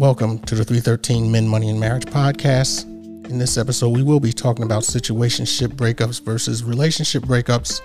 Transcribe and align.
Welcome 0.00 0.38
to 0.38 0.54
the 0.54 0.64
313 0.64 1.30
Men, 1.30 1.46
Money, 1.46 1.68
and 1.68 1.78
Marriage 1.78 2.06
podcast. 2.06 2.84
In 3.28 3.38
this 3.38 3.58
episode, 3.58 3.90
we 3.90 4.02
will 4.02 4.18
be 4.18 4.32
talking 4.32 4.64
about 4.64 4.82
situationship 4.82 5.74
breakups 5.74 6.22
versus 6.24 6.64
relationship 6.64 7.24
breakups. 7.24 7.82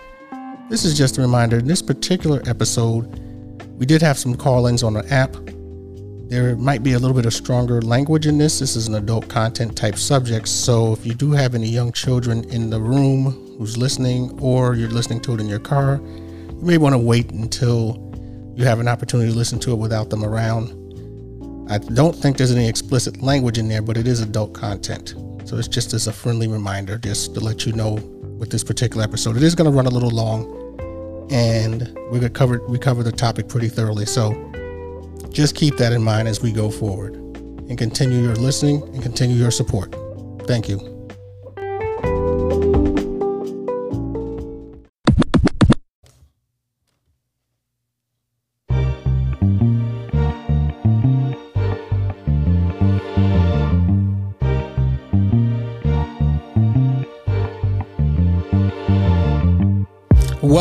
This 0.70 0.86
is 0.86 0.98
just 0.98 1.18
a 1.18 1.22
reminder 1.22 1.58
in 1.58 1.68
this 1.68 1.82
particular 1.82 2.42
episode, 2.46 3.20
we 3.78 3.86
did 3.86 4.02
have 4.02 4.18
some 4.18 4.34
call 4.34 4.68
ins 4.68 4.82
on 4.82 4.94
the 4.94 5.06
app. 5.14 5.36
There 6.30 6.56
might 6.56 6.84
be 6.84 6.94
a 6.94 7.00
little 7.00 7.18
bit 7.18 7.26
of 7.26 7.34
stronger 7.34 7.82
language 7.82 8.28
in 8.28 8.38
this. 8.38 8.60
This 8.60 8.78
is 8.78 8.88
an 8.88 8.96
adult 8.96 9.28
content 9.28 9.76
type 9.76 9.98
subject. 9.98 10.48
So 10.48 10.94
if 10.94 11.06
you 11.06 11.16
do 11.16 11.32
have 11.32 11.54
any 11.54 11.68
young 11.68 11.92
children 11.92 12.46
in 12.46 12.70
the 12.70 12.80
room 12.80 13.58
who's 13.58 13.78
listening, 13.78 14.40
or 14.40 14.74
you're 14.76 14.88
listening 14.88 15.20
to 15.24 15.34
it 15.34 15.42
in 15.42 15.50
your 15.50 15.60
car, 15.60 16.00
you 16.02 16.62
may 16.62 16.78
want 16.78 16.94
to 16.94 16.98
wait 16.98 17.32
until 17.32 18.02
you 18.56 18.64
have 18.64 18.80
an 18.80 18.88
opportunity 18.88 19.34
to 19.34 19.38
listen 19.38 19.60
to 19.60 19.74
it 19.74 19.76
without 19.76 20.10
them 20.10 20.24
around. 20.24 20.85
I 21.68 21.80
don't 21.80 22.16
think 22.16 22.38
there's 22.38 22.52
any 22.52 22.68
explicit 22.68 23.22
language 23.22 23.58
in 23.58 23.68
there, 23.68 23.82
but 23.82 23.98
it 23.98 24.08
is 24.08 24.22
adult 24.22 24.54
content. 24.54 25.16
So 25.46 25.58
it's 25.58 25.68
just 25.68 25.94
as 25.94 26.08
a 26.08 26.14
friendly 26.14 26.48
reminder, 26.48 26.98
just 26.98 27.34
to 27.34 27.40
let 27.40 27.66
you 27.66 27.74
know 27.74 27.94
with 28.38 28.52
this 28.52 28.64
particular 28.64 29.04
episode. 29.04 29.36
It 29.36 29.44
is 29.44 29.56
going 29.56 29.70
to 29.70 29.76
run 29.76 29.88
a 29.88 29.90
little 29.90 30.12
long, 30.12 30.46
and 31.32 31.92
we're 32.12 32.20
going 32.20 32.22
to 32.22 32.30
cover 32.30 32.62
we 32.68 32.78
cover 32.78 33.02
the 33.04 33.12
topic 33.12 33.48
pretty 33.48 33.70
thoroughly. 33.70 34.06
So 34.06 34.34
just 35.30 35.56
keep 35.56 35.78
that 35.78 35.92
in 35.92 36.04
mind 36.04 36.28
as 36.28 36.42
we 36.42 36.52
go 36.52 36.70
forward, 36.70 37.16
and 37.16 37.78
continue 37.78 38.22
your 38.22 38.36
listening 38.36 38.84
and 38.94 39.02
continue 39.02 39.36
your 39.36 39.52
support. 39.52 39.96
Thank 40.48 40.70
you. 40.70 40.95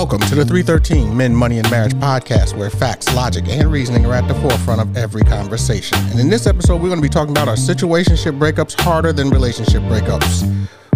Welcome 0.05 0.29
to 0.29 0.35
the 0.35 0.45
313 0.45 1.17
Men, 1.17 1.35
Money, 1.35 1.59
and 1.59 1.71
Marriage 1.71 1.95
podcast, 1.95 2.55
where 2.59 2.69
facts, 2.69 3.15
logic, 3.15 3.49
and 3.49 3.73
reasoning 3.73 4.05
are 4.05 4.13
at 4.13 4.29
the 4.29 4.35
forefront 4.35 4.83
of 4.83 4.95
every 4.99 5.23
conversation. 5.23 5.97
And 6.11 6.21
in 6.21 6.29
this 6.29 6.47
episode, 6.47 6.83
we're 6.83 6.91
going 6.91 7.01
to 7.01 7.03
be 7.03 7.09
talking 7.09 7.31
about 7.31 7.49
our 7.49 7.57
situationship 7.57 8.39
breakups 8.39 8.79
harder 8.79 9.15
than 9.15 9.31
relationship 9.31 9.83
breakups. 9.85 10.47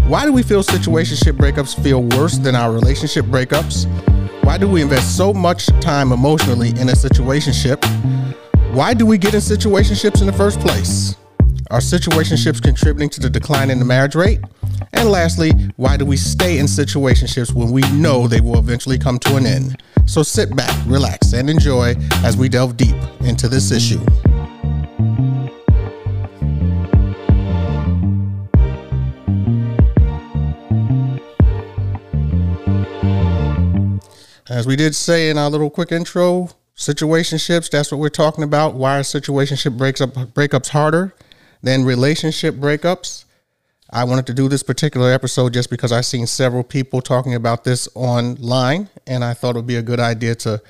Why 0.09 0.27
do 0.27 0.33
we 0.35 0.43
feel 0.43 0.63
situationship 0.63 1.39
breakups 1.39 1.83
feel 1.83 2.03
worse 2.03 2.37
than 2.37 2.55
our 2.55 2.71
relationship 2.71 3.25
breakups? 3.25 3.87
Why 4.45 4.59
do 4.59 4.69
we 4.69 4.83
invest 4.83 5.17
so 5.17 5.33
much 5.33 5.69
time 5.81 6.13
emotionally 6.13 6.69
in 6.69 6.91
a 6.91 6.93
situationship? 6.93 7.83
Why 8.75 8.93
do 8.93 9.07
we 9.07 9.17
get 9.17 9.33
in 9.33 9.41
situationships 9.41 10.21
in 10.21 10.27
the 10.27 10.35
first 10.35 10.61
place? 10.61 11.17
Are 11.71 11.81
situationships 11.81 12.63
contributing 12.63 13.09
to 13.09 13.21
the 13.21 13.31
decline 13.31 13.71
in 13.71 13.79
the 13.79 13.87
marriage 13.87 14.15
rate? 14.15 14.41
And 14.93 15.11
lastly, 15.11 15.51
why 15.77 15.97
do 15.97 16.05
we 16.05 16.17
stay 16.17 16.59
in 16.59 16.67
situationships 16.67 17.55
when 17.55 17.71
we 17.71 17.83
know 17.93 18.27
they 18.27 18.41
will 18.41 18.59
eventually 18.59 18.99
come 18.99 19.19
to 19.21 19.37
an 19.37 19.47
end? 19.47 19.83
So 20.07 20.23
sit 20.23 20.55
back, 20.57 20.75
relax, 20.87 21.33
and 21.33 21.51
enjoy 21.51 21.95
as 22.25 22.37
we 22.37 22.49
delve 22.49 22.77
deep 22.77 22.97
into 23.21 23.49
this 23.49 23.71
issue. 23.71 24.05
As 34.51 34.67
we 34.67 34.77
did 34.77 34.95
say 34.95 35.31
in 35.31 35.39
our 35.39 35.51
little 35.51 35.71
quick 35.71 35.93
intro, 35.93 36.49
situationships, 36.75 37.71
that's 37.71 37.93
what 37.93 37.99
we're 38.01 38.09
talking 38.09 38.43
about. 38.43 38.75
Why 38.75 38.99
are 38.99 39.03
situationship 39.03 39.77
breaks 39.77 40.01
up 40.01 40.15
breakups 40.15 40.71
harder 40.71 41.15
than 41.63 41.85
relationship 41.85 42.55
breakups? 42.55 43.25
I 43.91 44.05
wanted 44.05 44.27
to 44.27 44.35
do 44.35 44.49
this 44.49 44.63
particular 44.63 45.13
episode 45.13 45.55
just 45.55 45.71
because 45.71 45.93
I've 45.93 46.05
seen 46.05 46.27
several 46.27 46.63
people 46.63 47.01
talking 47.01 47.35
about 47.35 47.65
this 47.65 47.89
online, 47.95 48.91
and 49.07 49.25
I 49.25 49.33
thought 49.33 49.51
it 49.51 49.61
would 49.61 49.67
be 49.67 49.77
a 49.77 49.83
good 49.83 50.01
idea 50.01 50.35
to 50.37 50.61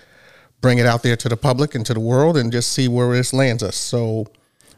bring 0.60 0.78
it 0.78 0.86
out 0.86 1.02
there 1.02 1.16
to 1.16 1.28
the 1.28 1.36
public 1.36 1.74
and 1.74 1.84
to 1.86 1.94
the 1.94 2.00
world 2.00 2.36
and 2.36 2.52
just 2.52 2.72
see 2.72 2.86
where 2.86 3.12
this 3.12 3.32
lands 3.32 3.62
us. 3.62 3.76
So 3.76 4.26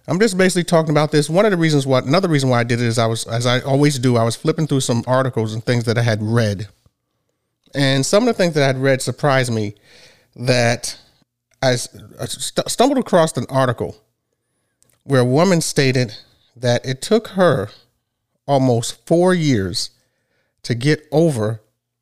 I'm 0.07 0.19
just 0.19 0.39
basically 0.39 0.65
talking 0.65 0.91
about 0.91 1.13
this. 1.13 1.29
One 1.29 1.45
of 1.45 1.51
the 1.51 1.59
reasons 1.59 1.87
why, 1.87 1.99
another 1.99 2.29
reason 2.29 2.49
why 2.49 2.61
I 2.61 2.65
did 2.65 2.81
it 2.81 2.87
is 2.87 2.99
I 2.99 3.07
was, 3.07 3.27
as 3.27 3.47
I 3.47 3.61
always 3.61 3.99
do, 3.99 4.17
I 4.17 4.25
was 4.25 4.37
flipping 4.37 4.67
through 4.67 4.81
some 4.81 5.05
articles 5.07 5.53
and 5.53 5.63
things 5.63 5.85
that 5.85 5.99
I 5.99 6.03
had 6.03 6.23
read. 6.23 6.69
And 7.75 8.05
some 8.05 8.23
of 8.23 8.27
the 8.27 8.35
things 8.35 8.55
that 8.55 8.63
I 8.63 8.67
had 8.67 8.79
read 8.79 9.03
surprised 9.03 9.53
me 9.53 9.75
that 10.35 10.99
I 11.63 11.77
stumbled 11.77 12.99
across 12.99 13.37
an 13.37 13.47
article 13.51 13.97
where 15.05 15.21
a 15.21 15.25
woman 15.25 15.61
stated 15.61 16.17
that 16.57 16.85
it 16.87 17.03
took 17.03 17.29
her 17.29 17.69
almost 18.47 19.07
four 19.07 19.35
years 19.35 19.91
to 20.63 20.75
get 20.75 21.07
over 21.13 21.61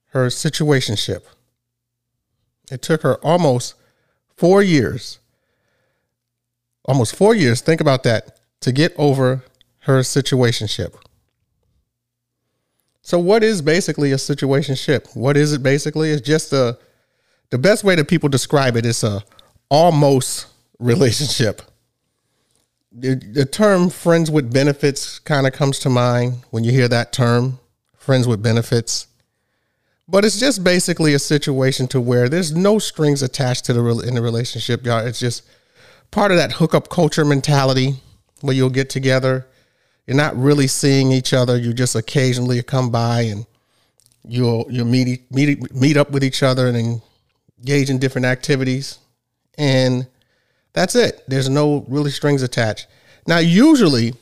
her 0.09 0.27
situationship. 0.27 1.23
It 2.71 2.83
took 2.83 3.03
her 3.03 3.17
almost 3.25 3.75
four 4.37 4.63
years, 4.63 5.19
almost 6.85 7.15
four 7.15 7.35
years, 7.35 7.61
think 7.61 7.81
about 7.81 8.03
that, 8.05 8.39
to 8.61 8.73
get 8.73 8.95
over 8.97 9.45
her 9.81 10.01
situationship. 10.01 10.95
So, 13.03 13.19
what 13.19 13.43
is 13.43 13.63
basically 13.63 14.13
a 14.13 14.17
situationship? 14.17 15.17
What 15.17 15.37
is 15.37 15.55
it 15.55 15.63
basically? 15.63 16.11
It's 16.11 16.27
just 16.27 16.53
a, 16.53 16.79
the 17.51 17.57
best 17.57 17.83
way 17.83 17.95
that 17.95 18.07
people 18.07 18.29
describe 18.29 18.77
it 18.77 18.85
is 18.85 19.03
a 19.03 19.23
almost 19.71 20.47
relationship 20.79 21.63
the, 22.93 23.15
the 23.15 23.45
term 23.45 23.91
friends 23.91 24.31
with 24.31 24.53
benefits 24.53 25.19
kind 25.19 25.47
of 25.47 25.53
comes 25.53 25.79
to 25.81 25.91
mind 25.91 26.45
when 26.51 26.65
you 26.65 26.73
hear 26.73 26.89
that 26.89 27.13
term 27.13 27.59
friends 27.97 28.27
with 28.27 28.43
benefits. 28.43 29.07
But 30.09 30.25
it's 30.25 30.41
just 30.41 30.65
basically 30.65 31.13
a 31.13 31.19
situation 31.19 31.87
to 31.89 32.01
where 32.01 32.29
there's 32.29 32.55
no 32.55 32.79
strings 32.79 33.23
attached 33.23 33.67
to 33.67 33.75
the 33.75 33.85
in 33.99 34.15
the 34.15 34.23
relationship 34.23 34.87
y'all. 34.87 35.07
It's 35.07 35.21
just 35.21 35.45
part 36.11 36.31
of 36.31 36.39
that 36.39 36.53
hookup 36.53 36.89
culture 36.89 37.27
mentality 37.27 37.97
where 38.41 38.55
you'll 38.55 38.71
get 38.71 38.89
together. 38.89 39.47
You're 40.07 40.17
not 40.17 40.35
really 40.35 40.67
seeing 40.67 41.13
each 41.13 41.35
other. 41.35 41.59
You 41.59 41.75
just 41.75 41.95
occasionally 41.95 42.63
come 42.63 42.91
by 42.91 43.23
and 43.23 43.45
you'll 44.25 44.67
you'll 44.71 44.87
meet 44.87 45.31
meet 45.31 45.75
meet 45.75 45.99
up 45.99 46.11
with 46.11 46.25
each 46.25 46.43
other 46.43 46.69
and 46.69 47.03
engage 47.59 47.91
in 47.91 47.99
different 47.99 48.25
activities. 48.25 48.99
And 49.59 50.07
that's 50.79 50.95
it. 50.95 51.25
There's 51.27 51.49
no 51.49 51.85
really 51.89 52.13
strings 52.13 52.41
attached. 52.45 52.87
Now, 53.27 53.39
usually 53.39 54.15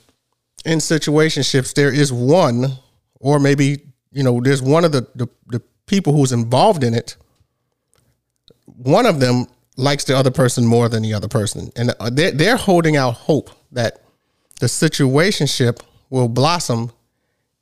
in 0.64 0.78
situationships, 0.78 1.74
there 1.74 1.92
is 1.92 2.10
one, 2.10 2.78
or 3.20 3.38
maybe, 3.38 3.82
you 4.10 4.22
know, 4.22 4.40
there's 4.40 4.62
one 4.62 4.82
of 4.86 4.90
the, 4.90 5.06
the, 5.14 5.28
the 5.48 5.60
people 5.84 6.14
who's 6.14 6.32
involved 6.32 6.82
in 6.82 6.94
it. 6.94 7.16
One 8.64 9.04
of 9.04 9.20
them 9.20 9.48
likes 9.76 10.04
the 10.04 10.16
other 10.16 10.30
person 10.30 10.64
more 10.64 10.88
than 10.88 11.02
the 11.02 11.12
other 11.12 11.28
person. 11.28 11.70
And 11.76 11.94
uh, 12.00 12.08
they're, 12.08 12.30
they're 12.30 12.56
holding 12.56 12.96
out 12.96 13.12
hope 13.12 13.50
that 13.72 14.00
the 14.58 14.66
situationship 14.66 15.82
will 16.08 16.28
blossom 16.28 16.90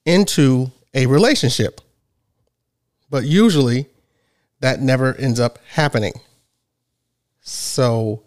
into 0.06 0.70
a 0.94 1.06
relationship. 1.06 1.80
But 3.10 3.24
usually 3.24 3.86
that 4.60 4.80
never 4.80 5.14
ends 5.14 5.40
up 5.40 5.58
happening. 5.72 6.12
So 7.40 8.22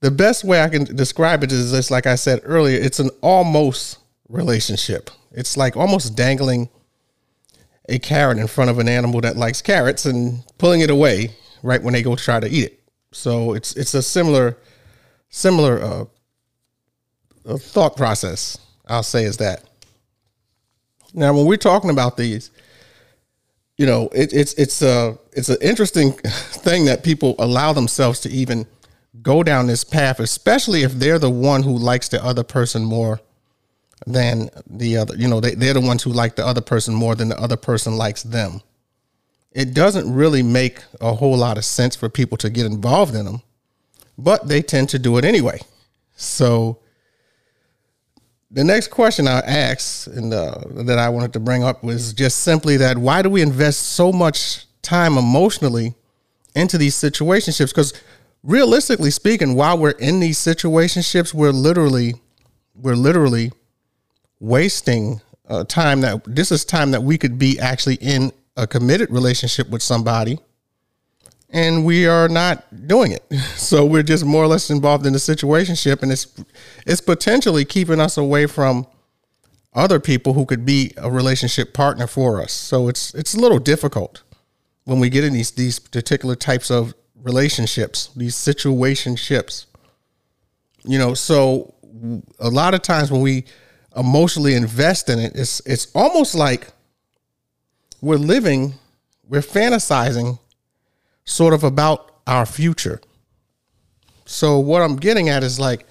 the 0.00 0.10
best 0.10 0.44
way 0.44 0.62
I 0.62 0.68
can 0.68 0.84
describe 0.84 1.42
it 1.42 1.52
is 1.52 1.72
just 1.72 1.90
like 1.90 2.06
I 2.06 2.14
said 2.14 2.40
earlier, 2.44 2.78
it's 2.80 3.00
an 3.00 3.10
almost 3.20 3.98
relationship. 4.28 5.10
It's 5.32 5.56
like 5.56 5.76
almost 5.76 6.16
dangling 6.16 6.68
a 7.88 7.98
carrot 7.98 8.38
in 8.38 8.46
front 8.46 8.70
of 8.70 8.78
an 8.78 8.88
animal 8.88 9.20
that 9.22 9.36
likes 9.36 9.62
carrots 9.62 10.04
and 10.04 10.44
pulling 10.58 10.80
it 10.80 10.90
away 10.90 11.30
right 11.62 11.82
when 11.82 11.94
they 11.94 12.02
go 12.02 12.14
try 12.14 12.38
to 12.38 12.48
eat 12.48 12.64
it. 12.64 12.80
So 13.12 13.54
it's 13.54 13.74
it's 13.76 13.94
a 13.94 14.02
similar 14.02 14.56
similar 15.30 15.82
uh, 15.82 17.56
thought 17.56 17.96
process. 17.96 18.58
I'll 18.86 19.02
say 19.02 19.24
is 19.24 19.38
that. 19.38 19.64
Now, 21.14 21.34
when 21.34 21.46
we're 21.46 21.56
talking 21.56 21.90
about 21.90 22.16
these, 22.16 22.50
you 23.76 23.86
know, 23.86 24.08
it, 24.12 24.32
it's 24.32 24.52
it's 24.54 24.82
a 24.82 25.18
it's 25.32 25.48
an 25.48 25.56
interesting 25.62 26.12
thing 26.22 26.84
that 26.84 27.02
people 27.02 27.34
allow 27.38 27.72
themselves 27.72 28.20
to 28.20 28.30
even 28.30 28.66
go 29.22 29.42
down 29.42 29.66
this 29.66 29.84
path, 29.84 30.20
especially 30.20 30.82
if 30.82 30.92
they're 30.92 31.18
the 31.18 31.30
one 31.30 31.62
who 31.62 31.76
likes 31.76 32.08
the 32.08 32.24
other 32.24 32.44
person 32.44 32.84
more 32.84 33.20
than 34.06 34.50
the 34.68 34.96
other. 34.96 35.16
You 35.16 35.28
know, 35.28 35.40
they, 35.40 35.54
they're 35.54 35.74
the 35.74 35.80
ones 35.80 36.02
who 36.02 36.10
like 36.10 36.36
the 36.36 36.46
other 36.46 36.60
person 36.60 36.94
more 36.94 37.14
than 37.14 37.28
the 37.28 37.40
other 37.40 37.56
person 37.56 37.96
likes 37.96 38.22
them. 38.22 38.60
It 39.52 39.74
doesn't 39.74 40.12
really 40.12 40.42
make 40.42 40.80
a 41.00 41.14
whole 41.14 41.36
lot 41.36 41.58
of 41.58 41.64
sense 41.64 41.96
for 41.96 42.08
people 42.08 42.36
to 42.38 42.50
get 42.50 42.66
involved 42.66 43.14
in 43.14 43.24
them, 43.24 43.42
but 44.16 44.46
they 44.46 44.62
tend 44.62 44.90
to 44.90 44.98
do 44.98 45.16
it 45.18 45.24
anyway. 45.24 45.60
So, 46.14 46.78
the 48.50 48.64
next 48.64 48.88
question 48.88 49.28
I 49.28 49.40
asked 49.40 50.06
and 50.06 50.32
uh, 50.32 50.62
that 50.70 50.98
I 50.98 51.08
wanted 51.10 51.34
to 51.34 51.40
bring 51.40 51.62
up 51.62 51.82
was 51.82 52.14
just 52.14 52.38
simply 52.38 52.78
that 52.78 52.96
why 52.96 53.20
do 53.20 53.28
we 53.28 53.42
invest 53.42 53.90
so 53.90 54.10
much 54.10 54.66
time 54.80 55.18
emotionally 55.18 55.94
into 56.54 56.78
these 56.78 56.94
situationships? 56.94 57.68
Because 57.68 57.92
realistically 58.42 59.10
speaking, 59.10 59.54
while 59.54 59.78
we're 59.78 59.90
in 59.90 60.20
these 60.20 60.38
situationships, 60.38 61.34
we're 61.34 61.52
literally 61.52 62.14
we're 62.74 62.96
literally 62.96 63.50
wasting 64.40 65.20
uh, 65.48 65.64
time 65.64 66.00
that 66.02 66.22
this 66.24 66.52
is 66.52 66.64
time 66.64 66.92
that 66.92 67.02
we 67.02 67.18
could 67.18 67.38
be 67.38 67.58
actually 67.58 67.96
in 67.96 68.32
a 68.56 68.66
committed 68.66 69.10
relationship 69.10 69.68
with 69.68 69.82
somebody 69.82 70.38
and 71.50 71.84
we 71.84 72.06
are 72.06 72.28
not 72.28 72.86
doing 72.86 73.12
it. 73.12 73.24
So 73.56 73.84
we're 73.84 74.02
just 74.02 74.24
more 74.24 74.44
or 74.44 74.46
less 74.46 74.70
involved 74.70 75.04
in 75.04 75.12
the 75.12 75.18
situationship 75.18 76.02
and 76.02 76.12
it's 76.12 76.26
it's 76.86 77.00
potentially 77.00 77.64
keeping 77.64 78.00
us 78.00 78.16
away 78.16 78.46
from 78.46 78.86
other 79.74 80.00
people 80.00 80.32
who 80.32 80.46
could 80.46 80.64
be 80.64 80.92
a 80.96 81.10
relationship 81.10 81.74
partner 81.74 82.06
for 82.06 82.40
us. 82.40 82.52
So 82.52 82.88
it's 82.88 83.12
it's 83.14 83.34
a 83.34 83.40
little 83.40 83.58
difficult 83.58 84.22
when 84.84 85.00
we 85.00 85.10
get 85.10 85.24
in 85.24 85.34
these 85.34 85.50
these 85.50 85.78
particular 85.78 86.34
types 86.34 86.70
of 86.70 86.94
relationships, 87.22 88.10
these 88.16 88.34
situationships. 88.34 89.66
You 90.84 90.98
know, 90.98 91.14
so 91.14 91.74
a 92.38 92.48
lot 92.48 92.74
of 92.74 92.82
times 92.82 93.10
when 93.10 93.20
we 93.20 93.44
emotionally 93.96 94.54
invest 94.54 95.08
in 95.08 95.18
it, 95.18 95.32
it's 95.34 95.60
it's 95.66 95.88
almost 95.94 96.34
like 96.34 96.68
we're 98.00 98.16
living, 98.16 98.74
we're 99.26 99.40
fantasizing 99.40 100.38
sort 101.24 101.52
of 101.52 101.64
about 101.64 102.20
our 102.26 102.46
future. 102.46 103.00
So 104.24 104.58
what 104.58 104.82
I'm 104.82 104.96
getting 104.96 105.28
at 105.28 105.42
is 105.42 105.58
like 105.58 105.86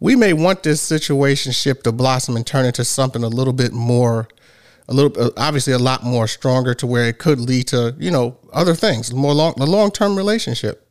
we 0.00 0.16
may 0.16 0.32
want 0.32 0.62
this 0.62 0.86
situationship 0.86 1.82
to 1.82 1.92
blossom 1.92 2.36
and 2.36 2.46
turn 2.46 2.66
into 2.66 2.84
something 2.84 3.22
a 3.22 3.28
little 3.28 3.52
bit 3.52 3.72
more 3.72 4.28
a 4.88 4.94
little 4.94 5.20
uh, 5.20 5.30
obviously 5.36 5.72
a 5.72 5.78
lot 5.78 6.04
more 6.04 6.26
stronger 6.26 6.74
to 6.74 6.86
where 6.86 7.06
it 7.08 7.18
could 7.18 7.40
lead 7.40 7.68
to, 7.68 7.94
you 7.98 8.10
know, 8.10 8.36
other 8.52 8.74
things, 8.74 9.12
more 9.12 9.32
long 9.32 9.54
a 9.60 9.64
long-term 9.64 10.16
relationship. 10.16 10.88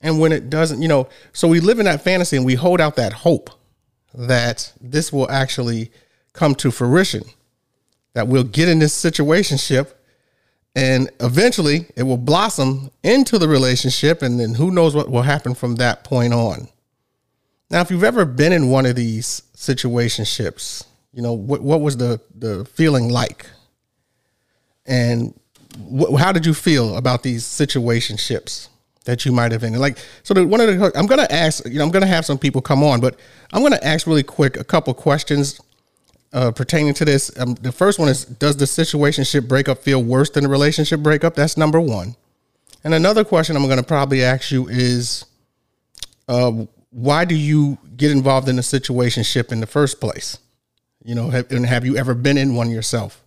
And 0.00 0.18
when 0.18 0.32
it 0.32 0.50
doesn't, 0.50 0.82
you 0.82 0.88
know, 0.88 1.08
so 1.32 1.46
we 1.46 1.60
live 1.60 1.78
in 1.78 1.84
that 1.86 2.02
fantasy 2.02 2.36
and 2.36 2.44
we 2.44 2.56
hold 2.56 2.80
out 2.80 2.96
that 2.96 3.12
hope 3.12 3.50
that 4.14 4.72
this 4.80 5.12
will 5.12 5.30
actually 5.30 5.90
come 6.32 6.54
to 6.56 6.70
fruition. 6.70 7.22
That 8.14 8.28
we'll 8.28 8.44
get 8.44 8.68
in 8.68 8.78
this 8.78 8.92
situationship 8.92 9.92
and 10.74 11.10
eventually 11.20 11.86
it 11.96 12.04
will 12.04 12.16
blossom 12.16 12.90
into 13.02 13.38
the 13.38 13.48
relationship 13.48 14.22
and 14.22 14.40
then 14.40 14.54
who 14.54 14.70
knows 14.70 14.94
what 14.94 15.10
will 15.10 15.22
happen 15.22 15.54
from 15.54 15.76
that 15.76 16.04
point 16.04 16.32
on 16.32 16.68
now 17.70 17.80
if 17.80 17.90
you've 17.90 18.04
ever 18.04 18.24
been 18.24 18.52
in 18.52 18.70
one 18.70 18.86
of 18.86 18.96
these 18.96 19.42
situationships 19.54 20.84
you 21.12 21.22
know 21.22 21.32
what, 21.32 21.62
what 21.62 21.80
was 21.80 21.96
the 21.96 22.20
the 22.34 22.64
feeling 22.64 23.08
like 23.08 23.46
and 24.86 25.34
wh- 25.90 26.18
how 26.18 26.32
did 26.32 26.44
you 26.46 26.54
feel 26.54 26.96
about 26.96 27.22
these 27.22 27.44
situationships 27.44 28.68
that 29.04 29.24
you 29.24 29.32
might 29.32 29.52
have 29.52 29.64
in 29.64 29.74
like 29.74 29.98
so 30.22 30.32
the, 30.34 30.46
one 30.46 30.60
of 30.60 30.66
the 30.66 30.92
i'm 30.98 31.06
gonna 31.06 31.26
ask 31.30 31.64
you 31.66 31.78
know 31.78 31.84
i'm 31.84 31.90
gonna 31.90 32.06
have 32.06 32.24
some 32.24 32.38
people 32.38 32.60
come 32.60 32.82
on 32.82 33.00
but 33.00 33.18
i'm 33.52 33.62
gonna 33.62 33.78
ask 33.82 34.06
really 34.06 34.22
quick 34.22 34.56
a 34.56 34.64
couple 34.64 34.92
questions 34.94 35.60
uh, 36.32 36.50
pertaining 36.50 36.94
to 36.94 37.04
this. 37.04 37.30
Um, 37.38 37.54
the 37.54 37.72
first 37.72 37.98
one 37.98 38.08
is 38.08 38.24
Does 38.24 38.56
the 38.56 38.64
situationship 38.64 39.48
breakup 39.48 39.78
feel 39.78 40.02
worse 40.02 40.30
than 40.30 40.44
the 40.44 40.50
relationship 40.50 41.00
breakup? 41.00 41.34
That's 41.34 41.56
number 41.56 41.80
one. 41.80 42.16
And 42.84 42.94
another 42.94 43.24
question 43.24 43.56
I'm 43.56 43.64
going 43.66 43.76
to 43.76 43.82
probably 43.82 44.22
ask 44.24 44.50
you 44.50 44.68
is 44.68 45.24
uh, 46.28 46.50
Why 46.90 47.24
do 47.24 47.34
you 47.34 47.78
get 47.96 48.10
involved 48.10 48.48
in 48.48 48.58
a 48.58 48.62
situationship 48.62 49.52
in 49.52 49.60
the 49.60 49.66
first 49.66 50.00
place? 50.00 50.38
You 51.04 51.14
know, 51.14 51.30
have, 51.30 51.50
and 51.50 51.66
have 51.66 51.84
you 51.84 51.96
ever 51.96 52.14
been 52.14 52.38
in 52.38 52.54
one 52.54 52.70
yourself? 52.70 53.22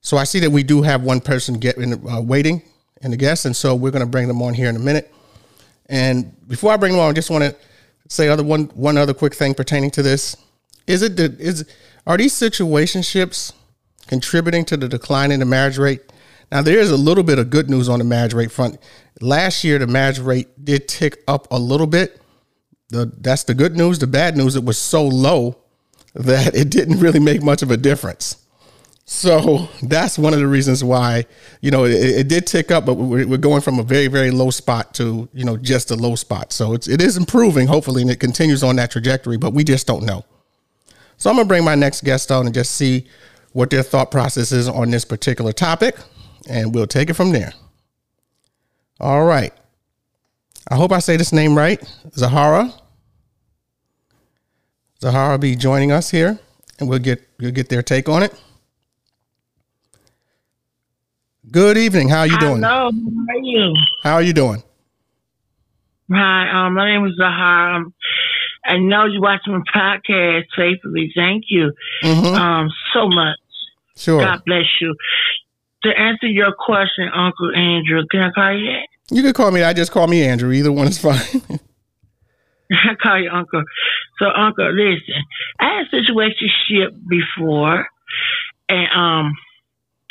So 0.00 0.16
I 0.16 0.24
see 0.24 0.40
that 0.40 0.50
we 0.50 0.62
do 0.62 0.82
have 0.82 1.02
one 1.02 1.20
person 1.20 1.58
get 1.58 1.76
in, 1.76 2.06
uh, 2.08 2.20
waiting 2.20 2.62
in 3.02 3.10
the 3.10 3.16
guest, 3.16 3.44
and 3.44 3.54
so 3.54 3.74
we're 3.74 3.90
going 3.90 4.04
to 4.04 4.10
bring 4.10 4.28
them 4.28 4.40
on 4.42 4.54
here 4.54 4.68
in 4.68 4.76
a 4.76 4.80
minute. 4.80 5.12
And 5.86 6.34
before 6.48 6.72
I 6.72 6.76
bring 6.76 6.92
them 6.92 7.00
on, 7.00 7.10
I 7.10 7.12
just 7.12 7.30
want 7.30 7.44
to 7.44 7.54
say 8.08 8.28
other 8.28 8.42
one 8.42 8.64
one 8.74 8.96
other 8.96 9.14
quick 9.14 9.34
thing 9.34 9.54
pertaining 9.54 9.90
to 9.92 10.02
this. 10.02 10.36
Is 10.86 11.02
it 11.02 11.18
is 11.18 11.68
are 12.06 12.16
these 12.16 12.32
situationships 12.32 13.52
contributing 14.06 14.64
to 14.66 14.76
the 14.76 14.88
decline 14.88 15.32
in 15.32 15.40
the 15.40 15.46
marriage 15.46 15.78
rate? 15.78 16.00
Now, 16.50 16.62
there 16.62 16.78
is 16.78 16.90
a 16.90 16.96
little 16.96 17.22
bit 17.22 17.38
of 17.38 17.50
good 17.50 17.70
news 17.70 17.88
on 17.88 18.00
the 18.00 18.04
marriage 18.04 18.34
rate 18.34 18.50
front. 18.50 18.78
Last 19.20 19.62
year, 19.62 19.78
the 19.78 19.86
marriage 19.86 20.18
rate 20.18 20.64
did 20.64 20.88
tick 20.88 21.22
up 21.28 21.46
a 21.52 21.58
little 21.58 21.86
bit. 21.86 22.20
The, 22.88 23.12
that's 23.20 23.44
the 23.44 23.54
good 23.54 23.76
news. 23.76 24.00
The 24.00 24.08
bad 24.08 24.36
news, 24.36 24.56
it 24.56 24.64
was 24.64 24.76
so 24.76 25.06
low 25.06 25.59
that 26.14 26.54
it 26.54 26.70
didn't 26.70 26.98
really 26.98 27.20
make 27.20 27.42
much 27.42 27.62
of 27.62 27.70
a 27.70 27.76
difference. 27.76 28.36
So 29.12 29.68
that's 29.82 30.16
one 30.18 30.34
of 30.34 30.38
the 30.38 30.46
reasons 30.46 30.84
why, 30.84 31.26
you 31.60 31.72
know, 31.72 31.84
it, 31.84 31.94
it 31.94 32.28
did 32.28 32.46
tick 32.46 32.70
up, 32.70 32.86
but 32.86 32.94
we're, 32.94 33.26
we're, 33.26 33.38
going 33.38 33.60
from 33.60 33.80
a 33.80 33.82
very, 33.82 34.06
very 34.06 34.30
low 34.30 34.50
spot 34.50 34.94
to, 34.94 35.28
you 35.32 35.44
know, 35.44 35.56
just 35.56 35.90
a 35.90 35.96
low 35.96 36.14
spot. 36.14 36.52
So 36.52 36.74
it's, 36.74 36.86
it 36.86 37.02
is 37.02 37.16
improving, 37.16 37.66
hopefully, 37.66 38.02
and 38.02 38.10
it 38.10 38.20
continues 38.20 38.62
on 38.62 38.76
that 38.76 38.92
trajectory, 38.92 39.36
but 39.36 39.52
we 39.52 39.64
just 39.64 39.88
don't 39.88 40.04
know. 40.04 40.24
So 41.16 41.28
I'm 41.28 41.36
going 41.36 41.46
to 41.46 41.48
bring 41.48 41.64
my 41.64 41.74
next 41.74 42.04
guest 42.04 42.30
on 42.30 42.46
and 42.46 42.54
just 42.54 42.76
see 42.76 43.08
what 43.52 43.70
their 43.70 43.82
thought 43.82 44.12
process 44.12 44.52
is 44.52 44.68
on 44.68 44.92
this 44.92 45.04
particular 45.04 45.52
topic, 45.52 45.96
and 46.48 46.72
we'll 46.72 46.86
take 46.86 47.10
it 47.10 47.14
from 47.14 47.32
there. 47.32 47.52
All 49.00 49.24
right. 49.24 49.52
I 50.70 50.76
hope 50.76 50.92
I 50.92 51.00
say 51.00 51.16
this 51.16 51.32
name 51.32 51.56
right. 51.56 51.82
Zahara. 52.14 52.72
Zahara 55.00 55.38
be 55.38 55.56
joining 55.56 55.92
us 55.92 56.10
here, 56.10 56.38
and 56.78 56.88
we'll 56.88 56.98
get 56.98 57.26
we'll 57.40 57.52
get 57.52 57.68
their 57.68 57.82
take 57.82 58.08
on 58.08 58.22
it. 58.22 58.34
Good 61.50 61.78
evening. 61.78 62.08
How 62.08 62.20
are 62.20 62.26
you 62.26 62.38
doing? 62.38 62.62
Hello. 62.62 62.90
How 62.90 63.34
are 63.34 63.42
you? 63.42 63.74
How 64.02 64.14
are 64.14 64.22
you 64.22 64.32
doing? 64.32 64.62
Hi. 66.12 66.66
Um, 66.66 66.74
my 66.74 66.92
name 66.92 67.06
is 67.06 67.14
Zahara. 67.16 67.84
I 68.64 68.76
know 68.76 69.06
you 69.06 69.22
watch 69.22 69.40
my 69.46 69.60
podcast 69.74 70.44
faithfully. 70.54 71.10
Thank 71.16 71.44
you 71.48 71.72
mm-hmm. 72.04 72.34
um, 72.34 72.68
so 72.92 73.08
much. 73.08 73.38
Sure. 73.96 74.20
God 74.20 74.42
bless 74.44 74.66
you. 74.80 74.94
To 75.84 75.98
answer 75.98 76.26
your 76.26 76.52
question, 76.52 77.08
Uncle 77.14 77.56
Andrew, 77.56 78.02
can 78.10 78.20
I 78.20 78.30
call 78.32 78.52
you 78.52 78.66
that? 78.66 78.88
You 79.10 79.22
can 79.22 79.32
call 79.32 79.50
me. 79.50 79.62
I 79.62 79.72
just 79.72 79.92
call 79.92 80.06
me 80.06 80.22
Andrew. 80.22 80.52
Either 80.52 80.70
one 80.70 80.88
is 80.88 80.98
fine. 81.02 81.58
I 82.90 82.94
call 83.00 83.20
you 83.20 83.30
Uncle. 83.30 83.62
So, 84.18 84.26
Uncle, 84.26 84.72
listen, 84.72 85.22
I 85.58 85.76
had 85.76 85.86
a 85.86 85.90
situation 85.90 86.48
ship 86.68 86.94
before, 87.08 87.86
and 88.68 88.88
um, 88.94 89.32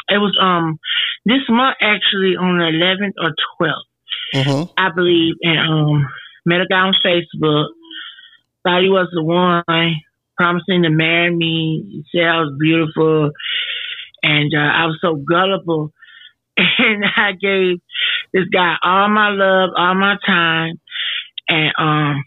it 0.10 0.18
was 0.18 0.38
um 0.42 0.80
this 1.26 1.42
month 1.50 1.78
actually 1.82 2.36
on 2.36 2.58
the 2.58 2.66
11th 2.66 3.14
or 3.22 3.34
12th, 3.62 4.46
mm-hmm. 4.46 4.72
I 4.78 4.92
believe, 4.94 5.36
and 5.42 5.60
um 5.60 6.08
met 6.46 6.62
a 6.62 6.68
guy 6.68 6.80
on 6.80 6.96
Facebook 7.06 7.68
thought 8.64 8.82
he 8.82 8.90
was 8.90 9.10
the 9.14 9.24
one, 9.24 9.96
promising 10.38 10.84
to 10.84 10.90
marry 10.90 11.36
me. 11.36 11.84
He 11.90 12.04
said 12.12 12.28
I 12.28 12.42
was 12.42 12.56
beautiful, 12.60 13.32
and 14.24 14.54
uh, 14.54 14.58
I 14.58 14.86
was 14.86 14.98
so 15.02 15.16
gullible. 15.16 15.94
And 16.78 17.06
I 17.06 17.32
gave 17.40 17.78
this 18.34 18.44
guy 18.52 18.76
all 18.84 19.08
my 19.08 19.30
love, 19.30 19.70
all 19.78 19.96
my 19.96 20.18
time, 20.26 20.80
and 21.48 21.72
um, 21.78 22.24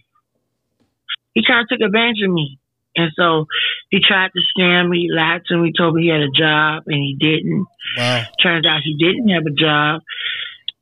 he 1.34 1.42
tried 1.42 1.64
to 1.68 1.76
take 1.76 1.84
advantage 1.84 2.22
of 2.24 2.32
me. 2.32 2.58
And 2.94 3.10
so 3.16 3.46
he 3.88 4.00
tried 4.00 4.30
to 4.32 4.40
scam 4.52 4.90
me, 4.90 5.08
lied 5.10 5.42
to 5.46 5.56
me, 5.56 5.72
told 5.76 5.94
me 5.94 6.02
he 6.02 6.08
had 6.08 6.20
a 6.20 6.30
job, 6.30 6.82
and 6.86 6.96
he 6.96 7.16
didn't. 7.18 7.66
Wow. 7.96 8.24
Turns 8.42 8.66
out 8.66 8.82
he 8.84 8.96
didn't 8.98 9.28
have 9.30 9.46
a 9.46 9.50
job. 9.50 10.02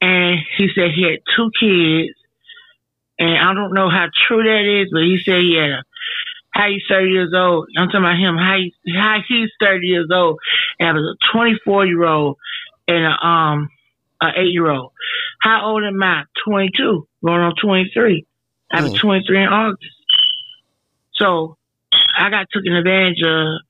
And 0.01 0.41
he 0.59 0.69
said 0.75 0.91
he 0.95 1.05
had 1.05 1.21
two 1.37 1.51
kids 1.61 2.17
and 3.21 3.37
I 3.37 3.53
don't 3.53 3.75
know 3.75 3.91
how 3.91 4.09
true 4.27 4.43
that 4.43 4.81
is, 4.83 4.89
but 4.91 5.03
he 5.03 5.19
said 5.23 5.43
he 5.43 5.55
had 5.55 5.71
a 5.71 5.83
how 6.53 6.69
he's 6.69 6.83
30 6.89 7.11
years 7.11 7.33
old. 7.33 7.69
I'm 7.79 7.87
talking 7.87 8.01
about 8.01 8.19
him, 8.19 8.37
how, 8.37 8.57
he, 8.57 8.75
how 8.93 9.19
he's 9.29 9.51
30 9.61 9.87
years 9.87 10.09
old, 10.13 10.41
and 10.81 10.89
I 10.89 10.93
was 10.93 11.17
a 11.17 11.37
24 11.37 11.87
year 11.87 12.05
old 12.05 12.39
and 12.89 13.05
a, 13.05 13.27
um, 13.27 13.69
a 14.21 14.31
8 14.37 14.47
year 14.47 14.69
old. 14.69 14.91
How 15.41 15.67
old 15.67 15.85
am 15.85 16.03
I? 16.03 16.25
22, 16.45 17.07
going 17.25 17.41
on 17.41 17.55
23. 17.63 18.27
I 18.73 18.83
was 18.83 18.95
23 18.95 19.43
in 19.43 19.49
August. 19.49 19.95
So 21.21 21.57
I 22.19 22.31
got 22.31 22.47
taken 22.53 22.75
advantage 22.75 23.23
of, 23.23 23.61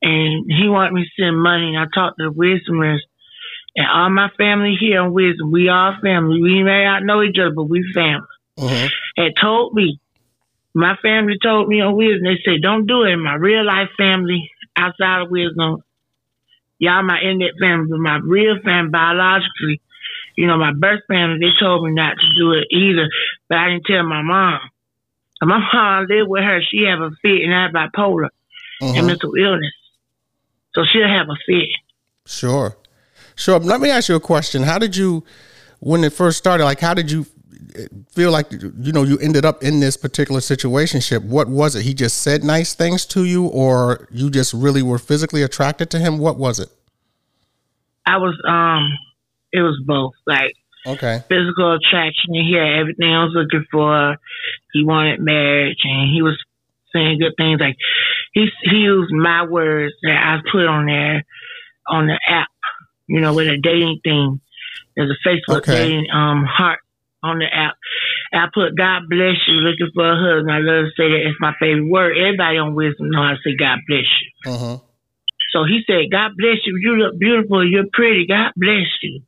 and 0.00 0.46
he 0.48 0.68
wanted 0.68 0.94
me 0.94 1.04
to 1.04 1.22
send 1.22 1.40
money, 1.40 1.74
and 1.74 1.78
I 1.78 1.84
talked 1.92 2.18
to 2.18 2.30
the 2.30 2.34
Wisdomers. 2.34 3.00
And 3.76 3.86
all 3.86 4.10
my 4.10 4.28
family 4.36 4.76
here 4.80 5.04
in 5.04 5.12
Wisdom, 5.12 5.52
we 5.52 5.68
all 5.68 5.94
family. 6.02 6.40
We 6.40 6.62
may 6.64 6.84
not 6.84 7.04
know 7.04 7.22
each 7.22 7.36
other, 7.38 7.54
but 7.54 7.64
we 7.64 7.84
family 7.94 8.26
mm-hmm. 8.58 9.22
had 9.22 9.32
told 9.40 9.74
me, 9.74 10.00
my 10.74 10.96
family 11.02 11.36
told 11.42 11.68
me 11.68 11.80
on 11.80 11.96
wisdom, 11.96 12.24
they 12.24 12.38
said, 12.44 12.62
don't 12.62 12.86
do 12.86 13.02
it. 13.02 13.16
My 13.16 13.34
real 13.34 13.64
life 13.64 13.88
family 13.96 14.50
outside 14.76 15.22
of 15.22 15.30
wisdom, 15.30 15.82
y'all 16.78 17.02
my 17.02 17.20
internet 17.20 17.58
family, 17.60 17.88
but 17.90 17.98
my 17.98 18.20
real 18.22 18.56
family 18.62 18.90
biologically, 18.90 19.80
you 20.36 20.46
know, 20.46 20.56
my 20.56 20.72
birth 20.72 21.00
family, 21.08 21.38
they 21.40 21.58
told 21.58 21.84
me 21.84 21.92
not 21.92 22.14
to 22.18 22.28
do 22.38 22.52
it 22.52 22.66
either, 22.70 23.08
but 23.48 23.58
I 23.58 23.70
didn't 23.70 23.86
tell 23.86 24.04
my 24.04 24.22
mom. 24.22 24.60
My 25.42 25.58
mom 25.72 26.06
lived 26.08 26.28
with 26.28 26.42
her. 26.42 26.60
She 26.62 26.84
have 26.84 27.00
a 27.00 27.10
fit 27.22 27.42
and 27.42 27.54
I 27.54 27.64
have 27.64 27.72
bipolar 27.72 28.28
mm-hmm. 28.82 28.96
and 28.96 29.06
mental 29.06 29.34
illness. 29.34 29.72
So 30.74 30.84
she'll 30.84 31.08
have 31.08 31.28
a 31.28 31.36
fit. 31.46 31.68
Sure. 32.26 32.76
Sure. 33.34 33.58
Let 33.58 33.80
me 33.80 33.90
ask 33.90 34.08
you 34.08 34.16
a 34.16 34.20
question. 34.20 34.62
How 34.64 34.78
did 34.78 34.96
you, 34.96 35.24
when 35.80 36.02
it 36.04 36.12
first 36.12 36.38
started, 36.38 36.64
like, 36.64 36.80
how 36.80 36.94
did 36.94 37.10
you 37.10 37.26
feel 38.10 38.30
like 38.30 38.50
you 38.50 38.92
know 38.92 39.02
you 39.02 39.18
ended 39.18 39.44
up 39.44 39.62
in 39.62 39.80
this 39.80 39.96
particular 39.96 40.40
situationship? 40.40 41.24
What 41.24 41.48
was 41.48 41.76
it? 41.76 41.82
He 41.82 41.94
just 41.94 42.18
said 42.18 42.42
nice 42.42 42.74
things 42.74 43.06
to 43.06 43.24
you, 43.24 43.46
or 43.46 44.08
you 44.10 44.30
just 44.30 44.52
really 44.52 44.82
were 44.82 44.98
physically 44.98 45.42
attracted 45.42 45.90
to 45.90 45.98
him? 45.98 46.18
What 46.18 46.36
was 46.36 46.58
it? 46.58 46.68
I 48.06 48.16
was 48.16 48.36
um, 48.48 48.98
it 49.52 49.62
was 49.62 49.80
both. 49.86 50.14
Like 50.26 50.54
Okay. 50.86 51.22
physical 51.28 51.74
attraction. 51.74 52.34
He 52.34 52.54
had 52.54 52.80
everything 52.80 53.12
I 53.12 53.24
was 53.24 53.32
looking 53.34 53.66
for. 53.70 54.16
He 54.72 54.84
wanted 54.84 55.20
marriage, 55.20 55.78
and 55.84 56.10
he 56.10 56.22
was 56.22 56.38
saying 56.92 57.18
good 57.18 57.34
things. 57.36 57.60
Like 57.60 57.76
he 58.32 58.48
he 58.62 58.76
used 58.76 59.12
my 59.12 59.46
words 59.46 59.94
that 60.02 60.16
I 60.16 60.50
put 60.50 60.66
on 60.66 60.86
there 60.86 61.24
on 61.86 62.06
the 62.06 62.18
app. 62.28 62.48
You 63.06 63.20
know, 63.20 63.34
with 63.34 63.48
a 63.48 63.58
dating 63.62 64.00
thing. 64.04 64.40
There's 64.96 65.10
a 65.10 65.28
Facebook 65.28 65.58
Okay. 65.58 65.72
dating 65.72 66.06
um 66.12 66.44
heart 66.44 66.80
on 67.22 67.38
the 67.38 67.46
app. 67.46 67.76
I 68.32 68.46
put 68.52 68.76
God 68.76 69.02
bless 69.08 69.36
you, 69.46 69.54
looking 69.54 69.90
for 69.94 70.06
a 70.10 70.16
husband. 70.16 70.52
I 70.52 70.58
love 70.58 70.86
to 70.86 70.90
say 70.96 71.08
that 71.08 71.22
it's 71.24 71.40
my 71.40 71.54
favorite 71.58 71.88
word. 71.88 72.16
Everybody 72.16 72.58
on 72.58 72.74
wisdom 72.74 73.10
know 73.10 73.22
how 73.22 73.30
to 73.30 73.38
say 73.44 73.56
God 73.56 73.78
bless 73.88 74.04
you. 74.04 74.52
Uh-huh. 74.52 74.78
So 75.52 75.64
he 75.64 75.80
said, 75.86 76.10
God 76.12 76.32
bless 76.36 76.58
you. 76.66 76.76
You 76.80 76.96
look 76.96 77.18
beautiful. 77.18 77.66
You're 77.66 77.88
pretty. 77.92 78.26
God 78.26 78.52
bless 78.56 78.86
you. 79.02 79.22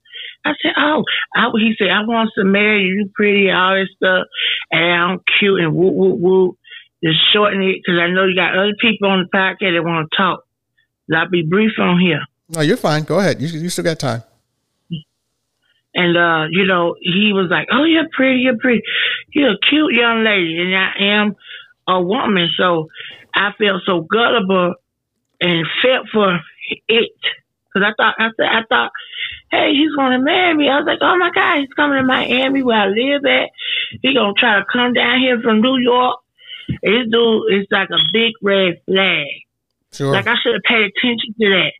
I 0.44 0.52
said, 0.62 0.72
oh, 0.78 1.04
I, 1.34 1.50
he 1.54 1.74
said, 1.78 1.90
I 1.90 2.00
want 2.00 2.30
to 2.36 2.44
marry 2.44 2.84
you. 2.84 2.94
You 2.94 3.10
pretty, 3.14 3.50
all 3.50 3.74
this 3.74 3.88
stuff. 3.96 4.26
And 4.70 4.92
I'm 4.92 5.18
cute 5.38 5.60
and 5.60 5.74
whoop, 5.74 5.94
whoop, 5.94 6.18
whoop. 6.18 6.56
Just 7.02 7.18
shorten 7.32 7.62
it 7.62 7.80
because 7.82 7.98
I 8.00 8.08
know 8.08 8.26
you 8.26 8.34
got 8.34 8.56
other 8.56 8.74
people 8.80 9.08
on 9.08 9.24
the 9.24 9.36
podcast 9.36 9.76
that 9.76 9.82
want 9.82 10.08
to 10.10 10.16
talk. 10.16 10.44
I'll 11.14 11.28
be 11.28 11.42
brief 11.42 11.72
on 11.78 11.98
here. 11.98 12.22
No, 12.48 12.60
you're 12.60 12.76
fine. 12.76 13.04
Go 13.04 13.18
ahead. 13.18 13.40
You 13.40 13.48
you 13.48 13.68
still 13.68 13.84
got 13.84 13.98
time. 13.98 14.22
And, 15.94 16.16
uh, 16.16 16.46
you 16.50 16.66
know, 16.66 16.94
he 17.00 17.32
was 17.32 17.48
like, 17.50 17.68
oh, 17.72 17.84
you're 17.84 18.08
pretty, 18.12 18.40
you're 18.40 18.58
pretty. 18.58 18.82
You're 19.32 19.52
a 19.52 19.58
cute 19.68 19.92
young 19.92 20.22
lady. 20.22 20.58
And 20.58 20.76
I 20.76 20.92
am 21.00 21.34
a 21.88 22.00
woman. 22.00 22.48
So 22.56 22.88
I 23.34 23.50
felt 23.58 23.82
so 23.84 24.02
gullible 24.02 24.74
and 25.40 25.66
felt 25.82 26.06
for 26.12 26.38
it. 26.88 27.10
Cause 27.72 27.82
I 27.84 27.92
thought, 27.96 28.14
I 28.18 28.28
said, 28.36 28.46
I 28.46 28.62
thought, 28.68 28.92
hey, 29.50 29.72
he's 29.72 29.94
going 29.96 30.12
to 30.12 30.24
marry 30.24 30.54
me. 30.54 30.68
I 30.68 30.78
was 30.78 30.86
like, 30.86 30.98
oh 31.02 31.16
my 31.18 31.30
God, 31.34 31.58
he's 31.58 31.72
coming 31.74 31.98
to 31.98 32.04
Miami 32.04 32.62
where 32.62 32.78
I 32.78 32.86
live 32.86 33.24
at. 33.24 33.50
He 34.02 34.14
going 34.14 34.34
to 34.34 34.40
try 34.40 34.58
to 34.58 34.64
come 34.72 34.92
down 34.92 35.18
here 35.20 35.40
from 35.40 35.60
New 35.60 35.78
York. 35.78 36.18
This 36.82 37.06
dude 37.10 37.52
is 37.52 37.66
like 37.70 37.90
a 37.90 37.98
big 38.12 38.32
red 38.42 38.80
flag. 38.86 39.26
Sure. 39.92 40.12
Like 40.12 40.28
I 40.28 40.36
should 40.40 40.54
have 40.54 40.62
paid 40.62 40.84
attention 40.84 41.34
to 41.40 41.48
that. 41.50 41.72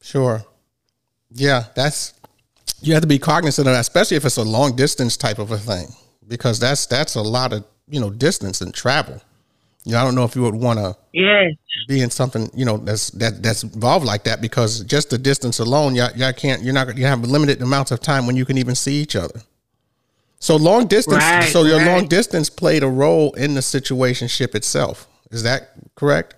Sure. 0.00 0.44
Yeah, 1.30 1.64
that's 1.74 2.14
you 2.80 2.94
have 2.94 3.02
to 3.02 3.08
be 3.08 3.18
cognizant 3.18 3.68
of 3.68 3.74
that, 3.74 3.80
especially 3.80 4.16
if 4.16 4.24
it's 4.24 4.38
a 4.38 4.42
long 4.42 4.76
distance 4.76 5.16
type 5.16 5.38
of 5.38 5.50
a 5.50 5.58
thing, 5.58 5.88
because 6.26 6.58
that's 6.58 6.86
that's 6.86 7.16
a 7.16 7.22
lot 7.22 7.52
of 7.52 7.64
you 7.86 8.00
know 8.00 8.08
distance 8.08 8.62
and 8.62 8.72
travel. 8.72 9.20
You 9.84 9.92
know, 9.92 10.00
I 10.00 10.04
don't 10.04 10.14
know 10.14 10.24
if 10.24 10.36
you 10.36 10.42
would 10.42 10.54
want 10.54 10.78
to 10.78 10.96
Yes. 11.12 11.54
be 11.86 12.00
in 12.00 12.10
something 12.10 12.50
you 12.54 12.64
know 12.64 12.76
that's 12.76 13.10
that 13.12 13.42
that's 13.42 13.62
involved 13.62 14.04
like 14.04 14.24
that 14.24 14.40
because 14.40 14.80
just 14.84 15.10
the 15.10 15.18
distance 15.18 15.58
alone, 15.58 15.94
y'all, 15.94 16.10
y'all 16.16 16.32
can't. 16.32 16.62
You're 16.62 16.74
not. 16.74 16.96
You 16.96 17.06
have 17.06 17.22
limited 17.22 17.62
amounts 17.62 17.90
of 17.90 18.00
time 18.00 18.26
when 18.26 18.36
you 18.36 18.44
can 18.44 18.58
even 18.58 18.74
see 18.74 19.00
each 19.00 19.16
other. 19.16 19.40
So 20.40 20.56
long 20.56 20.86
distance. 20.86 21.24
Right, 21.24 21.50
so 21.50 21.64
your 21.64 21.78
right. 21.78 21.86
long 21.86 22.06
distance 22.06 22.48
played 22.50 22.82
a 22.82 22.88
role 22.88 23.32
in 23.32 23.54
the 23.54 23.60
situationship 23.60 24.54
itself. 24.54 25.08
Is 25.30 25.42
that 25.42 25.70
correct? 25.94 26.34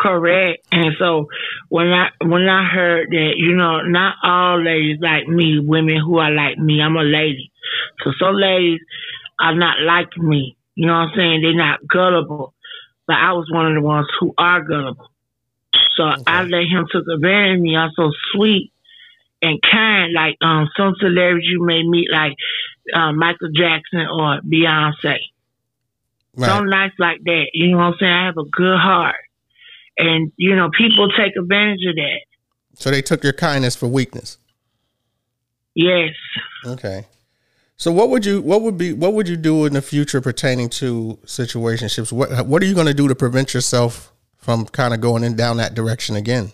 Correct. 0.00 0.66
And 0.70 0.94
so 0.98 1.28
when 1.68 1.86
I 1.92 2.08
when 2.20 2.48
I 2.48 2.68
heard 2.68 3.08
that, 3.10 3.32
you 3.36 3.56
know, 3.56 3.82
not 3.82 4.16
all 4.22 4.62
ladies 4.62 4.98
like 5.00 5.26
me, 5.28 5.60
women 5.60 5.98
who 6.04 6.18
are 6.18 6.30
like 6.30 6.58
me, 6.58 6.80
I'm 6.82 6.96
a 6.96 7.02
lady. 7.02 7.50
So 8.02 8.12
some 8.20 8.34
ladies 8.34 8.80
are 9.40 9.54
not 9.54 9.80
like 9.80 10.16
me. 10.16 10.56
You 10.74 10.86
know 10.86 10.92
what 10.92 11.08
I'm 11.08 11.16
saying? 11.16 11.42
They're 11.42 11.54
not 11.54 11.86
gullible. 11.86 12.54
But 13.06 13.16
I 13.16 13.32
was 13.32 13.48
one 13.52 13.66
of 13.66 13.74
the 13.74 13.86
ones 13.86 14.06
who 14.18 14.34
are 14.38 14.62
gullible. 14.62 15.10
So 15.96 16.04
I 16.26 16.42
let 16.42 16.66
him 16.66 16.86
took 16.90 17.04
advantage 17.06 17.56
of 17.56 17.60
me. 17.60 17.76
I'm 17.76 17.90
so 17.94 18.10
sweet 18.32 18.72
and 19.42 19.60
kind, 19.62 20.12
like 20.12 20.36
um 20.40 20.68
some 20.76 20.94
celebrities 20.98 21.48
you 21.48 21.64
may 21.64 21.82
meet 21.82 22.10
like 22.10 22.34
um, 22.94 23.18
Michael 23.18 23.50
Jackson 23.54 24.00
or 24.00 24.40
Beyonce. 24.40 25.18
So 26.38 26.60
nice 26.60 26.92
like 26.98 27.22
that. 27.24 27.46
You 27.52 27.70
know 27.70 27.76
what 27.78 27.84
I'm 27.84 27.94
saying? 28.00 28.12
I 28.12 28.26
have 28.26 28.38
a 28.38 28.44
good 28.44 28.78
heart. 28.78 29.16
And, 29.96 30.32
you 30.36 30.56
know, 30.56 30.70
people 30.76 31.08
take 31.10 31.36
advantage 31.36 31.86
of 31.88 31.94
that. 31.94 32.20
So 32.74 32.90
they 32.90 33.02
took 33.02 33.22
your 33.22 33.32
kindness 33.32 33.76
for 33.76 33.86
weakness. 33.86 34.38
Yes. 35.74 36.14
Okay. 36.66 37.06
So 37.76 37.90
what 37.90 38.10
would 38.10 38.24
you 38.24 38.40
what 38.40 38.62
would 38.62 38.78
be 38.78 38.92
what 38.92 39.14
would 39.14 39.28
you 39.28 39.36
do 39.36 39.64
in 39.64 39.72
the 39.72 39.82
future 39.82 40.20
pertaining 40.20 40.68
to 40.70 41.18
situationships? 41.26 42.12
What 42.12 42.46
what 42.46 42.62
are 42.62 42.66
you 42.66 42.74
going 42.74 42.86
to 42.86 42.94
do 42.94 43.08
to 43.08 43.14
prevent 43.14 43.52
yourself 43.52 44.12
from 44.36 44.66
kind 44.66 44.94
of 44.94 45.00
going 45.00 45.24
in 45.24 45.36
down 45.36 45.56
that 45.56 45.74
direction 45.74 46.14
again? 46.14 46.52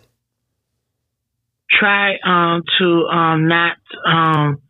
Try 1.70 2.16
um 2.24 2.62
to 2.78 3.06
um 3.08 3.48
not 3.48 3.76
um 4.06 4.62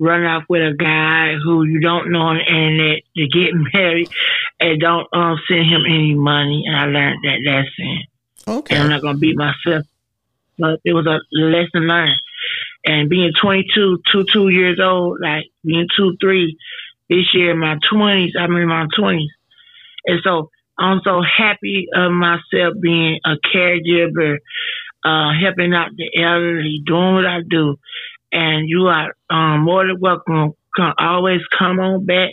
run 0.00 0.24
off 0.24 0.42
with 0.48 0.62
a 0.62 0.74
guy 0.76 1.34
who 1.42 1.62
you 1.64 1.78
don't 1.80 2.10
know 2.10 2.20
on 2.20 2.38
the 2.38 2.44
internet 2.44 3.02
to 3.16 3.26
get 3.28 3.54
married 3.72 4.08
and 4.58 4.80
don't 4.80 5.06
um 5.12 5.38
send 5.46 5.66
him 5.66 5.82
any 5.86 6.14
money. 6.14 6.64
And 6.66 6.76
I 6.76 6.84
learned 6.86 7.20
that 7.22 7.38
lesson. 7.46 8.02
Okay. 8.48 8.74
And 8.74 8.84
I'm 8.84 8.90
not 8.90 9.02
gonna 9.02 9.18
beat 9.18 9.36
myself. 9.36 9.86
But 10.58 10.80
it 10.84 10.92
was 10.92 11.06
a 11.06 11.20
lesson 11.32 11.86
learned. 11.86 12.20
And 12.84 13.08
being 13.08 13.32
22, 13.40 13.98
two, 14.10 14.24
two 14.32 14.48
years 14.48 14.80
old, 14.82 15.18
like 15.22 15.44
being 15.64 15.86
two, 15.96 16.16
three, 16.20 16.56
this 17.08 17.32
year 17.34 17.52
in 17.52 17.58
my 17.58 17.76
20s, 17.92 18.30
I'm 18.38 18.54
in 18.56 18.68
my 18.68 18.86
20s. 18.98 19.26
And 20.06 20.20
so 20.24 20.50
I'm 20.78 21.00
so 21.04 21.22
happy 21.22 21.86
of 21.94 22.10
myself 22.12 22.74
being 22.80 23.20
a 23.24 23.34
caregiver, 23.54 24.38
uh, 25.04 25.30
helping 25.40 25.74
out 25.74 25.90
the 25.96 26.10
elderly, 26.20 26.82
doing 26.84 27.14
what 27.14 27.26
I 27.26 27.40
do. 27.48 27.76
And 28.32 28.68
you 28.68 28.86
are 28.86 29.14
um, 29.30 29.60
more 29.62 29.86
than 29.86 30.00
welcome. 30.00 30.52
Come, 30.76 30.94
always 30.98 31.42
come 31.56 31.78
on 31.80 32.06
back 32.06 32.30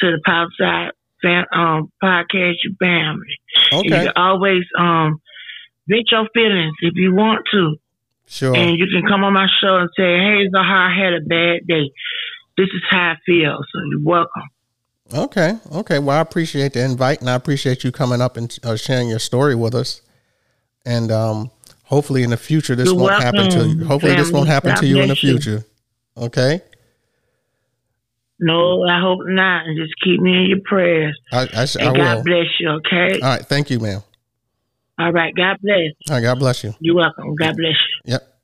to 0.00 0.12
the 0.12 0.20
Pop 0.24 0.48
Side 0.58 0.92
fam, 1.24 1.44
um, 1.52 1.92
podcast, 2.02 2.56
family. 2.78 3.26
And 3.72 3.84
You 3.84 3.90
Okay. 3.90 4.04
can 4.04 4.12
always 4.16 4.62
um, 4.78 5.20
vent 5.88 6.08
your 6.10 6.28
feelings 6.34 6.74
if 6.82 6.94
you 6.96 7.14
want 7.14 7.46
to. 7.52 7.76
Sure. 8.34 8.56
And 8.56 8.76
you 8.76 8.86
can 8.92 9.06
come 9.08 9.22
on 9.22 9.32
my 9.32 9.46
show 9.62 9.76
and 9.76 9.88
say, 9.96 10.18
hey, 10.18 10.48
Zahar, 10.52 10.90
I 10.90 11.04
had 11.04 11.14
a 11.14 11.20
bad 11.20 11.68
day. 11.68 11.92
This 12.56 12.66
is 12.66 12.82
how 12.90 13.12
I 13.12 13.14
feel. 13.24 13.58
So 13.72 13.80
you're 13.92 14.02
welcome. 14.02 14.42
Okay. 15.14 15.52
Okay. 15.72 16.00
Well, 16.00 16.16
I 16.16 16.20
appreciate 16.20 16.72
the 16.72 16.82
invite 16.84 17.20
and 17.20 17.30
I 17.30 17.36
appreciate 17.36 17.84
you 17.84 17.92
coming 17.92 18.20
up 18.20 18.36
and 18.36 18.58
uh, 18.64 18.74
sharing 18.74 19.08
your 19.08 19.20
story 19.20 19.54
with 19.54 19.72
us. 19.72 20.00
And 20.84 21.12
um 21.12 21.52
hopefully 21.84 22.24
in 22.24 22.30
the 22.30 22.36
future 22.36 22.74
this 22.74 22.86
You're 22.86 22.96
won't 22.96 23.22
happen 23.22 23.50
to 23.50 23.60
you. 23.60 23.66
welcome, 23.66 23.86
Hopefully 23.86 24.14
this 24.16 24.32
won't 24.32 24.48
happen 24.48 24.70
God 24.74 24.80
to 24.80 24.86
you 24.86 25.00
in 25.00 25.08
the 25.08 25.14
you. 25.14 25.38
future. 25.38 25.64
Okay? 26.16 26.60
No, 28.40 28.82
I 28.82 29.00
hope 29.00 29.20
not. 29.26 29.66
And 29.66 29.78
just 29.78 29.94
keep 30.02 30.18
me 30.20 30.32
in 30.42 30.46
your 30.48 30.60
prayers. 30.64 31.16
I 31.32 31.48
I, 31.54 31.64
sh- 31.66 31.76
I 31.76 31.84
God 31.84 32.16
will. 32.16 32.22
bless 32.24 32.46
you, 32.58 32.68
okay? 32.70 33.20
All 33.22 33.28
right. 33.28 33.46
Thank 33.46 33.70
you, 33.70 33.78
ma'am. 33.78 34.02
All 34.98 35.12
right. 35.12 35.34
God 35.34 35.56
bless. 35.62 35.78
All 36.08 36.16
right. 36.16 36.22
God 36.22 36.38
bless 36.38 36.64
you. 36.64 36.74
You're 36.80 36.94
welcome. 36.96 37.34
God 37.34 37.56
bless 37.56 37.72
you. 37.72 38.12
Yep. 38.12 38.38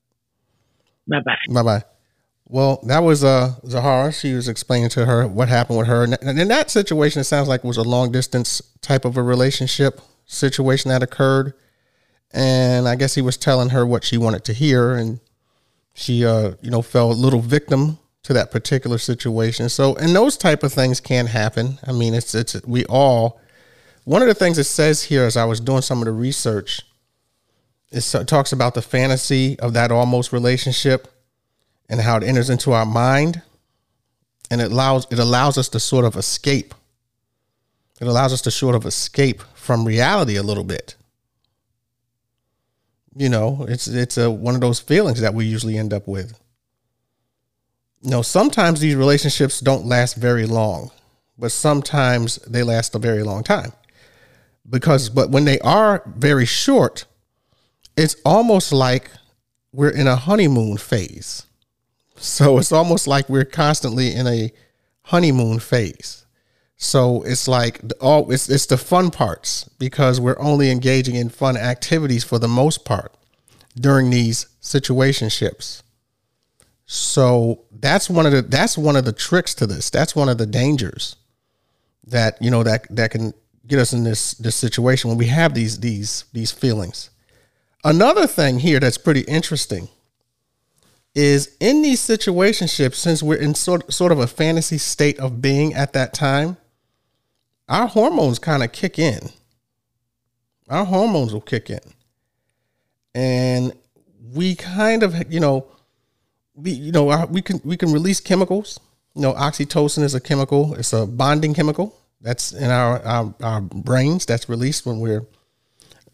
Bye 1.09 1.21
bye. 1.25 1.37
Bye 1.52 1.62
bye. 1.62 1.85
Well, 2.47 2.80
that 2.87 3.00
was 3.00 3.23
uh 3.23 3.54
Zahara. 3.66 4.12
She 4.12 4.35
was 4.35 4.49
explaining 4.49 4.88
to 4.90 5.07
her 5.07 5.26
what 5.26 5.49
happened 5.49 5.78
with 5.78 5.87
her, 5.87 6.02
and 6.02 6.38
in 6.38 6.49
that 6.49 6.71
situation, 6.71 7.21
it 7.21 7.25
sounds 7.25 7.47
like 7.47 7.64
it 7.64 7.66
was 7.66 7.76
a 7.76 7.83
long 7.83 8.11
distance 8.11 8.61
type 8.80 9.04
of 9.04 9.16
a 9.16 9.23
relationship 9.23 10.00
situation 10.26 10.88
that 10.88 11.02
occurred. 11.02 11.54
And 12.33 12.88
I 12.88 12.97
guess 12.97 13.14
he 13.14 13.23
was 13.23 13.37
telling 13.37 13.71
her 13.71 13.87
what 13.87 14.04
she 14.04 14.16
wanted 14.16 14.45
to 14.45 14.52
hear, 14.52 14.95
and 14.95 15.21
she, 15.95 16.25
uh, 16.25 16.52
you 16.61 16.71
know, 16.71 16.83
fell 16.83 17.11
a 17.11 17.14
little 17.14 17.40
victim 17.40 17.99
to 18.23 18.33
that 18.33 18.50
particular 18.50 18.99
situation. 18.99 19.69
So, 19.69 19.95
and 19.97 20.14
those 20.14 20.37
type 20.37 20.62
of 20.62 20.73
things 20.73 21.00
can 21.00 21.26
happen. 21.26 21.78
I 21.87 21.92
mean, 21.92 22.14
it's 22.14 22.35
it's 22.35 22.61
we 22.66 22.85
all. 22.87 23.40
One 24.04 24.23
of 24.23 24.28
the 24.28 24.35
things 24.35 24.59
it 24.59 24.64
says 24.64 25.04
here, 25.04 25.25
as 25.25 25.37
I 25.37 25.45
was 25.45 25.61
doing 25.61 25.83
some 25.83 25.99
of 25.99 26.07
the 26.07 26.12
research, 26.12 26.83
it 27.92 28.02
talks 28.26 28.52
about 28.52 28.75
the 28.75 28.83
fantasy 28.83 29.59
of 29.59 29.73
that 29.75 29.90
almost 29.90 30.33
relationship 30.33 31.09
and 31.88 32.00
how 32.00 32.16
it 32.16 32.23
enters 32.23 32.50
into 32.50 32.73
our 32.73 32.87
mind. 32.87 33.42
And 34.50 34.61
it 34.61 34.71
allows 34.71 35.07
it 35.11 35.19
allows 35.19 35.59
us 35.59 35.69
to 35.71 35.80
sort 35.80 36.04
of 36.04 36.16
escape. 36.16 36.75
It 38.00 38.07
allows 38.07 38.33
us 38.33 38.40
to 38.42 38.50
sort 38.50 38.75
of 38.75 38.87
escape 38.87 39.42
from 39.54 39.85
reality 39.85 40.37
a 40.37 40.42
little 40.42 40.64
bit. 40.64 40.97
You 43.16 43.28
know 43.28 43.66
it's 43.69 43.87
it's 43.87 44.19
a, 44.19 44.30
one 44.30 44.54
of 44.54 44.61
those 44.61 44.80
feelings 44.80 45.21
that 45.21 45.35
we 45.35 45.45
usually 45.45 45.76
end 45.76 45.92
up 45.92 46.09
with. 46.09 46.38
You 48.02 48.11
know 48.11 48.23
sometimes 48.23 48.80
these 48.80 48.97
relationships 48.97 49.61
don't 49.61 49.87
last 49.87 50.14
very 50.16 50.47
long 50.47 50.90
but 51.38 51.52
sometimes 51.52 52.37
they 52.37 52.62
last 52.62 52.95
a 52.95 52.99
very 52.99 53.23
long 53.23 53.42
time 53.42 53.73
because 54.71 55.11
but 55.11 55.31
when 55.31 55.45
they 55.45 55.59
are 55.61 56.03
very 56.17 56.47
short 56.47 57.05
it's 57.97 58.17
almost 58.25 58.73
like 58.73 59.11
we're 59.73 59.91
in 59.91 60.07
a 60.07 60.17
honeymoon 60.17 60.77
phase 60.77 61.47
so 62.17 62.59
it's 62.59 62.73
almost 62.73 63.07
like 63.07 63.29
we're 63.29 63.45
constantly 63.45 64.15
in 64.15 64.27
a 64.27 64.53
honeymoon 65.11 65.59
phase. 65.59 66.25
So 66.77 67.23
it's 67.23 67.47
like 67.47 67.83
all 68.00 68.31
it's 68.31 68.49
it's 68.49 68.67
the 68.67 68.79
fun 68.79 69.11
parts 69.11 69.69
because 69.79 70.19
we're 70.19 70.39
only 70.39 70.71
engaging 70.71 71.15
in 71.15 71.29
fun 71.29 71.57
activities 71.57 72.25
for 72.25 72.39
the 72.39 72.49
most 72.49 72.87
part 72.87 73.12
during 73.79 74.09
these 74.09 74.47
situationships. 74.62 75.83
So 76.87 77.65
that's 77.71 78.09
one 78.09 78.25
of 78.25 78.33
the 78.33 78.43
that's 78.43 78.79
one 78.79 78.97
of 78.97 79.05
the 79.05 79.12
tricks 79.12 79.55
to 79.57 79.67
this. 79.67 79.91
That's 79.91 80.17
one 80.17 80.31
of 80.31 80.39
the 80.39 80.47
dangers 80.47 81.17
that 82.07 82.41
you 82.41 82.50
know 82.50 82.62
that 82.62 82.87
that 82.89 83.11
can 83.11 83.35
get 83.71 83.79
us 83.79 83.93
in 83.93 84.05
this 84.05 84.35
this 84.35 84.57
situation 84.57 85.09
when 85.09 85.19
we 85.19 85.27
have 85.27 85.55
these 85.55 85.81
these 85.81 86.25
these 86.33 86.50
feelings. 86.50 87.11
Another 87.85 88.27
thing 88.27 88.59
here 88.59 88.81
that's 88.81 88.99
pretty 88.99 89.23
interesting 89.23 89.89
is 91.15 91.57
in 91.61 91.83
these 91.83 92.00
situationships, 92.00 92.97
since 92.97 93.23
we're 93.23 93.37
in 93.37 93.55
sort, 93.55 93.93
sort 93.93 94.12
of 94.12 94.19
a 94.19 94.27
fantasy 94.27 94.79
state 94.79 95.19
of 95.19 95.41
being 95.41 95.75
at 95.75 95.93
that 95.95 96.12
time, 96.12 96.57
our 97.69 97.87
hormones 97.87 98.39
kind 98.39 98.62
of 98.62 98.71
kick 98.73 98.99
in. 98.99 99.31
Our 100.69 100.85
hormones 100.85 101.33
will 101.33 101.41
kick 101.41 101.71
in. 101.71 101.81
And 103.15 103.73
we 104.35 104.55
kind 104.55 105.03
of, 105.03 105.33
you 105.33 105.41
know, 105.41 105.67
we, 106.55 106.73
you 106.73 106.93
know, 106.93 107.27
we 107.31 107.41
can 107.43 107.61
we 107.65 107.77
can 107.77 107.93
release 107.93 108.21
chemicals. 108.21 108.79
You 109.15 109.23
know, 109.23 109.33
oxytocin 109.33 110.03
is 110.03 110.15
a 110.15 110.21
chemical. 110.21 110.75
It's 110.75 110.93
a 110.93 111.07
bonding 111.07 111.55
chemical 111.55 112.00
that's 112.21 112.53
in 112.53 112.71
our, 112.71 113.00
our, 113.03 113.35
our 113.43 113.61
brains. 113.61 114.27
That's 114.27 114.49
released 114.49 114.87
when 114.87 115.00
we're 115.00 115.27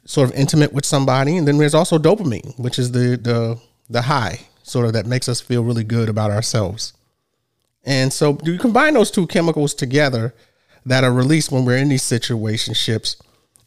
sort 0.05 0.31
of 0.31 0.37
intimate 0.37 0.73
with 0.73 0.87
somebody. 0.87 1.37
And 1.37 1.47
then 1.47 1.59
there's 1.59 1.75
also 1.75 1.99
dopamine, 1.99 2.59
which 2.59 2.79
is 2.79 2.93
the 2.93 3.17
the 3.17 3.61
the 3.89 4.03
high 4.03 4.41
sort 4.63 4.87
of 4.87 4.93
that 4.95 5.07
makes 5.07 5.29
us 5.29 5.41
feel 5.41 5.63
really 5.63 5.85
good 5.85 6.09
about 6.09 6.31
ourselves. 6.31 6.93
And 7.85 8.13
so 8.13 8.35
do 8.35 8.53
you 8.53 8.59
combine 8.59 8.95
those 8.95 9.13
two 9.13 9.27
chemicals 9.29 9.75
together 9.75 10.35
that 10.85 11.05
are 11.05 11.13
released 11.13 11.53
when 11.53 11.65
we're 11.65 11.77
in 11.77 11.89
these 11.89 12.03
situationships, 12.03 13.21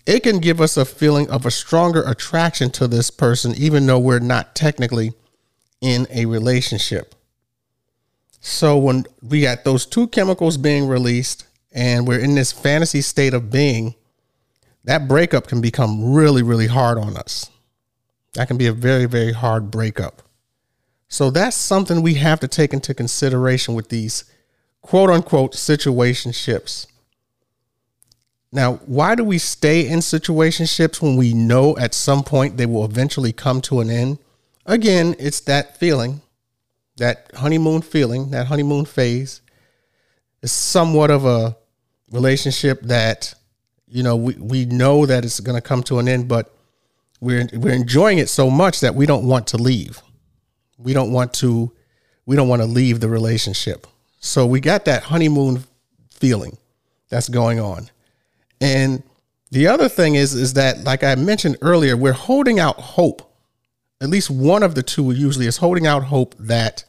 it 0.05 0.23
can 0.23 0.39
give 0.39 0.59
us 0.59 0.77
a 0.77 0.85
feeling 0.85 1.29
of 1.29 1.45
a 1.45 1.51
stronger 1.51 2.01
attraction 2.03 2.69
to 2.71 2.87
this 2.87 3.11
person, 3.11 3.53
even 3.55 3.85
though 3.85 3.99
we're 3.99 4.19
not 4.19 4.55
technically 4.55 5.11
in 5.81 6.07
a 6.09 6.25
relationship. 6.25 7.13
So 8.39 8.77
when 8.77 9.05
we 9.21 9.41
got 9.41 9.65
those 9.65 9.85
two 9.85 10.07
chemicals 10.07 10.57
being 10.57 10.87
released 10.87 11.45
and 11.71 12.07
we're 12.07 12.19
in 12.19 12.35
this 12.35 12.51
fantasy 12.51 13.01
state 13.01 13.33
of 13.33 13.51
being, 13.51 13.95
that 14.83 15.07
breakup 15.07 15.47
can 15.47 15.61
become 15.61 16.13
really, 16.13 16.41
really 16.41 16.67
hard 16.67 16.97
on 16.97 17.15
us. 17.15 17.49
That 18.33 18.47
can 18.47 18.57
be 18.57 18.67
a 18.67 18.73
very, 18.73 19.05
very 19.05 19.33
hard 19.33 19.71
breakup. 19.71 20.21
So 21.07 21.31
that's 21.31 21.55
something 21.55 22.01
we 22.01 22.15
have 22.15 22.39
to 22.41 22.47
take 22.47 22.73
into 22.73 22.93
consideration 22.93 23.73
with 23.73 23.89
these 23.89 24.25
quote 24.81 25.09
unquote 25.09 25.53
situationships. 25.53 26.87
Now, 28.51 28.75
why 28.85 29.15
do 29.15 29.23
we 29.23 29.37
stay 29.37 29.87
in 29.87 29.99
situationships 29.99 31.01
when 31.01 31.17
we 31.17 31.33
know 31.33 31.77
at 31.77 31.93
some 31.93 32.23
point 32.23 32.57
they 32.57 32.65
will 32.65 32.85
eventually 32.85 33.31
come 33.31 33.61
to 33.61 33.79
an 33.79 33.89
end? 33.89 34.17
Again, 34.65 35.15
it's 35.19 35.39
that 35.41 35.77
feeling, 35.77 36.21
that 36.97 37.31
honeymoon 37.35 37.81
feeling, 37.81 38.31
that 38.31 38.47
honeymoon 38.47 38.85
phase. 38.85 39.41
It's 40.41 40.51
somewhat 40.51 41.11
of 41.11 41.25
a 41.25 41.55
relationship 42.11 42.81
that, 42.83 43.33
you 43.87 44.03
know, 44.03 44.15
we, 44.15 44.33
we 44.35 44.65
know 44.65 45.05
that 45.05 45.25
it's 45.25 45.39
going 45.39 45.55
to 45.55 45.61
come 45.61 45.83
to 45.83 45.99
an 45.99 46.07
end, 46.07 46.27
but 46.27 46.53
we're, 47.19 47.47
we're 47.53 47.73
enjoying 47.73 48.17
it 48.17 48.29
so 48.29 48.49
much 48.49 48.79
that 48.79 48.95
we 48.95 49.05
don't 49.05 49.27
want 49.27 49.47
to 49.47 49.57
leave 49.57 50.01
we 50.79 50.93
don't 50.93 51.11
want 51.11 51.33
to 51.33 51.71
we 52.25 52.35
don't 52.35 52.47
want 52.47 52.61
to 52.61 52.67
leave 52.67 52.99
the 52.99 53.09
relationship. 53.09 53.85
So 54.19 54.45
we 54.45 54.59
got 54.59 54.85
that 54.85 55.03
honeymoon 55.03 55.63
feeling 56.11 56.57
that's 57.09 57.27
going 57.27 57.59
on. 57.59 57.89
And 58.61 59.03
the 59.51 59.67
other 59.67 59.89
thing 59.89 60.15
is 60.15 60.33
is 60.33 60.53
that 60.53 60.83
like 60.83 61.03
I 61.03 61.15
mentioned 61.15 61.57
earlier, 61.61 61.95
we're 61.95 62.13
holding 62.13 62.59
out 62.59 62.79
hope. 62.79 63.25
At 64.01 64.09
least 64.09 64.29
one 64.29 64.63
of 64.63 64.75
the 64.75 64.83
two 64.83 65.11
usually 65.11 65.45
is 65.45 65.57
holding 65.57 65.85
out 65.85 66.05
hope 66.05 66.33
that 66.39 66.85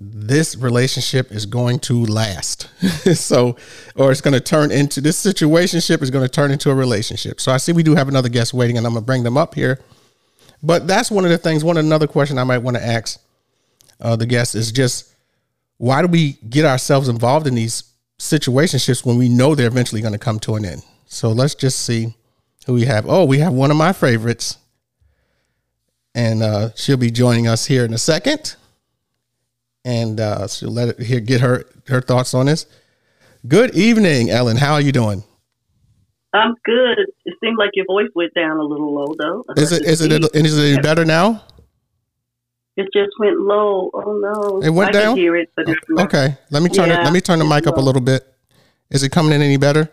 this 0.00 0.56
relationship 0.56 1.32
is 1.32 1.44
going 1.44 1.80
to 1.80 2.04
last. 2.06 2.68
so, 3.14 3.56
or 3.96 4.12
it's 4.12 4.20
going 4.20 4.34
to 4.34 4.40
turn 4.40 4.70
into 4.70 5.00
this 5.00 5.22
situationship 5.22 6.02
is 6.02 6.10
going 6.10 6.24
to 6.24 6.30
turn 6.30 6.52
into 6.52 6.70
a 6.70 6.74
relationship. 6.74 7.40
So 7.40 7.50
I 7.50 7.56
see 7.56 7.72
we 7.72 7.82
do 7.82 7.96
have 7.96 8.06
another 8.06 8.28
guest 8.28 8.54
waiting 8.54 8.78
and 8.78 8.86
I'm 8.86 8.92
going 8.92 9.02
to 9.02 9.06
bring 9.06 9.24
them 9.24 9.36
up 9.36 9.56
here. 9.56 9.80
But 10.62 10.86
that's 10.86 11.10
one 11.10 11.24
of 11.24 11.30
the 11.30 11.38
things. 11.38 11.64
One 11.64 11.76
another 11.76 12.06
question 12.06 12.38
I 12.38 12.44
might 12.44 12.58
want 12.58 12.76
to 12.76 12.84
ask 12.84 13.20
uh, 14.00 14.14
the 14.14 14.26
guest 14.26 14.54
is 14.54 14.70
just 14.70 15.12
why 15.78 16.02
do 16.02 16.08
we 16.08 16.34
get 16.48 16.64
ourselves 16.64 17.08
involved 17.08 17.46
in 17.46 17.56
these 17.56 17.84
situationships 18.18 19.04
when 19.04 19.18
we 19.18 19.28
know 19.28 19.54
they're 19.54 19.66
eventually 19.66 20.00
going 20.00 20.12
to 20.12 20.18
come 20.18 20.38
to 20.40 20.54
an 20.54 20.64
end? 20.64 20.82
So 21.06 21.30
let's 21.30 21.54
just 21.54 21.80
see 21.80 22.14
who 22.66 22.74
we 22.74 22.84
have. 22.84 23.06
Oh, 23.08 23.24
we 23.24 23.38
have 23.38 23.52
one 23.52 23.70
of 23.70 23.76
my 23.76 23.92
favorites, 23.92 24.58
and 26.14 26.42
uh, 26.42 26.70
she'll 26.74 26.96
be 26.96 27.10
joining 27.10 27.46
us 27.46 27.66
here 27.66 27.84
in 27.84 27.94
a 27.94 27.98
second, 27.98 28.56
and 29.88 30.20
uh, 30.20 30.46
she'll 30.46 30.70
let 30.70 30.88
it 30.88 31.00
here 31.00 31.18
get 31.18 31.40
her 31.40 31.64
her 31.86 32.02
thoughts 32.02 32.34
on 32.34 32.46
this. 32.46 32.66
Good 33.46 33.74
evening, 33.74 34.28
Ellen. 34.28 34.58
How 34.58 34.74
are 34.74 34.82
you 34.82 34.92
doing? 34.92 35.24
I'm 36.34 36.54
good. 36.64 36.98
It 37.24 37.34
seems 37.42 37.56
like 37.56 37.70
your 37.72 37.86
voice 37.86 38.10
went 38.14 38.34
down 38.34 38.58
a 38.58 38.62
little 38.62 38.92
low, 38.92 39.14
though. 39.18 39.44
Is 39.56 39.72
it 39.72 39.82
is 39.84 40.02
it 40.02 40.12
is 40.34 40.58
it 40.58 40.82
better 40.82 41.06
now? 41.06 41.42
It 42.76 42.86
just 42.92 43.12
went 43.18 43.40
low. 43.40 43.90
Oh 43.94 44.20
no! 44.22 44.60
It 44.60 44.70
went 44.70 44.94
I 44.94 45.00
down. 45.00 45.16
hear 45.16 45.34
it, 45.36 45.50
but 45.56 45.66
okay. 46.00 46.36
Let 46.50 46.62
me 46.62 46.68
turn 46.68 46.90
yeah, 46.90 47.00
it. 47.00 47.04
Let 47.04 47.12
me 47.14 47.22
turn 47.22 47.38
the 47.38 47.46
mic 47.46 47.64
low. 47.64 47.72
up 47.72 47.78
a 47.78 47.80
little 47.80 48.02
bit. 48.02 48.26
Is 48.90 49.02
it 49.02 49.10
coming 49.10 49.32
in 49.32 49.40
any 49.40 49.56
better? 49.56 49.90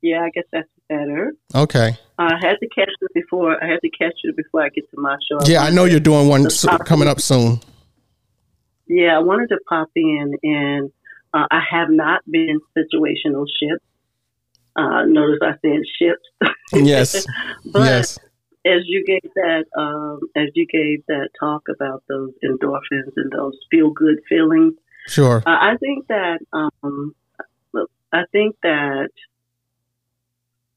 Yeah, 0.00 0.20
I 0.22 0.30
guess 0.30 0.44
that's 0.52 0.68
better. 0.88 1.32
Okay. 1.54 1.96
I 2.18 2.34
had 2.40 2.56
to 2.60 2.68
catch 2.68 2.88
it 3.00 3.14
before. 3.14 3.62
I 3.62 3.66
had 3.66 3.80
to 3.80 3.90
catch 3.90 4.14
it 4.22 4.36
before 4.36 4.62
I 4.62 4.68
get 4.68 4.88
to 4.92 5.00
my 5.00 5.16
show. 5.28 5.44
Yeah, 5.44 5.64
I 5.64 5.70
know 5.70 5.84
you're 5.84 6.00
doing 6.00 6.28
one 6.28 6.46
coming 6.86 7.08
up 7.08 7.20
soon. 7.20 7.60
Yeah, 8.88 9.16
I 9.16 9.18
wanted 9.20 9.48
to 9.48 9.58
pop 9.68 9.88
in, 9.96 10.34
and 10.42 10.90
uh, 11.34 11.46
I 11.50 11.60
have 11.70 11.90
not 11.90 12.22
been 12.30 12.60
situational 12.76 13.46
ship. 13.60 13.82
Uh, 14.76 15.04
notice 15.06 15.38
I 15.42 15.54
said 15.62 15.80
ships. 15.98 16.54
yes. 16.72 17.26
but 17.64 17.80
yes. 17.80 18.18
as 18.64 18.82
you 18.86 19.04
gave 19.04 19.30
that, 19.34 19.64
um, 19.76 20.20
as 20.36 20.50
you 20.54 20.66
gave 20.66 21.04
that 21.08 21.30
talk 21.38 21.62
about 21.74 22.04
those 22.08 22.32
endorphins 22.44 23.12
and 23.16 23.32
those 23.32 23.56
feel 23.70 23.90
good 23.90 24.18
feelings, 24.28 24.74
sure. 25.08 25.42
Uh, 25.46 25.58
I 25.60 25.76
think 25.78 26.06
that 26.08 26.40
um, 26.52 27.14
I 28.12 28.24
think 28.32 28.56
that 28.62 29.10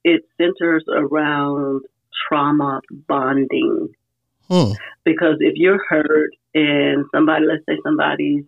it 0.03 0.23
centers 0.37 0.85
around 0.87 1.83
trauma 2.27 2.81
bonding. 3.07 3.89
Hmm. 4.49 4.71
Because 5.05 5.37
if 5.39 5.53
you're 5.55 5.83
hurt 5.87 6.31
and 6.53 7.05
somebody, 7.13 7.45
let's 7.45 7.65
say 7.67 7.77
somebody's, 7.83 8.45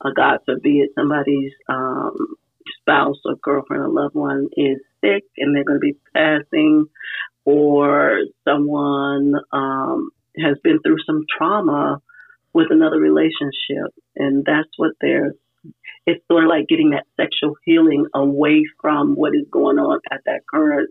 uh, 0.00 0.10
God 0.16 0.38
forbid, 0.46 0.90
somebody's 0.94 1.52
um, 1.68 2.16
spouse 2.80 3.18
or 3.24 3.36
girlfriend 3.42 3.82
or 3.82 3.88
loved 3.88 4.14
one 4.14 4.48
is 4.56 4.78
sick 5.02 5.24
and 5.36 5.54
they're 5.54 5.64
going 5.64 5.80
to 5.80 5.92
be 5.92 5.96
passing, 6.14 6.86
or 7.44 8.20
someone 8.44 9.34
um, 9.52 10.10
has 10.36 10.56
been 10.62 10.80
through 10.80 10.98
some 11.06 11.24
trauma 11.36 12.00
with 12.52 12.68
another 12.70 12.98
relationship, 12.98 13.92
and 14.16 14.44
that's 14.44 14.68
what 14.76 14.92
they're. 15.00 15.34
It's 16.06 16.24
sort 16.30 16.44
of 16.44 16.50
like 16.50 16.68
getting 16.68 16.90
that 16.90 17.06
sexual 17.16 17.54
healing 17.64 18.06
away 18.14 18.64
from 18.80 19.14
what 19.14 19.34
is 19.34 19.46
going 19.50 19.78
on 19.78 20.00
at 20.10 20.20
that 20.26 20.40
current 20.50 20.90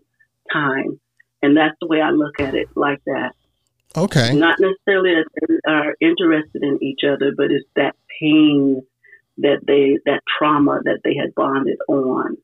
time, 0.51 0.99
and 1.41 1.57
that's 1.57 1.75
the 1.81 1.87
way 1.87 2.01
I 2.01 2.11
look 2.11 2.39
at 2.39 2.55
it, 2.55 2.67
like 2.75 3.01
that. 3.05 3.33
Okay. 3.97 4.33
Not 4.33 4.59
necessarily 4.59 5.15
that 5.15 5.25
they 5.47 5.71
are 5.71 5.95
interested 5.99 6.63
in 6.63 6.81
each 6.81 7.01
other, 7.03 7.31
but 7.35 7.51
it's 7.51 7.65
that 7.75 7.95
pain 8.19 8.81
that 9.39 9.59
they 9.65 9.97
that 10.05 10.21
trauma 10.37 10.81
that 10.83 10.99
they 11.03 11.15
had 11.15 11.33
bonded 11.33 11.77
on 11.87 12.37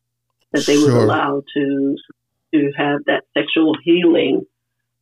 that 0.53 0.65
they 0.65 0.75
sure. 0.75 0.86
was 0.86 1.03
allowed 1.03 1.43
to 1.53 1.97
to 2.53 2.71
have 2.77 3.01
that 3.05 3.23
sexual 3.34 3.75
healing 3.84 4.45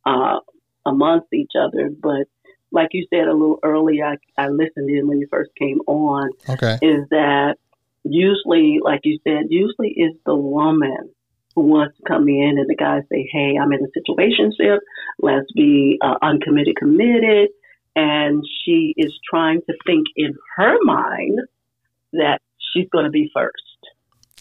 uh, 0.04 0.40
amongst 0.84 1.32
each 1.32 1.52
other. 1.58 1.90
But 1.90 2.26
like 2.72 2.88
you 2.92 3.06
said 3.08 3.28
a 3.28 3.32
little 3.32 3.60
earlier, 3.62 4.04
I, 4.04 4.16
I 4.36 4.48
listened 4.48 4.90
in 4.90 5.06
when 5.06 5.20
you 5.20 5.28
first 5.30 5.50
came 5.56 5.78
on. 5.86 6.30
Okay, 6.48 6.78
is 6.82 7.08
that 7.10 7.56
usually, 8.02 8.80
like 8.82 9.00
you 9.04 9.18
said, 9.24 9.46
usually 9.48 9.90
is 9.90 10.14
the 10.26 10.34
woman 10.34 11.10
who 11.54 11.62
wants 11.62 11.96
to 11.96 12.02
come 12.06 12.28
in 12.28 12.56
and 12.58 12.68
the 12.68 12.74
guy 12.74 13.00
say, 13.10 13.28
"Hey, 13.32 13.56
I'm 13.60 13.72
in 13.72 13.84
a 13.84 13.90
situation. 13.92 14.52
Let's 15.20 15.50
be 15.52 15.98
uh, 16.02 16.16
uncommitted, 16.22 16.76
committed." 16.76 17.50
And 17.96 18.42
she 18.64 18.92
is 18.96 19.12
trying 19.28 19.60
to 19.62 19.74
think 19.86 20.06
in 20.16 20.34
her 20.56 20.76
mind 20.82 21.38
that 22.12 22.40
she's 22.72 22.88
going 22.90 23.04
to 23.04 23.10
be 23.10 23.30
first. 23.32 23.62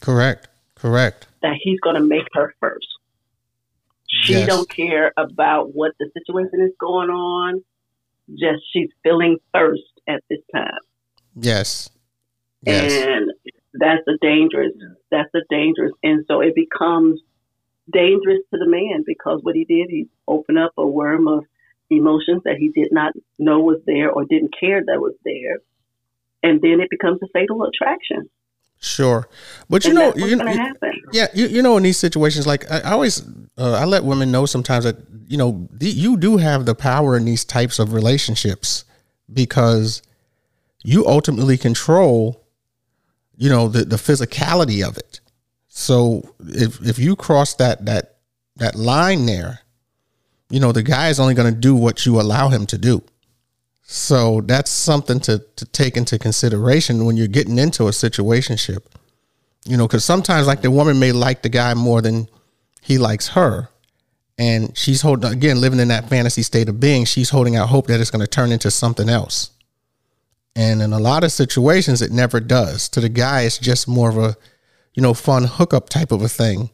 Correct. 0.02 0.48
Correct. 0.76 1.28
That 1.42 1.56
he's 1.62 1.80
going 1.80 1.96
to 1.96 2.02
make 2.02 2.28
her 2.34 2.54
first. 2.60 2.88
She 4.08 4.34
yes. 4.34 4.48
don't 4.48 4.70
care 4.70 5.14
about 5.18 5.74
what 5.74 5.92
the 6.00 6.10
situation 6.18 6.62
is 6.62 6.72
going 6.80 7.10
on. 7.10 7.64
Just 8.32 8.64
she's 8.72 8.90
feeling 9.04 9.38
first 9.54 9.82
at 10.08 10.24
this 10.30 10.40
time. 10.54 10.80
Yes. 11.36 11.90
yes. 12.62 12.92
and 13.06 13.32
that's 13.74 14.08
a 14.08 14.18
dangerous. 14.22 14.74
That's 15.12 15.34
a 15.36 15.42
dangerous, 15.50 15.92
and 16.04 16.26
so 16.28 16.42
it 16.42 16.56
becomes 16.56 17.20
dangerous 17.92 18.40
to 18.52 18.60
the 18.60 18.70
man 18.70 19.04
because 19.06 19.40
what 19.44 19.56
he 19.56 19.66
did, 19.66 19.90
he 19.90 20.08
opened 20.28 20.58
up 20.58 20.72
a 20.78 20.86
worm 20.86 21.28
of 21.28 21.44
emotions 21.90 22.42
that 22.46 22.56
he 22.58 22.70
did 22.70 22.90
not 22.92 23.14
know 23.38 23.60
was 23.60 23.80
there 23.86 24.10
or 24.10 24.26
didn't 24.26 24.54
care 24.58 24.84
that 24.86 25.00
was 25.00 25.16
there, 25.26 25.60
and 26.42 26.62
then 26.62 26.80
it 26.80 26.90
becomes 26.90 27.20
a 27.24 27.28
fatal 27.34 27.64
attraction. 27.64 28.30
Sure, 28.80 29.30
but 29.70 29.86
you 29.86 29.94
know, 29.94 30.14
you, 30.16 30.26
you 30.26 30.76
yeah, 31.14 31.28
you, 31.34 31.48
you 31.48 31.62
know, 31.62 31.78
in 31.78 31.84
these 31.84 31.98
situations, 31.98 32.46
like 32.46 32.70
I, 32.70 32.80
I 32.80 32.92
always, 32.92 33.22
uh, 33.58 33.74
I 33.74 33.86
let 33.86 34.04
women 34.04 34.30
know 34.30 34.46
sometimes 34.46 34.84
that 34.84 34.98
you 35.28 35.38
know 35.38 35.68
the, 35.72 35.88
you 35.88 36.18
do 36.18 36.38
have 36.38 36.66
the 36.66 36.76
power 36.76 37.16
in 37.16 37.24
these 37.24 37.46
types 37.46 37.80
of 37.80 37.94
relationships 37.94 38.84
because 39.32 40.02
you 40.84 41.08
ultimately 41.08 41.58
control, 41.58 42.43
you 43.38 43.50
know, 43.50 43.68
the 43.68 43.86
the 43.86 43.96
physicality 43.96 44.86
of 44.88 44.98
it. 44.98 45.20
So 45.68 46.36
if 46.40 46.82
if 46.86 47.00
you 47.00 47.16
cross 47.16 47.56
that 47.56 47.86
that 47.86 48.18
that 48.58 48.76
line 48.76 49.26
there, 49.26 49.62
you 50.50 50.60
know, 50.60 50.72
the 50.72 50.84
guy 50.84 51.10
is 51.10 51.20
only 51.20 51.34
going 51.34 51.54
to 51.54 51.60
do 51.60 51.76
what 51.76 52.06
you 52.06 52.20
allow 52.20 52.50
him 52.50 52.66
to 52.68 52.78
do. 52.78 53.04
So 53.82 54.42
that's 54.42 54.72
something 54.72 55.20
to, 55.22 55.40
to 55.56 55.66
take 55.66 55.98
into 55.98 56.18
consideration 56.18 57.06
when 57.06 57.18
you're 57.18 57.28
getting 57.28 57.58
into 57.58 57.88
a 57.88 57.92
situationship. 57.92 58.86
You 59.66 59.78
know, 59.78 59.88
because 59.88 60.06
sometimes 60.06 60.48
like 60.48 60.62
the 60.62 60.72
woman 60.72 61.00
may 61.00 61.12
like 61.12 61.42
the 61.42 61.50
guy 61.50 61.74
more 61.74 62.02
than 62.02 62.28
he 62.82 62.98
likes 62.98 63.30
her. 63.30 63.70
And 64.38 64.76
she's 64.78 65.02
holding 65.02 65.32
again, 65.32 65.62
living 65.62 65.80
in 65.80 65.88
that 65.90 66.10
fantasy 66.10 66.44
state 66.44 66.70
of 66.70 66.80
being, 66.80 67.06
she's 67.06 67.30
holding 67.30 67.56
out 67.56 67.70
hope 67.70 67.88
that 67.88 68.00
it's 68.00 68.12
going 68.12 68.26
to 68.26 68.28
turn 68.28 68.52
into 68.52 68.72
something 68.72 69.10
else. 69.10 69.52
And 70.56 70.82
in 70.82 70.94
a 70.94 71.00
lot 71.00 71.24
of 71.24 71.32
situations, 71.32 72.02
it 72.02 72.12
never 72.12 72.40
does. 72.40 72.88
To 72.90 73.02
the 73.02 73.10
guy, 73.10 73.42
it's 73.42 73.58
just 73.58 73.88
more 73.88 74.10
of 74.10 74.18
a, 74.18 74.36
you 74.94 75.02
know, 75.02 75.14
fun 75.14 75.46
hookup 75.46 75.90
type 75.90 76.12
of 76.12 76.22
a 76.22 76.30
thing, 76.30 76.70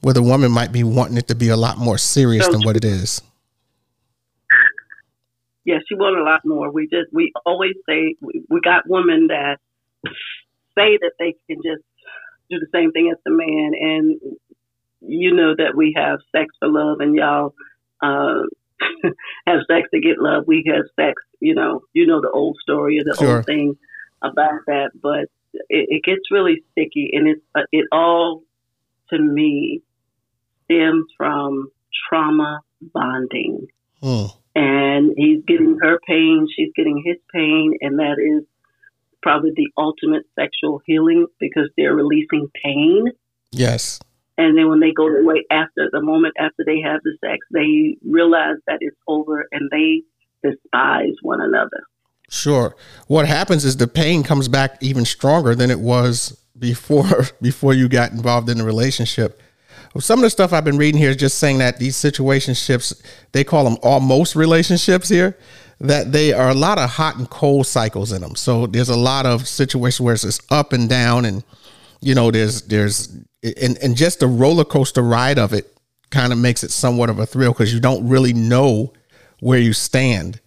where 0.00 0.14
the 0.14 0.22
woman 0.22 0.52
might 0.52 0.72
be 0.72 0.84
wanting 0.84 1.16
it 1.16 1.28
to 1.28 1.34
be 1.34 1.48
a 1.48 1.56
lot 1.56 1.78
more 1.78 1.96
serious 1.96 2.46
than 2.48 2.62
what 2.62 2.76
it 2.76 2.84
is 2.84 3.22
yeah, 5.64 5.78
she 5.88 5.94
wanted 5.94 6.20
a 6.20 6.24
lot 6.24 6.40
more. 6.44 6.70
We 6.70 6.84
just 6.84 7.12
we 7.12 7.32
always 7.46 7.74
say 7.88 8.16
we, 8.20 8.44
we 8.48 8.60
got 8.60 8.88
women 8.88 9.28
that 9.28 9.58
say 10.74 10.98
that 11.00 11.12
they 11.18 11.34
can 11.46 11.62
just 11.62 11.84
do 12.50 12.58
the 12.58 12.66
same 12.74 12.92
thing 12.92 13.10
as 13.12 13.18
the 13.24 13.30
man, 13.30 13.72
and 13.78 14.20
you 15.00 15.34
know 15.34 15.54
that 15.56 15.76
we 15.76 15.94
have 15.96 16.18
sex 16.32 16.54
for 16.58 16.68
love, 16.68 16.98
and 17.00 17.14
y'all 17.14 17.54
uh, 18.02 18.42
have 19.46 19.60
sex 19.66 19.88
to 19.92 20.00
get 20.00 20.18
love. 20.18 20.44
We 20.46 20.64
have 20.66 20.84
sex, 20.96 21.22
you 21.40 21.54
know, 21.54 21.82
you 21.92 22.06
know 22.06 22.20
the 22.20 22.30
old 22.30 22.58
story 22.62 22.98
or 22.98 23.04
the 23.04 23.16
sure. 23.18 23.36
old 23.36 23.46
thing 23.46 23.76
about 24.22 24.60
that, 24.66 24.90
but 25.00 25.30
it, 25.68 25.88
it 25.88 26.04
gets 26.04 26.30
really 26.30 26.64
sticky, 26.72 27.10
and 27.12 27.28
it's 27.28 27.42
uh, 27.54 27.62
it 27.72 27.86
all 27.92 28.42
to 29.10 29.18
me 29.18 29.82
stems 30.64 31.06
from 31.16 31.70
trauma 32.08 32.60
bonding. 32.80 33.68
Hmm 34.02 34.26
and 34.54 35.12
he's 35.16 35.42
getting 35.46 35.78
her 35.80 35.98
pain, 36.06 36.46
she's 36.54 36.70
getting 36.76 37.02
his 37.04 37.16
pain, 37.32 37.74
and 37.80 37.98
that 37.98 38.16
is 38.18 38.44
probably 39.22 39.52
the 39.56 39.70
ultimate 39.78 40.24
sexual 40.34 40.82
healing 40.84 41.26
because 41.40 41.70
they're 41.76 41.94
releasing 41.94 42.48
pain. 42.62 43.06
Yes. 43.50 44.00
And 44.38 44.56
then 44.56 44.68
when 44.68 44.80
they 44.80 44.92
go 44.92 45.06
away 45.06 45.44
after 45.50 45.88
the 45.92 46.00
moment 46.00 46.34
after 46.38 46.64
they 46.64 46.80
have 46.80 47.00
the 47.04 47.16
sex, 47.20 47.38
they 47.50 47.96
realize 48.08 48.56
that 48.66 48.78
it's 48.80 48.96
over 49.06 49.46
and 49.52 49.70
they 49.70 50.02
despise 50.42 51.14
one 51.22 51.40
another. 51.40 51.82
Sure. 52.30 52.74
What 53.08 53.28
happens 53.28 53.64
is 53.64 53.76
the 53.76 53.86
pain 53.86 54.22
comes 54.22 54.48
back 54.48 54.78
even 54.80 55.04
stronger 55.04 55.54
than 55.54 55.70
it 55.70 55.80
was 55.80 56.38
before 56.58 57.26
before 57.42 57.74
you 57.74 57.88
got 57.88 58.12
involved 58.12 58.48
in 58.48 58.58
the 58.58 58.64
relationship 58.64 59.40
some 60.00 60.20
of 60.20 60.22
the 60.22 60.30
stuff 60.30 60.52
I've 60.52 60.64
been 60.64 60.78
reading 60.78 60.98
here 60.98 61.10
is 61.10 61.16
just 61.16 61.38
saying 61.38 61.58
that 61.58 61.78
these 61.78 61.96
situationships, 61.96 63.02
they 63.32 63.44
call 63.44 63.64
them 63.64 63.76
almost 63.82 64.34
relationships 64.34 65.08
here, 65.08 65.36
that 65.80 66.12
they 66.12 66.32
are 66.32 66.48
a 66.48 66.54
lot 66.54 66.78
of 66.78 66.90
hot 66.90 67.16
and 67.16 67.28
cold 67.28 67.66
cycles 67.66 68.12
in 68.12 68.22
them. 68.22 68.34
So 68.34 68.66
there's 68.66 68.88
a 68.88 68.96
lot 68.96 69.26
of 69.26 69.46
situations 69.46 70.00
where 70.00 70.14
it's 70.14 70.40
up 70.50 70.72
and 70.72 70.88
down 70.88 71.24
and 71.24 71.44
you 72.00 72.14
know 72.14 72.30
there's 72.30 72.62
there's 72.62 73.08
and, 73.42 73.78
and 73.78 73.96
just 73.96 74.20
the 74.20 74.26
roller 74.26 74.64
coaster 74.64 75.02
ride 75.02 75.38
of 75.38 75.52
it 75.52 75.76
kind 76.10 76.32
of 76.32 76.38
makes 76.38 76.62
it 76.62 76.70
somewhat 76.70 77.10
of 77.10 77.18
a 77.18 77.26
thrill 77.26 77.52
because 77.52 77.72
you 77.72 77.80
don't 77.80 78.06
really 78.08 78.32
know 78.32 78.92
where 79.40 79.58
you 79.58 79.72
stand. 79.72 80.40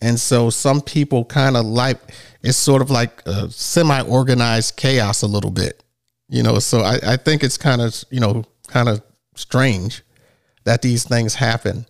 And 0.00 0.18
so 0.18 0.48
some 0.48 0.80
people 0.80 1.24
kind 1.24 1.56
of 1.56 1.66
like 1.66 1.98
it's 2.42 2.56
sort 2.56 2.82
of 2.82 2.90
like 2.90 3.26
a 3.26 3.50
semi-organized 3.50 4.76
chaos 4.76 5.22
a 5.22 5.26
little 5.26 5.50
bit. 5.50 5.82
You 6.28 6.42
know, 6.42 6.58
so 6.58 6.80
I, 6.80 6.98
I 7.02 7.16
think 7.16 7.42
it's 7.42 7.56
kind 7.56 7.80
of, 7.80 8.04
you 8.10 8.20
know, 8.20 8.44
kind 8.68 8.88
of 8.88 9.02
strange 9.34 10.02
that 10.64 10.82
these 10.82 11.04
things 11.04 11.34
happen. 11.34 11.86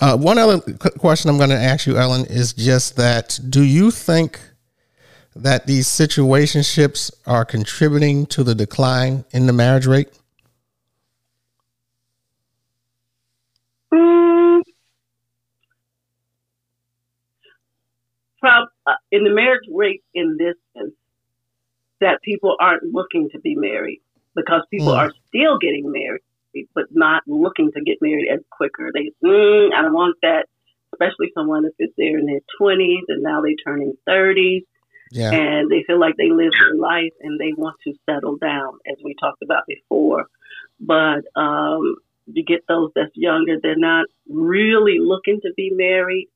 Uh, 0.00 0.16
one 0.16 0.38
other 0.38 0.60
question 0.98 1.28
I'm 1.28 1.38
going 1.38 1.50
to 1.50 1.56
ask 1.56 1.86
you, 1.86 1.98
Ellen, 1.98 2.24
is 2.26 2.52
just 2.52 2.96
that 2.96 3.38
do 3.48 3.62
you 3.62 3.90
think 3.90 4.38
that 5.38 5.66
these 5.66 5.86
situationships 5.86 7.12
are 7.26 7.44
contributing 7.44 8.26
to 8.26 8.42
the 8.42 8.54
decline 8.54 9.24
in 9.30 9.46
the 9.46 9.52
marriage 9.52 9.86
rate? 9.86 10.08
Mm, 13.92 14.62
prob- 18.40 18.68
uh, 18.86 18.92
in 19.12 19.24
the 19.24 19.30
marriage 19.30 19.68
rate 19.72 20.02
in 20.14 20.36
this 20.38 20.54
sense, 20.76 20.94
that 22.00 22.20
people 22.22 22.56
aren't 22.60 22.82
looking 22.92 23.28
to 23.30 23.40
be 23.40 23.54
married 23.54 24.00
because 24.34 24.62
people 24.70 24.88
mm. 24.88 24.98
are 24.98 25.12
still 25.28 25.58
getting 25.58 25.90
married, 25.90 26.68
but 26.74 26.84
not 26.90 27.22
looking 27.26 27.70
to 27.72 27.80
get 27.82 27.98
married 28.00 28.28
as 28.32 28.40
quicker. 28.50 28.90
They, 28.92 29.12
mm, 29.24 29.72
I 29.72 29.82
don't 29.82 29.92
want 29.92 30.16
that, 30.22 30.46
especially 30.92 31.30
someone 31.34 31.64
if 31.64 31.74
it's 31.78 31.94
there 31.96 32.18
in 32.18 32.26
their 32.26 32.40
20s 32.60 33.02
and 33.08 33.22
now 33.22 33.40
they're 33.40 33.54
turning 33.64 33.94
30s. 34.08 34.64
Yeah. 35.10 35.32
And 35.32 35.70
they 35.70 35.84
feel 35.86 35.98
like 35.98 36.16
they 36.16 36.30
live 36.30 36.52
their 36.58 36.74
life 36.74 37.12
and 37.20 37.38
they 37.38 37.52
want 37.56 37.76
to 37.84 37.94
settle 38.08 38.36
down, 38.36 38.78
as 38.90 38.96
we 39.04 39.14
talked 39.20 39.42
about 39.42 39.64
before. 39.66 40.26
But 40.80 41.24
um, 41.34 41.96
you 42.26 42.44
get 42.44 42.64
those 42.68 42.90
that's 42.94 43.14
younger, 43.14 43.56
they're 43.62 43.76
not 43.76 44.06
really 44.28 44.98
looking 45.00 45.40
to 45.42 45.52
be 45.56 45.70
married. 45.70 46.28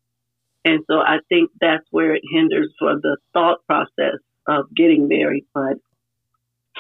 And 0.65 0.85
so 0.89 0.99
I 0.99 1.19
think 1.29 1.51
that's 1.61 1.85
where 1.91 2.15
it 2.15 2.23
hinders 2.33 2.73
for 2.79 2.95
the 2.95 3.17
thought 3.33 3.65
process 3.67 4.19
of 4.47 4.67
getting 4.75 5.09
married. 5.09 5.47
But 5.55 5.79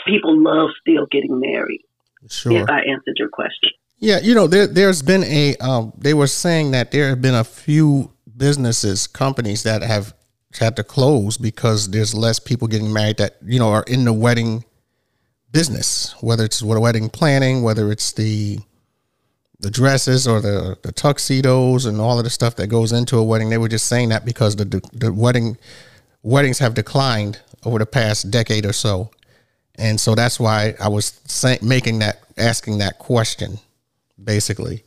people 0.06 0.40
love 0.42 0.70
still 0.80 1.06
getting 1.10 1.40
married. 1.40 1.82
Sure. 2.28 2.52
If 2.52 2.70
I 2.70 2.80
answered 2.80 3.16
your 3.18 3.28
question. 3.28 3.70
Yeah, 3.98 4.18
you 4.20 4.34
know, 4.34 4.46
there 4.48 4.66
there's 4.66 5.02
been 5.02 5.22
a 5.24 5.56
um, 5.58 5.92
they 5.96 6.14
were 6.14 6.26
saying 6.26 6.72
that 6.72 6.90
there 6.90 7.08
have 7.08 7.22
been 7.22 7.34
a 7.34 7.44
few 7.44 8.10
businesses, 8.36 9.06
companies 9.06 9.62
that 9.62 9.82
have 9.82 10.14
had 10.58 10.76
to 10.76 10.84
close 10.84 11.36
because 11.36 11.90
there's 11.90 12.14
less 12.14 12.38
people 12.38 12.68
getting 12.68 12.92
married 12.92 13.18
that, 13.18 13.36
you 13.44 13.58
know, 13.58 13.70
are 13.70 13.84
in 13.86 14.04
the 14.04 14.12
wedding 14.12 14.64
business, 15.50 16.14
whether 16.20 16.44
it's 16.44 16.62
wedding 16.62 17.08
planning, 17.08 17.62
whether 17.62 17.90
it's 17.90 18.12
the 18.12 18.58
the 19.60 19.70
dresses 19.70 20.26
or 20.26 20.40
the, 20.40 20.76
the 20.82 20.90
tuxedos 20.90 21.86
and 21.86 22.00
all 22.00 22.18
of 22.18 22.24
the 22.24 22.30
stuff 22.30 22.56
that 22.56 22.66
goes 22.66 22.90
into 22.90 23.16
a 23.16 23.22
wedding. 23.22 23.48
They 23.48 23.58
were 23.58 23.68
just 23.68 23.86
saying 23.86 24.08
that 24.08 24.24
because 24.24 24.56
the 24.56 24.64
the 24.92 25.12
wedding 25.12 25.56
weddings 26.22 26.58
have 26.58 26.74
declined 26.74 27.40
over 27.64 27.78
the 27.78 27.86
past 27.86 28.30
decade 28.30 28.66
or 28.66 28.72
so. 28.72 29.10
And 29.76 30.00
so 30.00 30.14
that's 30.14 30.38
why 30.38 30.74
I 30.80 30.88
was 30.88 31.20
saying, 31.26 31.60
making 31.62 32.00
that, 32.00 32.20
asking 32.36 32.78
that 32.78 32.98
question, 32.98 33.58
basically. 34.22 34.84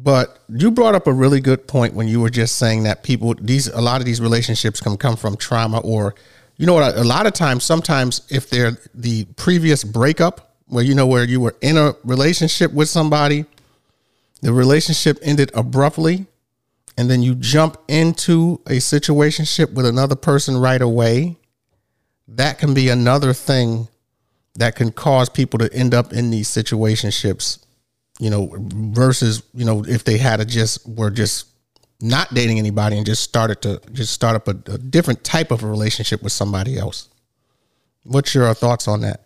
But 0.00 0.38
you 0.48 0.70
brought 0.70 0.94
up 0.94 1.06
a 1.06 1.12
really 1.12 1.40
good 1.40 1.66
point 1.66 1.94
when 1.94 2.06
you 2.06 2.20
were 2.20 2.30
just 2.30 2.56
saying 2.56 2.84
that 2.84 3.02
people, 3.02 3.34
these, 3.40 3.66
a 3.66 3.80
lot 3.80 4.00
of 4.00 4.06
these 4.06 4.20
relationships 4.20 4.80
can 4.80 4.96
come 4.96 5.16
from 5.16 5.36
trauma 5.36 5.80
or, 5.80 6.14
you 6.56 6.66
know 6.66 6.74
what, 6.74 6.96
a 6.96 7.04
lot 7.04 7.26
of 7.26 7.32
times, 7.32 7.64
sometimes 7.64 8.22
if 8.30 8.48
they're 8.48 8.78
the 8.94 9.24
previous 9.36 9.82
breakup, 9.82 10.54
where, 10.66 10.84
you 10.84 10.94
know, 10.94 11.06
where 11.06 11.24
you 11.24 11.40
were 11.40 11.56
in 11.62 11.76
a 11.76 11.94
relationship 12.04 12.72
with 12.72 12.88
somebody, 12.88 13.44
the 14.42 14.52
relationship 14.52 15.18
ended 15.22 15.50
abruptly, 15.54 16.26
and 16.96 17.10
then 17.10 17.22
you 17.22 17.34
jump 17.34 17.78
into 17.88 18.60
a 18.66 18.78
situationship 18.78 19.72
with 19.72 19.86
another 19.86 20.16
person 20.16 20.56
right 20.56 20.82
away 20.82 21.36
that 22.28 22.58
can 22.58 22.74
be 22.74 22.90
another 22.90 23.32
thing 23.32 23.88
that 24.54 24.76
can 24.76 24.92
cause 24.92 25.28
people 25.28 25.58
to 25.58 25.72
end 25.72 25.94
up 25.94 26.12
in 26.12 26.30
these 26.30 26.48
situationships, 26.48 27.58
you 28.18 28.30
know, 28.30 28.50
versus, 28.58 29.42
you 29.54 29.64
know, 29.64 29.84
if 29.86 30.04
they 30.04 30.18
had 30.18 30.40
a 30.40 30.44
just 30.44 30.88
were 30.88 31.10
just 31.10 31.46
not 32.00 32.32
dating 32.32 32.58
anybody 32.58 32.96
and 32.96 33.04
just 33.04 33.22
started 33.22 33.60
to 33.62 33.80
just 33.92 34.12
start 34.12 34.36
up 34.36 34.48
a, 34.48 34.72
a 34.72 34.78
different 34.78 35.24
type 35.24 35.50
of 35.50 35.62
a 35.62 35.66
relationship 35.66 36.22
with 36.22 36.32
somebody 36.32 36.78
else. 36.78 37.08
What's 38.04 38.34
your 38.34 38.52
thoughts 38.54 38.86
on 38.86 39.00
that? 39.00 39.24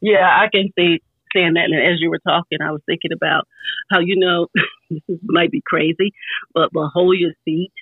Yeah, 0.00 0.26
I 0.26 0.48
can 0.52 0.70
see 0.78 1.00
saying 1.34 1.54
that. 1.54 1.64
And 1.64 1.74
as 1.74 2.00
you 2.00 2.10
were 2.10 2.20
talking, 2.20 2.58
I 2.62 2.70
was 2.70 2.82
thinking 2.86 3.10
about 3.12 3.48
how 3.90 4.00
you 4.00 4.16
know 4.16 4.48
this 4.90 5.18
might 5.24 5.50
be 5.50 5.62
crazy, 5.64 6.12
but 6.52 6.70
but 6.72 6.88
hold 6.88 7.18
your 7.18 7.32
seat. 7.44 7.72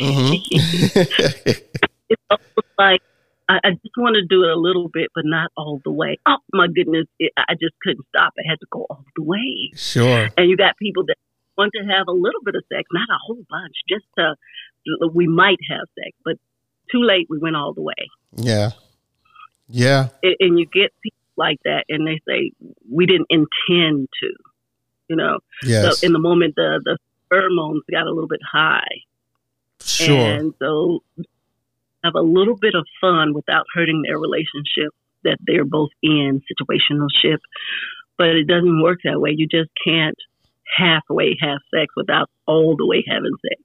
Mm-hmm. 0.00 1.00
it's 2.08 2.22
almost 2.30 2.68
like 2.78 3.02
I, 3.48 3.58
I 3.64 3.70
just 3.70 3.96
want 3.96 4.14
to 4.14 4.24
do 4.26 4.44
it 4.44 4.50
a 4.50 4.56
little 4.58 4.88
bit, 4.88 5.08
but 5.14 5.24
not 5.24 5.50
all 5.56 5.80
the 5.84 5.90
way. 5.90 6.18
Oh 6.26 6.36
my 6.52 6.66
goodness, 6.66 7.06
it, 7.18 7.32
I 7.36 7.54
just 7.54 7.74
couldn't 7.82 8.06
stop. 8.08 8.34
I 8.38 8.42
had 8.48 8.60
to 8.60 8.66
go 8.70 8.86
all 8.90 9.04
the 9.16 9.22
way. 9.22 9.70
Sure. 9.74 10.28
And 10.36 10.50
you 10.50 10.56
got 10.56 10.76
people 10.76 11.04
that 11.06 11.16
want 11.56 11.72
to 11.74 11.84
have 11.84 12.08
a 12.08 12.12
little 12.12 12.42
bit 12.44 12.54
of 12.54 12.64
sex, 12.72 12.84
not 12.92 13.08
a 13.08 13.18
whole 13.26 13.44
bunch, 13.48 13.74
just 13.88 14.04
to 14.18 14.34
we 15.12 15.26
might 15.26 15.58
have 15.70 15.86
sex, 15.98 16.16
but 16.24 16.36
too 16.90 17.02
late. 17.02 17.26
We 17.28 17.38
went 17.38 17.56
all 17.56 17.72
the 17.74 17.82
way. 17.82 17.94
Yeah. 18.36 18.70
Yeah. 19.68 20.08
And, 20.22 20.36
and 20.40 20.58
you 20.58 20.66
get 20.66 20.92
people 21.02 21.18
like 21.36 21.58
that, 21.64 21.84
and 21.88 22.06
they 22.06 22.20
say 22.26 22.52
we 22.90 23.06
didn't 23.06 23.28
intend 23.30 24.08
to. 24.20 24.32
You 25.08 25.16
know. 25.16 25.38
Yes. 25.62 26.00
So 26.00 26.06
in 26.06 26.12
the 26.12 26.18
moment, 26.18 26.54
the 26.56 26.80
the 26.84 26.98
pheromones 27.30 27.80
got 27.90 28.06
a 28.06 28.10
little 28.10 28.28
bit 28.28 28.40
high. 28.50 29.02
Sure. 29.80 30.16
And 30.16 30.54
so 30.58 31.02
have 32.04 32.14
a 32.14 32.22
little 32.22 32.56
bit 32.56 32.74
of 32.74 32.86
fun 33.00 33.34
without 33.34 33.64
hurting 33.74 34.02
their 34.02 34.18
relationship 34.18 34.92
that 35.24 35.38
they're 35.46 35.64
both 35.64 35.90
in 36.02 36.40
situational 36.46 37.08
ship. 37.22 37.40
But 38.16 38.28
it 38.28 38.46
doesn't 38.46 38.82
work 38.82 38.98
that 39.04 39.20
way. 39.20 39.34
You 39.36 39.46
just 39.46 39.70
can't 39.84 40.16
halfway 40.76 41.36
have 41.40 41.58
sex 41.74 41.92
without 41.96 42.30
all 42.46 42.76
the 42.76 42.86
way 42.86 43.04
having 43.06 43.34
sex. 43.42 43.62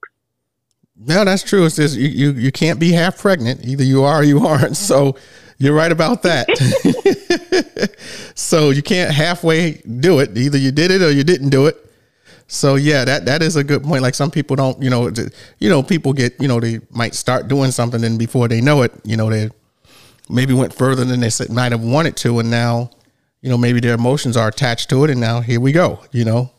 No, 0.96 1.24
that's 1.24 1.42
true. 1.42 1.64
It's 1.66 1.76
just 1.76 1.96
you, 1.96 2.08
you, 2.08 2.32
you 2.32 2.52
can't 2.52 2.78
be 2.78 2.92
half 2.92 3.18
pregnant. 3.18 3.64
Either 3.64 3.82
you 3.82 4.04
are 4.04 4.20
or 4.20 4.22
you 4.22 4.46
aren't. 4.46 4.76
So 4.76 5.16
you're 5.58 5.74
right 5.74 5.90
about 5.90 6.22
that. 6.22 6.46
so 8.34 8.70
you 8.70 8.82
can't 8.82 9.12
halfway 9.12 9.72
do 9.72 10.20
it. 10.20 10.36
Either 10.36 10.58
you 10.58 10.70
did 10.70 10.90
it 10.90 11.02
or 11.02 11.10
you 11.10 11.24
didn't 11.24 11.50
do 11.50 11.66
it. 11.66 11.83
So 12.46 12.74
yeah, 12.74 13.04
that 13.04 13.24
that 13.24 13.42
is 13.42 13.56
a 13.56 13.64
good 13.64 13.82
point. 13.82 14.02
Like 14.02 14.14
some 14.14 14.30
people 14.30 14.56
don't, 14.56 14.80
you 14.82 14.90
know, 14.90 15.10
you 15.58 15.68
know, 15.68 15.82
people 15.82 16.12
get, 16.12 16.40
you 16.40 16.48
know, 16.48 16.60
they 16.60 16.80
might 16.90 17.14
start 17.14 17.48
doing 17.48 17.70
something 17.70 18.04
and 18.04 18.18
before 18.18 18.48
they 18.48 18.60
know 18.60 18.82
it, 18.82 18.92
you 19.04 19.16
know, 19.16 19.30
they 19.30 19.50
maybe 20.28 20.54
went 20.54 20.74
further 20.74 21.04
than 21.04 21.20
they 21.20 21.30
might 21.50 21.72
have 21.72 21.82
wanted 21.82 22.16
to, 22.16 22.38
and 22.38 22.50
now, 22.50 22.90
you 23.40 23.50
know, 23.50 23.58
maybe 23.58 23.80
their 23.80 23.94
emotions 23.94 24.36
are 24.36 24.48
attached 24.48 24.88
to 24.90 25.04
it, 25.04 25.10
and 25.10 25.20
now 25.20 25.40
here 25.40 25.60
we 25.60 25.72
go, 25.72 26.00
you 26.12 26.24
know. 26.24 26.50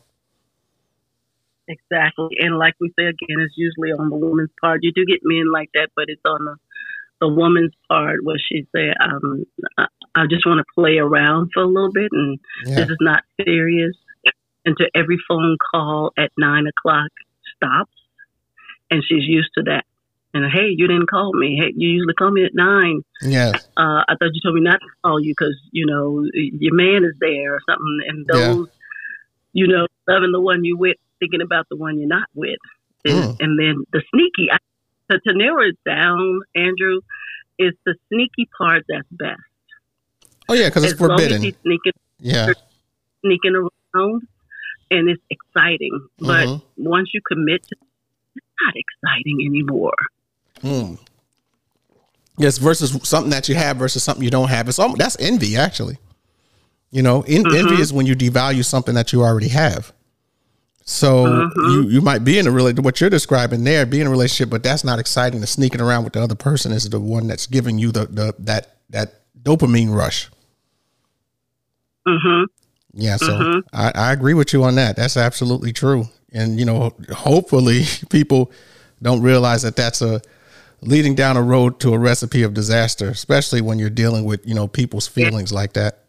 Exactly, 1.68 2.36
and 2.38 2.58
like 2.58 2.74
we 2.80 2.92
say 2.98 3.06
again, 3.06 3.40
it's 3.40 3.54
usually 3.56 3.90
on 3.90 4.08
the 4.08 4.16
woman's 4.16 4.50
part. 4.60 4.80
You 4.82 4.92
do 4.92 5.04
get 5.04 5.20
men 5.22 5.50
like 5.52 5.70
that, 5.74 5.88
but 5.96 6.04
it's 6.08 6.22
on 6.24 6.44
the 6.44 6.56
the 7.18 7.28
woman's 7.28 7.72
part 7.88 8.22
where 8.22 8.36
she 8.38 8.66
say, 8.74 8.92
um, 9.00 9.44
I, 9.78 9.86
I 10.14 10.26
just 10.28 10.46
want 10.46 10.58
to 10.58 10.64
play 10.74 10.98
around 10.98 11.50
for 11.52 11.62
a 11.62 11.66
little 11.66 11.90
bit, 11.90 12.10
and 12.12 12.38
yeah. 12.66 12.76
this 12.76 12.90
is 12.90 12.98
not 13.00 13.24
serious 13.42 13.96
until 14.66 14.86
every 14.94 15.16
phone 15.28 15.56
call 15.70 16.12
at 16.18 16.30
nine 16.36 16.66
o'clock 16.66 17.10
stops. 17.56 17.92
And 18.90 19.02
she's 19.08 19.24
used 19.24 19.50
to 19.56 19.62
that. 19.64 19.84
And 20.34 20.44
hey, 20.52 20.68
you 20.76 20.86
didn't 20.86 21.08
call 21.08 21.32
me. 21.32 21.56
Hey, 21.58 21.72
you 21.74 21.88
usually 21.88 22.12
call 22.12 22.30
me 22.30 22.44
at 22.44 22.54
nine. 22.54 23.00
Yeah. 23.22 23.52
Uh, 23.76 24.04
I 24.06 24.16
thought 24.18 24.34
you 24.34 24.40
told 24.42 24.54
me 24.54 24.60
not 24.60 24.80
to 24.80 24.86
call 25.02 25.18
you 25.18 25.32
because 25.32 25.56
you 25.70 25.86
know 25.86 26.26
your 26.34 26.74
man 26.74 27.04
is 27.04 27.16
there 27.20 27.54
or 27.54 27.60
something. 27.66 28.00
And 28.06 28.26
those, 28.26 28.68
yeah. 29.54 29.64
you 29.64 29.68
know, 29.68 29.86
loving 30.06 30.32
the 30.32 30.40
one 30.40 30.64
you 30.64 30.76
with, 30.76 30.96
thinking 31.20 31.40
about 31.40 31.66
the 31.70 31.76
one 31.76 31.98
you're 31.98 32.06
not 32.06 32.28
with, 32.34 32.58
and, 33.06 33.14
mm. 33.14 33.36
and 33.40 33.58
then 33.58 33.86
the 33.92 34.02
sneaky. 34.14 34.50
To, 35.10 35.20
to 35.20 35.38
narrow 35.38 35.62
it 35.62 35.78
down, 35.86 36.40
Andrew, 36.56 37.00
is 37.60 37.72
the 37.86 37.94
sneaky 38.08 38.48
part 38.58 38.82
that's 38.88 39.06
best. 39.12 39.40
Oh 40.48 40.54
yeah, 40.54 40.68
because 40.68 40.84
it's 40.84 40.98
forbidden. 40.98 41.40
sneaking, 41.40 41.92
yeah, 42.18 42.52
sneaking 43.24 43.54
around 43.54 44.26
and 44.90 45.08
it's 45.08 45.22
exciting. 45.30 46.08
But 46.18 46.46
mm-hmm. 46.46 46.84
once 46.84 47.10
you 47.12 47.20
commit 47.26 47.62
to 47.68 47.76
it's 48.34 48.46
not 48.62 48.74
exciting 48.76 49.46
anymore. 49.46 49.94
Mm. 50.62 50.98
Yes, 52.38 52.58
versus 52.58 52.98
something 53.02 53.30
that 53.30 53.48
you 53.48 53.54
have 53.54 53.78
versus 53.78 54.02
something 54.02 54.22
you 54.22 54.30
don't 54.30 54.48
have. 54.48 54.68
It's 54.68 54.78
almost, 54.78 54.98
that's 54.98 55.16
envy, 55.18 55.56
actually. 55.56 55.98
You 56.90 57.02
know, 57.02 57.22
in, 57.22 57.42
mm-hmm. 57.42 57.56
envy 57.56 57.80
is 57.80 57.92
when 57.92 58.06
you 58.06 58.14
devalue 58.14 58.64
something 58.64 58.94
that 58.94 59.12
you 59.12 59.22
already 59.22 59.48
have. 59.48 59.92
So 60.88 61.24
mm-hmm. 61.24 61.60
you 61.72 61.82
you 61.88 62.00
might 62.00 62.22
be 62.22 62.38
in 62.38 62.46
a 62.46 62.50
relationship. 62.50 62.84
What 62.84 63.00
you're 63.00 63.10
describing 63.10 63.64
there, 63.64 63.84
be 63.84 64.00
in 64.00 64.06
a 64.06 64.10
relationship, 64.10 64.50
but 64.50 64.62
that's 64.62 64.84
not 64.84 65.00
exciting. 65.00 65.40
The 65.40 65.46
sneaking 65.48 65.80
around 65.80 66.04
with 66.04 66.12
the 66.12 66.22
other 66.22 66.36
person 66.36 66.70
is 66.70 66.88
the 66.88 67.00
one 67.00 67.26
that's 67.26 67.48
giving 67.48 67.76
you 67.76 67.90
the, 67.90 68.06
the 68.06 68.34
that 68.38 68.76
that 68.90 69.14
dopamine 69.42 69.92
rush. 69.92 70.30
Mm-hmm. 72.06 72.44
Yeah, 72.98 73.16
so 73.16 73.28
mm-hmm. 73.28 73.58
I, 73.74 73.92
I 73.94 74.12
agree 74.12 74.32
with 74.32 74.54
you 74.54 74.64
on 74.64 74.74
that. 74.76 74.96
That's 74.96 75.18
absolutely 75.18 75.72
true. 75.72 76.08
And 76.32 76.58
you 76.58 76.64
know, 76.64 76.94
hopefully 77.12 77.84
people 78.10 78.50
don't 79.02 79.20
realize 79.20 79.62
that 79.62 79.76
that's 79.76 80.00
a 80.00 80.22
leading 80.80 81.14
down 81.14 81.36
a 81.36 81.42
road 81.42 81.78
to 81.80 81.92
a 81.92 81.98
recipe 81.98 82.42
of 82.42 82.54
disaster, 82.54 83.10
especially 83.10 83.60
when 83.60 83.78
you're 83.78 83.90
dealing 83.90 84.24
with 84.24 84.46
you 84.46 84.54
know 84.54 84.66
people's 84.66 85.06
feelings 85.06 85.52
like 85.52 85.74
that. 85.74 86.04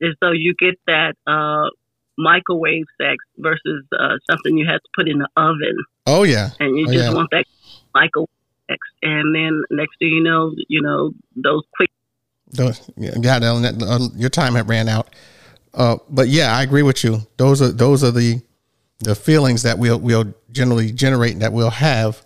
And 0.00 0.14
so 0.22 0.30
you 0.30 0.54
get 0.58 0.78
that 0.86 1.14
uh, 1.26 1.70
microwave 2.16 2.84
sex 2.96 3.16
versus 3.36 3.84
uh, 3.98 4.18
something 4.30 4.56
you 4.56 4.66
have 4.66 4.80
to 4.80 4.88
put 4.94 5.08
in 5.08 5.18
the 5.18 5.28
oven. 5.36 5.76
Oh 6.06 6.22
yeah, 6.22 6.50
and 6.60 6.78
you 6.78 6.86
oh, 6.88 6.92
just 6.92 7.08
yeah. 7.08 7.14
want 7.14 7.30
that 7.32 7.46
microwave 7.92 8.28
sex, 8.70 8.78
and 9.02 9.34
then 9.34 9.62
next 9.70 9.98
thing 9.98 10.08
you 10.08 10.22
know, 10.22 10.52
you 10.68 10.82
know 10.82 11.10
those 11.34 11.64
quick 11.74 11.90
yeah, 12.52 13.12
uh, 13.16 14.08
your 14.14 14.30
time 14.30 14.54
had 14.54 14.68
ran 14.68 14.88
out. 14.88 15.14
Uh, 15.74 15.98
but 16.08 16.28
yeah, 16.28 16.56
I 16.56 16.62
agree 16.62 16.82
with 16.82 17.04
you. 17.04 17.20
Those 17.36 17.60
are 17.60 17.70
those 17.70 18.02
are 18.02 18.10
the 18.10 18.40
the 19.00 19.14
feelings 19.14 19.62
that 19.62 19.78
we'll 19.78 19.98
we'll 19.98 20.34
generally 20.50 20.90
generate 20.90 21.38
that 21.40 21.52
we'll 21.52 21.70
have 21.70 22.24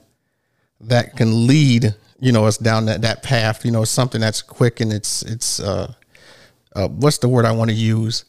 that 0.80 1.16
can 1.16 1.46
lead 1.46 1.94
you 2.20 2.32
know 2.32 2.46
us 2.46 2.58
down 2.58 2.86
that 2.86 3.02
that 3.02 3.22
path. 3.22 3.64
You 3.64 3.72
know, 3.72 3.84
something 3.84 4.20
that's 4.20 4.42
quick 4.42 4.80
and 4.80 4.92
it's 4.92 5.22
it's 5.22 5.58
uh, 5.58 5.92
uh 6.76 6.88
what's 6.88 7.18
the 7.18 7.28
word 7.28 7.44
I 7.44 7.52
want 7.52 7.70
to 7.70 7.76
use? 7.76 8.24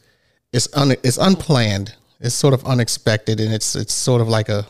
It's 0.52 0.68
un 0.74 0.92
it's 1.02 1.18
unplanned. 1.18 1.94
It's 2.20 2.34
sort 2.34 2.54
of 2.54 2.64
unexpected 2.64 3.40
and 3.40 3.52
it's 3.52 3.76
it's 3.76 3.92
sort 3.92 4.20
of 4.20 4.28
like 4.28 4.48
a 4.48 4.66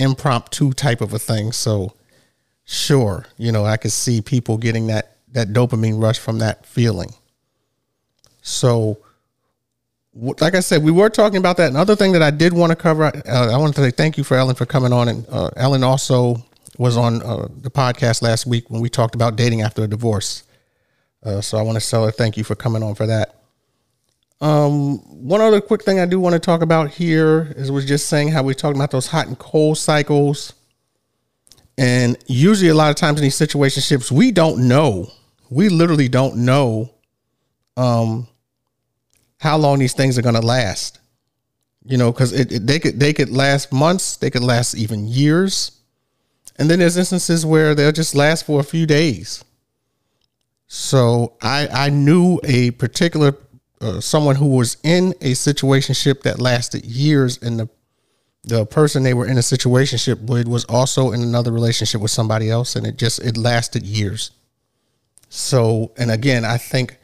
impromptu 0.00 0.72
type 0.72 1.00
of 1.00 1.12
a 1.12 1.18
thing. 1.18 1.52
So 1.52 1.94
sure, 2.64 3.26
you 3.38 3.52
know, 3.52 3.64
I 3.64 3.76
could 3.76 3.92
see 3.92 4.20
people 4.20 4.56
getting 4.58 4.88
that 4.88 5.11
that 5.32 5.48
dopamine 5.48 6.02
rush 6.02 6.18
from 6.18 6.38
that 6.38 6.66
feeling. 6.66 7.12
So, 8.42 8.98
like 10.14 10.54
I 10.54 10.60
said, 10.60 10.82
we 10.82 10.90
were 10.90 11.08
talking 11.08 11.38
about 11.38 11.56
that. 11.56 11.70
Another 11.70 11.96
thing 11.96 12.12
that 12.12 12.22
I 12.22 12.30
did 12.30 12.52
want 12.52 12.70
to 12.70 12.76
cover, 12.76 13.04
uh, 13.04 13.52
I 13.52 13.56
want 13.56 13.74
to 13.74 13.82
say 13.82 13.90
thank 13.90 14.18
you 14.18 14.24
for 14.24 14.36
Ellen 14.36 14.54
for 14.54 14.66
coming 14.66 14.92
on. 14.92 15.08
And 15.08 15.26
uh, 15.30 15.50
Ellen 15.56 15.84
also 15.84 16.36
was 16.78 16.96
on 16.96 17.22
uh, 17.22 17.48
the 17.56 17.70
podcast 17.70 18.22
last 18.22 18.46
week 18.46 18.68
when 18.68 18.80
we 18.80 18.88
talked 18.88 19.14
about 19.14 19.36
dating 19.36 19.62
after 19.62 19.84
a 19.84 19.88
divorce. 19.88 20.44
Uh, 21.22 21.40
so 21.40 21.56
I 21.56 21.62
want 21.62 21.80
to 21.80 22.00
her 22.00 22.10
thank 22.10 22.36
you 22.36 22.44
for 22.44 22.54
coming 22.54 22.82
on 22.82 22.94
for 22.94 23.06
that. 23.06 23.36
Um, 24.40 24.98
one 25.24 25.40
other 25.40 25.60
quick 25.60 25.84
thing 25.84 26.00
I 26.00 26.06
do 26.06 26.18
want 26.18 26.32
to 26.32 26.40
talk 26.40 26.62
about 26.62 26.90
here 26.90 27.52
is 27.56 27.70
was 27.70 27.86
just 27.86 28.08
saying 28.08 28.28
how 28.28 28.42
we 28.42 28.54
talking 28.54 28.76
about 28.76 28.90
those 28.90 29.06
hot 29.06 29.28
and 29.28 29.38
cold 29.38 29.78
cycles. 29.78 30.54
And 31.78 32.18
usually, 32.26 32.68
a 32.68 32.74
lot 32.74 32.90
of 32.90 32.96
times 32.96 33.20
in 33.20 33.22
these 33.22 33.38
situationships, 33.38 34.10
we 34.10 34.32
don't 34.32 34.66
know 34.66 35.12
we 35.52 35.68
literally 35.68 36.08
don't 36.08 36.36
know 36.36 36.94
um, 37.76 38.26
how 39.38 39.56
long 39.56 39.78
these 39.78 39.92
things 39.92 40.18
are 40.18 40.22
going 40.22 40.34
to 40.34 40.46
last. 40.46 40.98
You 41.84 41.98
know, 41.98 42.12
because 42.12 42.32
it, 42.32 42.52
it, 42.52 42.66
they 42.66 42.78
could 42.78 43.00
they 43.00 43.12
could 43.12 43.30
last 43.30 43.72
months, 43.72 44.16
they 44.16 44.30
could 44.30 44.44
last 44.44 44.74
even 44.76 45.08
years, 45.08 45.80
and 46.56 46.70
then 46.70 46.78
there's 46.78 46.96
instances 46.96 47.44
where 47.44 47.74
they'll 47.74 47.90
just 47.90 48.14
last 48.14 48.46
for 48.46 48.60
a 48.60 48.64
few 48.64 48.86
days. 48.86 49.44
So 50.68 51.36
I 51.42 51.68
I 51.72 51.90
knew 51.90 52.38
a 52.44 52.70
particular 52.72 53.36
uh, 53.80 54.00
someone 54.00 54.36
who 54.36 54.46
was 54.46 54.76
in 54.84 55.10
a 55.20 55.32
situationship 55.32 56.22
that 56.22 56.38
lasted 56.38 56.84
years, 56.84 57.36
and 57.42 57.58
the 57.58 57.68
the 58.44 58.64
person 58.64 59.02
they 59.02 59.14
were 59.14 59.26
in 59.26 59.38
a 59.38 59.40
situationship 59.40 60.20
with 60.22 60.46
was 60.46 60.64
also 60.66 61.10
in 61.10 61.20
another 61.20 61.50
relationship 61.50 62.00
with 62.00 62.12
somebody 62.12 62.48
else, 62.48 62.76
and 62.76 62.86
it 62.86 62.96
just 62.96 63.18
it 63.20 63.36
lasted 63.36 63.82
years. 63.82 64.30
So, 65.34 65.92
and 65.96 66.10
again, 66.10 66.44
I 66.44 66.58
think 66.58 66.98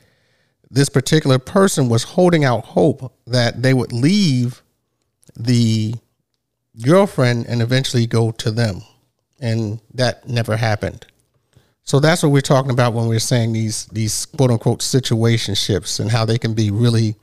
this 0.70 0.90
particular 0.90 1.38
person 1.38 1.88
was 1.88 2.02
holding 2.02 2.44
out 2.44 2.62
hope 2.66 3.14
that 3.26 3.62
they 3.62 3.72
would 3.72 3.90
leave 3.90 4.62
the 5.34 5.94
girlfriend 6.84 7.46
and 7.46 7.62
eventually 7.62 8.06
go 8.06 8.30
to 8.32 8.50
them. 8.50 8.82
And 9.40 9.80
that 9.94 10.28
never 10.28 10.58
happened. 10.58 11.06
So 11.84 12.00
that's 12.00 12.22
what 12.22 12.30
we're 12.30 12.42
talking 12.42 12.70
about 12.70 12.92
when 12.92 13.06
we're 13.06 13.18
saying 13.18 13.54
these 13.54 13.86
these 13.86 14.26
quote 14.26 14.50
unquote 14.50 14.80
situationships 14.80 15.98
and 15.98 16.10
how 16.10 16.26
they 16.26 16.36
can 16.36 16.52
be 16.52 16.70
really 16.70 17.16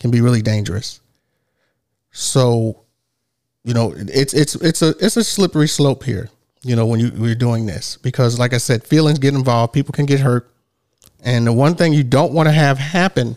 can 0.00 0.10
be 0.10 0.20
really 0.20 0.42
dangerous. 0.42 1.00
So, 2.10 2.82
you 3.62 3.72
know, 3.72 3.94
it's 3.96 4.34
it's 4.34 4.56
it's 4.56 4.82
a 4.82 4.96
it's 4.98 5.16
a 5.16 5.22
slippery 5.22 5.68
slope 5.68 6.02
here 6.02 6.28
you 6.62 6.76
know, 6.76 6.86
when 6.86 7.00
you, 7.00 7.10
you're 7.16 7.34
doing 7.34 7.66
this. 7.66 7.96
Because, 7.96 8.38
like 8.38 8.52
I 8.52 8.58
said, 8.58 8.84
feelings 8.84 9.18
get 9.18 9.34
involved, 9.34 9.72
people 9.72 9.92
can 9.92 10.06
get 10.06 10.20
hurt. 10.20 10.52
And 11.22 11.46
the 11.46 11.52
one 11.52 11.74
thing 11.74 11.92
you 11.92 12.04
don't 12.04 12.32
want 12.32 12.48
to 12.48 12.52
have 12.52 12.78
happen 12.78 13.36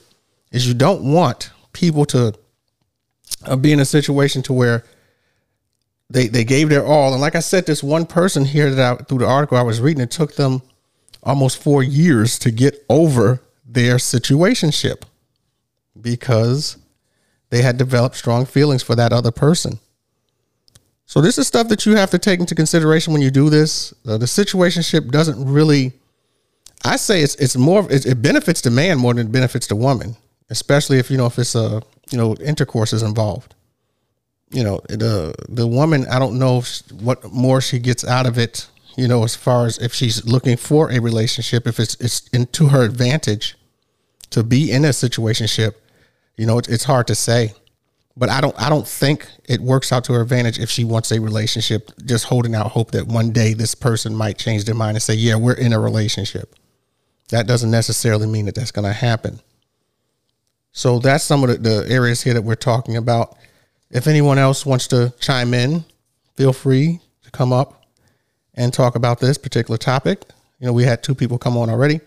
is 0.52 0.68
you 0.68 0.74
don't 0.74 1.12
want 1.12 1.52
people 1.74 2.06
to 2.06 2.34
uh, 3.46 3.56
be 3.56 3.72
in 3.72 3.80
a 3.80 3.86
situation 3.86 4.42
to 4.44 4.54
where 4.54 4.84
they, 6.10 6.28
they 6.28 6.44
gave 6.44 6.70
their 6.70 6.86
all. 6.86 7.14
And 7.14 7.22
like 7.22 7.36
I 7.36 7.40
said, 7.40 7.66
this 7.66 7.84
one 7.84 8.06
person 8.06 8.46
here 8.46 8.70
that 8.70 9.02
I, 9.02 9.04
through 9.04 9.20
the 9.20 9.28
article 9.28 9.58
I 9.58 9.64
was 9.64 9.82
reading, 9.82 10.04
it 10.04 10.12
took 10.12 10.36
them 10.36 10.62
almost 11.24 11.62
four 11.62 11.82
years 11.82 12.38
to 12.40 12.52
get 12.52 12.86
over 12.90 13.42
their 13.66 13.96
situationship 13.96 15.04
because 16.00 16.78
they 17.50 17.62
had 17.62 17.78
developed 17.78 18.16
strong 18.16 18.46
feelings 18.46 18.84
for 18.84 18.96
that 18.96 19.14
other 19.14 19.32
person. 19.32 19.80
So 21.14 21.22
this 21.22 21.38
is 21.38 21.46
stuff 21.46 21.68
that 21.68 21.86
you 21.86 21.96
have 21.96 22.10
to 22.10 22.18
take 22.18 22.40
into 22.40 22.56
consideration 22.56 23.14
when 23.14 23.22
you 23.22 23.30
do 23.30 23.52
this. 23.52 23.94
Uh, 24.04 24.18
the 24.18 24.26
situationship 24.26 25.12
doesn't 25.12 25.46
really. 25.46 25.94
I 26.84 26.96
say 26.96 27.22
it's 27.22 27.36
it's 27.36 27.56
more 27.56 27.86
it, 27.92 28.08
it 28.08 28.20
benefits 28.20 28.62
the 28.62 28.72
man 28.72 28.98
more 28.98 29.14
than 29.14 29.28
it 29.28 29.32
benefits 29.32 29.68
the 29.68 29.76
woman, 29.76 30.16
especially 30.50 30.98
if 30.98 31.12
you 31.12 31.18
know 31.18 31.28
if 31.28 31.38
it's 31.38 31.54
a 31.54 31.84
you 32.10 32.18
know 32.18 32.34
intercourse 32.38 32.94
is 32.94 33.04
involved. 33.04 33.54
You 34.50 34.64
know 34.64 34.82
the 34.90 35.36
the 35.50 35.68
woman. 35.68 36.08
I 36.08 36.18
don't 36.18 36.40
know 36.40 36.64
what 37.00 37.32
more 37.32 37.62
she 37.62 37.78
gets 37.78 38.04
out 38.04 38.26
of 38.26 38.40
it. 38.40 38.66
You 38.98 39.08
know, 39.08 39.24
as 39.24 39.36
far 39.36 39.68
as 39.68 39.78
if 39.78 39.94
she's 39.94 40.26
looking 40.26 40.58
for 40.58 40.92
a 40.92 41.00
relationship, 41.00 41.68
if 41.68 41.80
it's 41.80 41.94
it's 42.00 42.28
into 42.30 42.70
her 42.70 42.82
advantage 42.82 43.56
to 44.32 44.42
be 44.42 44.72
in 44.72 44.84
a 44.84 44.90
situationship. 44.90 45.76
You 46.38 46.48
know, 46.48 46.58
it's, 46.58 46.70
it's 46.70 46.86
hard 46.86 47.06
to 47.06 47.14
say 47.14 47.54
but 48.16 48.30
I 48.30 48.42
don't 48.42 48.60
I 48.62 48.70
don't 48.70 48.88
think 48.88 49.28
it 49.46 49.60
works 49.60 49.92
out 49.92 50.04
to 50.06 50.14
her 50.14 50.22
advantage 50.22 50.60
if 50.60 50.70
she 50.70 50.84
wants 50.84 51.12
a 51.12 51.20
relationship, 51.20 51.92
just 52.06 52.26
holding 52.26 52.54
out 52.54 52.68
hope 52.68 52.92
that 52.92 53.08
one 53.08 53.32
day 53.32 53.54
this 53.54 53.74
person 53.76 54.16
might 54.16 54.38
change 54.38 54.66
their 54.66 54.76
mind 54.76 54.96
and 54.98 55.04
say, 55.04 55.16
"Yeah, 55.16 55.36
we're 55.36 55.54
in 55.54 55.74
a 55.74 55.80
relationship." 55.80 56.56
That 57.30 57.48
doesn't 57.48 57.72
necessarily 57.72 58.28
mean 58.28 58.46
that 58.46 58.56
that's 58.56 58.72
going 58.72 58.86
to 58.86 58.94
happen. 58.94 59.40
So 60.72 61.00
that's 61.00 61.24
some 61.24 61.44
of 61.44 61.50
the, 61.50 61.58
the 61.58 61.90
areas 61.90 62.22
here 62.22 62.34
that 62.34 62.42
we're 62.42 62.56
talking 62.56 62.98
about. 62.98 63.38
If 63.90 64.08
anyone 64.08 64.38
else 64.38 64.66
wants 64.66 64.88
to 64.88 65.14
chime 65.20 65.54
in, 65.54 65.86
feel 66.36 66.54
free 66.54 67.00
to 67.24 67.32
come 67.32 67.54
up 67.54 67.86
and 68.56 68.74
talk 68.74 68.96
about 68.96 69.20
this 69.20 69.38
particular 69.38 69.78
topic. 69.78 70.24
You 70.60 70.68
know, 70.68 70.74
we 70.74 70.84
had 70.84 71.02
two 71.02 71.16
people 71.16 71.38
come 71.38 71.58
on 71.58 71.70
already, 71.70 72.02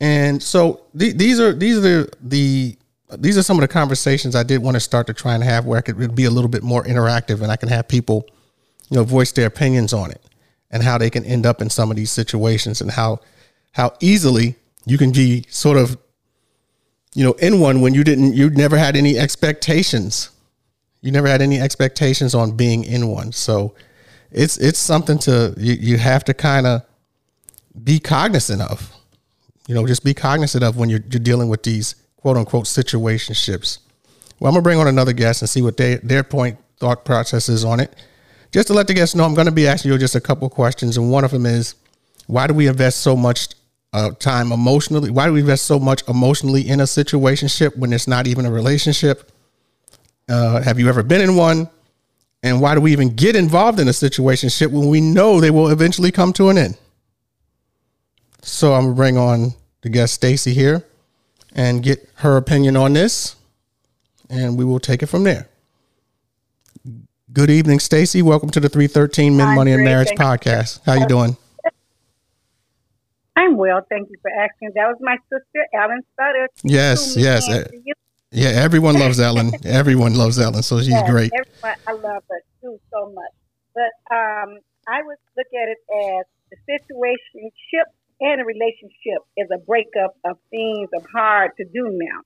and 0.00 0.42
so 0.42 0.82
th- 0.98 1.16
these 1.16 1.38
are 1.40 1.52
these 1.52 1.78
are 1.78 1.80
the, 1.80 2.12
the 2.22 2.78
these 3.18 3.38
are 3.38 3.42
some 3.42 3.56
of 3.56 3.60
the 3.60 3.68
conversations 3.68 4.34
I 4.34 4.42
did 4.42 4.62
want 4.62 4.74
to 4.74 4.80
start 4.80 5.06
to 5.06 5.14
try 5.14 5.34
and 5.34 5.44
have 5.44 5.64
where 5.64 5.78
I 5.78 5.80
could 5.80 6.14
be 6.14 6.24
a 6.24 6.30
little 6.30 6.50
bit 6.50 6.62
more 6.62 6.82
interactive 6.84 7.40
and 7.42 7.52
I 7.52 7.56
can 7.56 7.68
have 7.68 7.86
people, 7.86 8.26
you 8.90 8.96
know, 8.96 9.04
voice 9.04 9.32
their 9.32 9.46
opinions 9.46 9.92
on 9.92 10.10
it 10.10 10.20
and 10.70 10.82
how 10.82 10.98
they 10.98 11.10
can 11.10 11.24
end 11.24 11.46
up 11.46 11.62
in 11.62 11.70
some 11.70 11.90
of 11.90 11.96
these 11.96 12.10
situations 12.10 12.80
and 12.80 12.90
how 12.90 13.20
how 13.72 13.92
easily 14.00 14.56
you 14.86 14.98
can 14.98 15.12
be 15.12 15.44
sort 15.48 15.76
of 15.76 15.98
you 17.14 17.22
know 17.22 17.32
in 17.34 17.60
one 17.60 17.80
when 17.80 17.94
you 17.94 18.02
didn't 18.02 18.34
you 18.34 18.50
never 18.50 18.76
had 18.76 18.96
any 18.96 19.18
expectations. 19.18 20.30
You 21.02 21.12
never 21.12 21.28
had 21.28 21.40
any 21.40 21.60
expectations 21.60 22.34
on 22.34 22.56
being 22.56 22.82
in 22.82 23.06
one. 23.06 23.30
So 23.30 23.74
it's 24.32 24.58
it's 24.58 24.78
something 24.78 25.18
to 25.20 25.54
you, 25.56 25.74
you 25.74 25.98
have 25.98 26.24
to 26.24 26.34
kind 26.34 26.66
of 26.66 26.82
be 27.84 28.00
cognizant 28.00 28.62
of 28.62 28.92
you 29.68 29.74
know 29.76 29.86
just 29.86 30.02
be 30.02 30.14
cognizant 30.14 30.64
of 30.64 30.76
when 30.76 30.88
you're, 30.88 31.04
you're 31.10 31.20
dealing 31.20 31.48
with 31.48 31.62
these 31.62 31.94
quote 32.26 32.36
unquote 32.36 32.64
situationships. 32.64 33.78
Well, 34.40 34.48
I'm 34.48 34.54
gonna 34.54 34.62
bring 34.62 34.80
on 34.80 34.88
another 34.88 35.12
guest 35.12 35.42
and 35.42 35.48
see 35.48 35.62
what 35.62 35.76
they, 35.76 35.94
their 35.98 36.24
point 36.24 36.58
thought 36.78 37.04
process 37.04 37.48
is 37.48 37.64
on 37.64 37.78
it. 37.78 37.94
Just 38.50 38.66
to 38.66 38.74
let 38.74 38.88
the 38.88 38.94
guests 38.94 39.14
know, 39.14 39.22
I'm 39.22 39.36
to 39.36 39.52
be 39.52 39.68
asking 39.68 39.92
you 39.92 39.98
just 39.98 40.16
a 40.16 40.20
couple 40.20 40.50
questions, 40.50 40.96
and 40.96 41.08
one 41.08 41.24
of 41.24 41.30
them 41.30 41.46
is, 41.46 41.76
why 42.26 42.48
do 42.48 42.54
we 42.54 42.66
invest 42.66 43.02
so 43.02 43.14
much 43.16 43.50
uh, 43.92 44.10
time 44.18 44.50
emotionally? 44.50 45.08
Why 45.08 45.26
do 45.26 45.34
we 45.34 45.38
invest 45.38 45.66
so 45.66 45.78
much 45.78 46.02
emotionally 46.08 46.68
in 46.68 46.80
a 46.80 46.82
situationship 46.82 47.78
when 47.78 47.92
it's 47.92 48.08
not 48.08 48.26
even 48.26 48.44
a 48.44 48.50
relationship? 48.50 49.30
Uh, 50.28 50.60
have 50.62 50.80
you 50.80 50.88
ever 50.88 51.04
been 51.04 51.20
in 51.20 51.36
one? 51.36 51.70
And 52.42 52.60
why 52.60 52.74
do 52.74 52.80
we 52.80 52.90
even 52.90 53.14
get 53.14 53.36
involved 53.36 53.78
in 53.78 53.86
a 53.86 53.92
situationship 53.92 54.72
when 54.72 54.88
we 54.88 55.00
know 55.00 55.40
they 55.40 55.52
will 55.52 55.68
eventually 55.68 56.10
come 56.10 56.32
to 56.32 56.48
an 56.48 56.58
end? 56.58 56.76
So 58.42 58.74
I'm 58.74 58.82
gonna 58.82 58.96
bring 58.96 59.16
on 59.16 59.54
the 59.82 59.90
guest 59.90 60.14
Stacy 60.14 60.52
here 60.52 60.84
and 61.56 61.82
get 61.82 62.08
her 62.16 62.36
opinion 62.36 62.76
on 62.76 62.92
this, 62.92 63.34
and 64.28 64.56
we 64.56 64.64
will 64.64 64.78
take 64.78 65.02
it 65.02 65.06
from 65.06 65.24
there. 65.24 65.48
Good 67.32 67.50
evening, 67.50 67.80
Stacy. 67.80 68.22
Welcome 68.22 68.50
to 68.50 68.60
the 68.60 68.68
313 68.68 69.36
Men, 69.36 69.56
Money, 69.56 69.72
and 69.72 69.82
Marriage 69.82 70.08
Thank 70.08 70.20
podcast. 70.20 70.78
You. 70.86 70.92
How 70.92 71.00
you 71.00 71.06
doing? 71.08 71.36
I'm 73.34 73.56
well. 73.56 73.84
Thank 73.88 74.10
you 74.10 74.16
for 74.22 74.30
asking. 74.30 74.72
That 74.74 74.86
was 74.86 74.96
my 75.00 75.16
sister, 75.30 75.66
Ellen 75.74 76.02
Sutter. 76.14 76.48
Yes, 76.62 77.16
yes. 77.16 77.48
Yeah, 78.30 78.48
everyone 78.48 78.98
loves 78.98 79.18
Ellen. 79.18 79.52
everyone 79.64 80.14
loves 80.14 80.38
Ellen, 80.38 80.62
so 80.62 80.78
she's 80.78 80.88
yes, 80.88 81.10
great. 81.10 81.32
Everyone, 81.32 81.78
I 81.86 81.92
love 81.92 82.22
her 82.30 82.40
too 82.60 82.78
so 82.92 83.12
much. 83.12 83.32
But 83.74 84.14
um, 84.14 84.58
I 84.86 85.02
would 85.02 85.18
look 85.36 85.46
at 85.52 85.68
it 85.68 85.78
as 85.90 86.26
the 86.50 86.56
situation 86.66 87.50
ship 87.70 87.88
and 88.20 88.40
a 88.40 88.44
relationship 88.44 89.22
is 89.36 89.48
a 89.52 89.58
breakup 89.58 90.16
of 90.24 90.38
things 90.50 90.88
of 90.94 91.04
hard 91.12 91.50
to 91.58 91.64
do 91.64 91.90
now. 91.92 92.20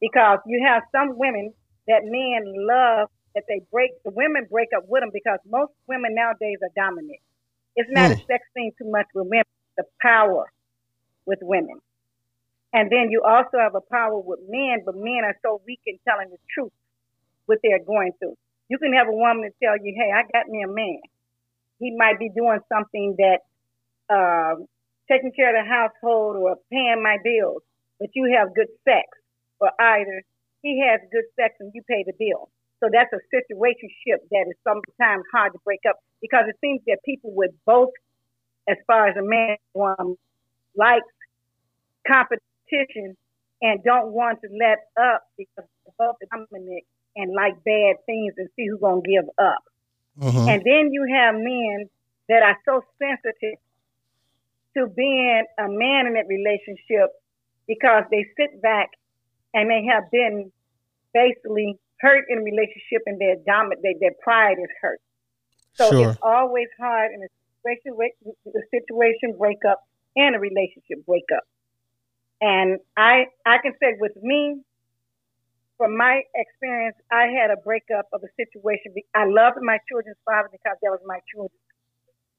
Because 0.00 0.38
you 0.46 0.64
have 0.66 0.82
some 0.92 1.16
women 1.16 1.52
that 1.88 2.02
men 2.04 2.42
love 2.66 3.08
that 3.34 3.44
they 3.48 3.62
break, 3.70 3.90
the 4.04 4.10
women 4.10 4.46
break 4.50 4.68
up 4.76 4.84
with 4.88 5.02
them 5.02 5.10
because 5.12 5.38
most 5.48 5.72
women 5.88 6.14
nowadays 6.14 6.58
are 6.62 6.74
dominant. 6.76 7.20
It's 7.76 7.88
not 7.90 8.10
mm. 8.10 8.14
a 8.14 8.26
sex 8.26 8.44
thing 8.52 8.72
too 8.76 8.90
much 8.90 9.06
with 9.14 9.26
women, 9.28 9.48
the 9.76 9.84
power 10.00 10.52
with 11.24 11.38
women. 11.40 11.80
And 12.72 12.90
then 12.90 13.10
you 13.10 13.22
also 13.22 13.58
have 13.58 13.74
a 13.74 13.80
power 13.80 14.18
with 14.18 14.40
men, 14.48 14.82
but 14.84 14.96
men 14.96 15.24
are 15.24 15.36
so 15.42 15.60
weak 15.66 15.80
in 15.86 15.98
telling 16.08 16.30
the 16.30 16.38
truth 16.52 16.72
what 17.46 17.58
they're 17.62 17.84
going 17.84 18.12
through. 18.18 18.36
You 18.68 18.78
can 18.78 18.92
have 18.94 19.08
a 19.08 19.12
woman 19.12 19.44
to 19.44 19.50
tell 19.62 19.76
you, 19.76 19.94
hey, 19.96 20.10
I 20.12 20.22
got 20.32 20.48
me 20.48 20.62
a 20.62 20.68
man. 20.68 21.00
He 21.78 21.94
might 21.96 22.18
be 22.18 22.30
doing 22.30 22.60
something 22.72 23.16
that 23.18 23.40
uh, 24.08 24.62
taking 25.12 25.32
care 25.32 25.52
of 25.52 25.60
the 25.60 25.68
household 25.68 26.36
or 26.36 26.56
paying 26.72 27.02
my 27.02 27.18
bills, 27.22 27.62
but 28.00 28.08
you 28.14 28.32
have 28.36 28.54
good 28.54 28.72
sex, 28.84 29.04
or 29.60 29.70
either 29.78 30.22
he 30.62 30.80
has 30.80 31.00
good 31.12 31.28
sex 31.36 31.54
and 31.60 31.70
you 31.74 31.82
pay 31.88 32.04
the 32.06 32.14
bill. 32.18 32.48
So 32.80 32.88
that's 32.90 33.12
a 33.12 33.20
situationship 33.30 34.18
that 34.30 34.44
is 34.48 34.56
sometimes 34.64 35.24
hard 35.32 35.52
to 35.52 35.58
break 35.64 35.80
up 35.88 35.96
because 36.20 36.44
it 36.48 36.56
seems 36.60 36.80
that 36.86 36.98
people 37.04 37.32
with 37.34 37.52
both, 37.66 37.90
as 38.68 38.76
far 38.86 39.06
as 39.08 39.16
a 39.16 39.22
man 39.22 39.56
one 39.72 40.16
likes 40.76 41.06
competition 42.06 43.16
and 43.60 43.84
don't 43.84 44.12
want 44.12 44.40
to 44.40 44.48
let 44.58 44.78
up 45.00 45.22
because 45.36 45.68
both 45.98 46.16
dominant 46.30 46.84
and 47.14 47.32
like 47.34 47.54
bad 47.64 47.96
things 48.06 48.34
and 48.38 48.48
see 48.56 48.66
who's 48.66 48.80
gonna 48.80 49.02
give 49.02 49.28
up. 49.38 49.62
Uh-huh. 50.20 50.48
And 50.48 50.62
then 50.64 50.90
you 50.92 51.06
have 51.14 51.34
men 51.34 51.88
that 52.28 52.42
are 52.42 52.56
so 52.64 52.82
sensitive 52.98 53.58
to 54.76 54.86
being 54.86 55.44
a 55.58 55.68
man 55.68 56.06
in 56.06 56.14
that 56.14 56.26
relationship 56.28 57.10
because 57.66 58.04
they 58.10 58.26
sit 58.36 58.60
back 58.62 58.90
and 59.54 59.70
they 59.70 59.84
have 59.90 60.10
been 60.10 60.50
basically 61.14 61.78
hurt 62.00 62.24
in 62.28 62.38
a 62.38 62.42
relationship 62.42 63.02
and 63.06 63.20
their 63.20 63.36
dominant 63.46 63.80
their, 63.82 63.94
their 64.00 64.16
pride 64.22 64.58
is 64.58 64.70
hurt. 64.80 65.00
So 65.74 65.90
sure. 65.90 66.10
it's 66.10 66.18
always 66.22 66.68
hard 66.78 67.12
in 67.14 67.22
a 67.22 67.28
situation 67.62 68.34
the 68.44 68.62
situation 68.70 69.38
breakup 69.38 69.86
and 70.16 70.34
a 70.36 70.38
relationship 70.38 71.06
breakup. 71.06 71.44
And 72.40 72.80
I 72.96 73.26
I 73.46 73.58
can 73.62 73.72
say 73.80 73.94
with 73.98 74.16
me, 74.20 74.60
from 75.78 75.96
my 75.96 76.22
experience, 76.34 76.96
I 77.10 77.26
had 77.26 77.50
a 77.50 77.56
breakup 77.56 78.06
of 78.12 78.22
a 78.22 78.30
situation. 78.36 78.94
I 79.14 79.24
loved 79.26 79.58
my 79.62 79.78
children's 79.88 80.18
father 80.24 80.48
because 80.50 80.76
that 80.82 80.90
was 80.90 81.00
my 81.06 81.20
children's 81.32 81.61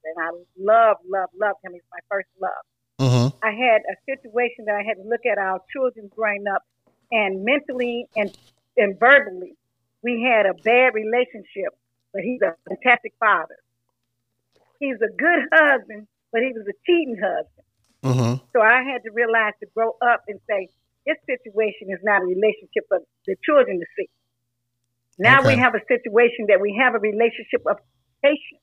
and 0.06 0.16
I 0.20 0.30
love, 0.58 0.98
love, 1.10 1.30
love 1.40 1.56
him. 1.64 1.74
He's 1.74 1.82
my 1.92 2.00
first 2.10 2.28
love. 2.42 2.64
Mm-hmm. 3.00 3.38
I 3.44 3.52
had 3.52 3.82
a 3.90 3.96
situation 4.06 4.66
that 4.66 4.76
I 4.76 4.84
had 4.84 5.02
to 5.02 5.08
look 5.08 5.26
at 5.26 5.38
our 5.38 5.60
children 5.72 6.10
growing 6.16 6.46
up, 6.48 6.64
and 7.12 7.44
mentally 7.44 8.08
and 8.16 8.36
and 8.78 9.00
verbally, 9.00 9.56
we 10.04 10.22
had 10.24 10.46
a 10.46 10.54
bad 10.54 10.94
relationship. 10.94 11.74
But 12.14 12.22
he's 12.22 12.42
a 12.42 12.54
fantastic 12.70 13.14
father. 13.20 13.58
He's 14.80 14.98
a 14.98 15.10
good 15.10 15.50
husband, 15.52 16.08
but 16.32 16.42
he 16.42 16.54
was 16.54 16.68
a 16.68 16.78
cheating 16.86 17.18
husband. 17.18 17.66
Mm-hmm. 18.04 18.46
So 18.54 18.62
I 18.62 18.84
had 18.84 19.04
to 19.04 19.12
realize 19.12 19.54
to 19.62 19.68
grow 19.74 19.96
up 20.02 20.24
and 20.28 20.40
say, 20.48 20.70
this 21.06 21.18
situation 21.26 21.88
is 21.90 22.00
not 22.04 22.22
a 22.22 22.26
relationship 22.26 22.86
for 22.88 23.00
the 23.26 23.36
children 23.44 23.80
to 23.80 23.86
see. 23.98 24.10
Now 25.18 25.40
okay. 25.40 25.56
we 25.56 25.62
have 25.62 25.76
a 25.76 25.84
situation 25.88 26.48
that 26.50 26.60
we 26.60 26.76
have 26.80 26.96
a 26.96 27.00
relationship 27.00 27.64
of 27.68 27.78
patience. 28.22 28.63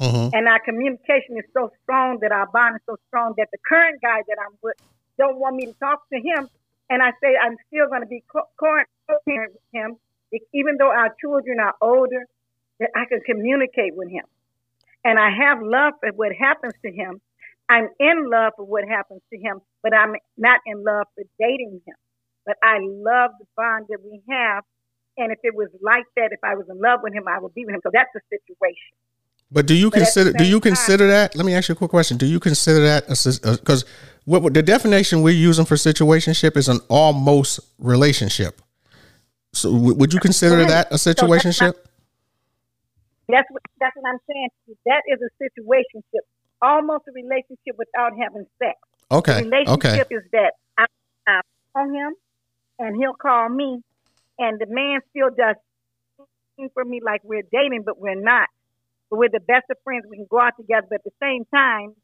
Mm-hmm. 0.00 0.34
And 0.36 0.48
our 0.48 0.60
communication 0.60 1.38
is 1.38 1.44
so 1.54 1.70
strong 1.82 2.18
that 2.20 2.32
our 2.32 2.46
bond 2.46 2.76
is 2.76 2.82
so 2.86 2.96
strong 3.08 3.34
that 3.38 3.48
the 3.50 3.58
current 3.66 4.00
guy 4.02 4.22
that 4.28 4.36
I'm 4.38 4.56
with 4.62 4.76
don't 5.18 5.38
want 5.38 5.56
me 5.56 5.66
to 5.66 5.72
talk 5.74 6.08
to 6.12 6.18
him. 6.18 6.48
And 6.90 7.02
I 7.02 7.12
say 7.22 7.34
I'm 7.40 7.56
still 7.68 7.88
going 7.88 8.02
to 8.02 8.06
be 8.06 8.22
co-parent 8.30 8.88
with 9.08 9.52
him, 9.72 9.96
even 10.52 10.76
though 10.78 10.90
our 10.90 11.14
children 11.20 11.58
are 11.60 11.74
older, 11.80 12.26
that 12.78 12.90
I 12.94 13.06
can 13.06 13.20
communicate 13.20 13.96
with 13.96 14.10
him. 14.10 14.24
And 15.04 15.18
I 15.18 15.30
have 15.30 15.62
love 15.62 15.94
for 16.00 16.10
what 16.10 16.32
happens 16.32 16.74
to 16.84 16.92
him. 16.92 17.20
I'm 17.68 17.88
in 17.98 18.30
love 18.30 18.52
for 18.56 18.64
what 18.64 18.84
happens 18.86 19.22
to 19.32 19.38
him, 19.38 19.60
but 19.82 19.94
I'm 19.94 20.14
not 20.36 20.60
in 20.66 20.84
love 20.84 21.06
for 21.14 21.24
dating 21.38 21.80
him. 21.86 21.96
But 22.44 22.56
I 22.62 22.78
love 22.80 23.32
the 23.40 23.46
bond 23.56 23.86
that 23.88 23.98
we 24.04 24.22
have. 24.28 24.62
And 25.18 25.32
if 25.32 25.38
it 25.42 25.54
was 25.54 25.68
like 25.82 26.04
that, 26.16 26.30
if 26.30 26.40
I 26.44 26.54
was 26.54 26.66
in 26.68 26.78
love 26.78 27.00
with 27.02 27.14
him, 27.14 27.26
I 27.26 27.40
would 27.40 27.54
be 27.54 27.64
with 27.64 27.74
him. 27.74 27.80
So 27.82 27.90
that's 27.92 28.10
the 28.14 28.20
situation. 28.30 28.94
But 29.50 29.66
do 29.66 29.74
you 29.74 29.90
but 29.90 29.98
consider 29.98 30.32
do 30.32 30.44
you 30.44 30.60
consider 30.60 31.04
time, 31.04 31.10
that? 31.10 31.36
Let 31.36 31.46
me 31.46 31.54
ask 31.54 31.68
you 31.68 31.74
a 31.74 31.76
quick 31.76 31.90
question. 31.90 32.16
Do 32.16 32.26
you 32.26 32.40
consider 32.40 32.80
that 32.80 33.06
because 33.06 33.84
what, 34.24 34.42
what 34.42 34.54
the 34.54 34.62
definition 34.62 35.22
we're 35.22 35.30
using 35.30 35.64
for 35.64 35.76
situationship 35.76 36.56
is 36.56 36.68
an 36.68 36.80
almost 36.88 37.60
relationship. 37.78 38.60
So 39.52 39.72
would 39.72 40.12
you 40.12 40.20
consider 40.20 40.64
that 40.66 40.90
a 40.90 40.96
situationship? 40.96 41.74
So 41.74 41.86
that's 43.28 43.50
what 43.50 43.62
that's 43.80 43.96
what 43.96 44.08
I'm 44.08 44.18
saying. 44.26 44.48
That 44.84 45.02
is 45.08 45.20
a 45.22 45.30
situationship, 45.42 46.24
almost 46.60 47.04
a 47.08 47.12
relationship 47.12 47.76
without 47.78 48.12
having 48.20 48.46
sex. 48.58 48.78
Okay. 49.10 49.42
The 49.42 49.48
relationship 49.48 50.06
okay. 50.06 50.14
is 50.14 50.22
that 50.32 50.52
I, 50.76 50.86
I 51.26 51.40
call 51.72 51.88
him, 51.88 52.14
and 52.80 52.96
he'll 52.96 53.14
call 53.14 53.48
me, 53.48 53.80
and 54.38 54.60
the 54.60 54.66
man 54.68 55.00
still 55.10 55.30
does 55.30 55.56
for 56.74 56.84
me 56.84 57.00
like 57.04 57.20
we're 57.24 57.46
dating, 57.52 57.82
but 57.84 57.98
we're 57.98 58.20
not. 58.20 58.48
But 59.10 59.18
we're 59.18 59.32
the 59.32 59.40
best 59.40 59.66
of 59.70 59.76
friends. 59.84 60.04
We 60.08 60.16
can 60.16 60.26
go 60.30 60.40
out 60.40 60.54
together, 60.56 60.86
but 60.90 61.00
at 61.00 61.04
the 61.04 61.16
same 61.22 61.44
time, 61.54 61.94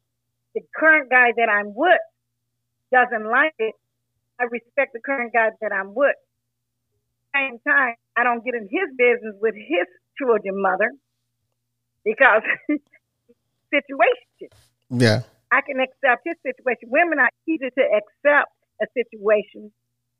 the 0.55 0.61
current 0.75 1.09
guy 1.09 1.33
that 1.35 1.49
I'm 1.49 1.73
with 1.75 1.99
doesn't 2.91 3.25
like 3.29 3.55
it. 3.59 3.73
I 4.39 4.45
respect 4.45 4.93
the 4.93 4.99
current 4.99 5.33
guy 5.33 5.49
that 5.61 5.71
I'm 5.71 5.93
with. 5.93 6.15
At 6.15 6.95
the 7.33 7.39
same 7.39 7.59
time, 7.67 7.95
I 8.15 8.23
don't 8.23 8.43
get 8.45 8.53
in 8.55 8.69
his 8.69 8.89
business 8.97 9.35
with 9.41 9.55
his 9.55 9.87
children 10.17 10.61
mother 10.61 10.91
because 12.05 12.43
situation. 13.73 14.49
Yeah. 14.89 15.21
I 15.51 15.61
can 15.61 15.79
accept 15.79 16.25
his 16.25 16.35
situation. 16.41 16.89
Women 16.89 17.19
are 17.19 17.29
easy 17.47 17.69
to 17.69 17.83
accept 17.83 18.51
a 18.81 18.85
situation, 18.93 19.71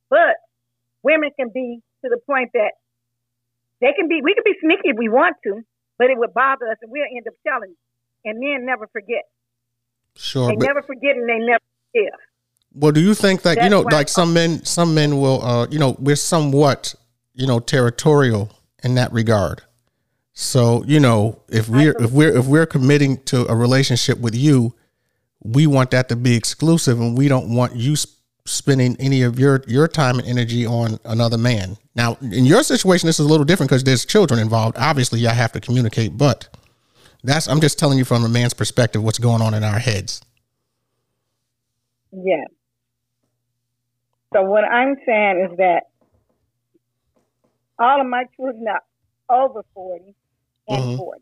but 0.09 0.37
women 1.01 1.31
can 1.37 1.49
be 1.53 1.81
to 2.03 2.09
the 2.09 2.19
point 2.25 2.51
that 2.53 2.73
they 3.81 3.93
can 3.97 4.07
be, 4.07 4.21
we 4.23 4.33
can 4.33 4.43
be 4.45 4.55
sneaky 4.61 4.89
if 4.89 4.97
we 4.97 5.09
want 5.09 5.35
to, 5.43 5.61
but 5.97 6.09
it 6.09 6.17
would 6.17 6.33
bother 6.33 6.67
us 6.67 6.77
and 6.81 6.91
we'll 6.91 7.03
end 7.15 7.27
up 7.27 7.33
telling. 7.45 7.75
And 8.25 8.39
men 8.39 8.65
never 8.65 8.87
forget. 8.87 9.23
Sure. 10.15 10.47
They 10.47 10.55
never 10.55 10.81
forget 10.81 11.15
and 11.15 11.27
they 11.27 11.39
never 11.39 11.63
forgive. 11.91 12.19
Well, 12.75 12.91
do 12.91 13.01
you 13.01 13.13
think 13.13 13.41
that, 13.43 13.55
That's 13.55 13.65
you 13.65 13.69
know, 13.69 13.81
like 13.81 14.09
some 14.09 14.33
men, 14.33 14.63
some 14.65 14.95
men 14.95 15.19
will, 15.19 15.43
uh, 15.43 15.67
you 15.69 15.79
know, 15.79 15.95
we're 15.99 16.15
somewhat, 16.15 16.95
you 17.33 17.45
know, 17.45 17.59
territorial 17.59 18.51
in 18.83 18.95
that 18.95 19.11
regard. 19.11 19.61
So, 20.33 20.83
you 20.85 20.99
know, 20.99 21.39
if 21.49 21.69
we're, 21.69 21.95
if 21.99 22.11
we're, 22.11 22.35
if 22.35 22.47
we're 22.47 22.65
committing 22.65 23.21
to 23.25 23.45
a 23.51 23.55
relationship 23.55 24.19
with 24.19 24.35
you, 24.35 24.73
we 25.43 25.67
want 25.67 25.91
that 25.91 26.09
to 26.09 26.15
be 26.15 26.35
exclusive 26.35 26.99
and 26.99 27.17
we 27.17 27.27
don't 27.27 27.53
want 27.53 27.75
you 27.75 27.95
sp- 27.99 28.17
spending 28.45 28.95
any 28.99 29.21
of 29.21 29.39
your 29.39 29.63
your 29.67 29.87
time 29.87 30.19
and 30.19 30.27
energy 30.27 30.65
on 30.65 30.99
another 31.05 31.37
man. 31.37 31.77
Now, 31.95 32.17
in 32.21 32.45
your 32.45 32.63
situation 32.63 33.07
this 33.07 33.19
is 33.19 33.25
a 33.25 33.29
little 33.29 33.45
different 33.45 33.69
because 33.69 33.83
there's 33.83 34.05
children 34.05 34.39
involved. 34.39 34.77
Obviously, 34.77 35.25
I 35.27 35.33
have 35.33 35.51
to 35.51 35.59
communicate, 35.59 36.17
but 36.17 36.49
that's 37.23 37.47
I'm 37.47 37.61
just 37.61 37.79
telling 37.79 37.97
you 37.97 38.05
from 38.05 38.23
a 38.23 38.29
man's 38.29 38.53
perspective 38.53 39.03
what's 39.03 39.19
going 39.19 39.41
on 39.41 39.53
in 39.53 39.63
our 39.63 39.79
heads. 39.79 40.21
Yeah. 42.11 42.45
So 44.33 44.41
what 44.43 44.63
I'm 44.63 44.95
saying 45.05 45.49
is 45.51 45.57
that 45.57 45.83
all 47.79 48.01
of 48.01 48.07
my 48.07 48.25
children 48.35 48.65
are 48.67 48.81
over 49.29 49.63
40 49.73 50.15
and 50.69 50.83
mm-hmm. 50.83 50.97
40. 50.97 51.21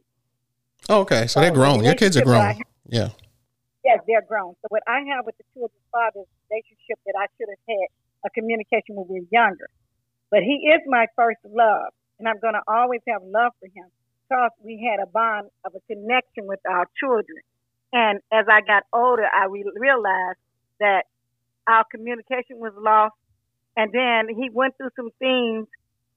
Oh, 0.89 0.99
okay. 1.01 1.21
So, 1.21 1.27
so 1.27 1.41
they're 1.41 1.51
grown. 1.51 1.83
Your 1.83 1.95
kids 1.95 2.17
are 2.17 2.23
grown. 2.23 2.55
yeah. 2.87 3.09
Yes, 3.83 3.99
they're 4.07 4.21
grown. 4.21 4.53
So 4.61 4.67
what 4.69 4.83
I 4.87 5.01
have 5.15 5.25
with 5.25 5.37
the 5.37 5.43
children's 5.53 5.73
father 5.91 6.21
is 6.21 6.27
a 6.27 6.53
relationship 6.53 6.99
that 7.05 7.15
I 7.17 7.25
should 7.37 7.49
have 7.49 7.63
had 7.67 7.87
a 8.25 8.29
communication 8.29 8.95
when 8.95 9.07
we 9.09 9.19
were 9.21 9.27
younger. 9.31 9.69
But 10.31 10.41
he 10.43 10.71
is 10.73 10.81
my 10.87 11.07
first 11.15 11.39
love, 11.45 11.91
and 12.19 12.27
I'm 12.27 12.39
going 12.39 12.55
to 12.55 12.63
always 12.67 13.01
have 13.09 13.21
love 13.23 13.51
for 13.59 13.67
him 13.67 13.91
because 14.29 14.51
we 14.63 14.79
had 14.79 15.03
a 15.03 15.07
bond 15.11 15.49
of 15.65 15.73
a 15.75 15.81
connection 15.93 16.47
with 16.47 16.59
our 16.69 16.87
children. 16.99 17.43
And 17.93 18.19
as 18.31 18.45
I 18.49 18.61
got 18.61 18.83
older, 18.93 19.25
I 19.27 19.45
re- 19.47 19.65
realized 19.75 20.39
that 20.79 21.03
our 21.67 21.85
communication 21.91 22.59
was 22.59 22.73
lost. 22.77 23.15
And 23.77 23.91
then 23.93 24.33
he 24.35 24.49
went 24.51 24.75
through 24.77 24.91
some 24.95 25.11
things 25.19 25.67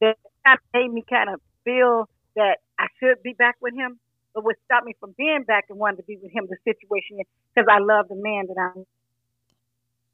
that 0.00 0.16
kind 0.46 0.58
of 0.58 0.64
made 0.74 0.92
me 0.92 1.04
kind 1.08 1.30
of 1.30 1.40
feel 1.64 2.08
that 2.36 2.58
I 2.78 2.86
should 3.00 3.22
be 3.22 3.34
back 3.34 3.56
with 3.60 3.74
him. 3.74 3.98
But 4.34 4.44
what 4.44 4.56
stopped 4.66 4.86
me 4.86 4.94
from 5.00 5.14
being 5.18 5.44
back 5.46 5.66
and 5.70 5.78
wanting 5.78 5.98
to 5.98 6.02
be 6.04 6.18
with 6.22 6.32
him, 6.32 6.46
the 6.50 6.58
situation 6.64 7.20
is 7.20 7.26
because 7.54 7.68
I 7.70 7.78
love 7.78 8.08
the 8.08 8.16
man 8.18 8.46
that 8.48 8.58
I'm 8.58 8.84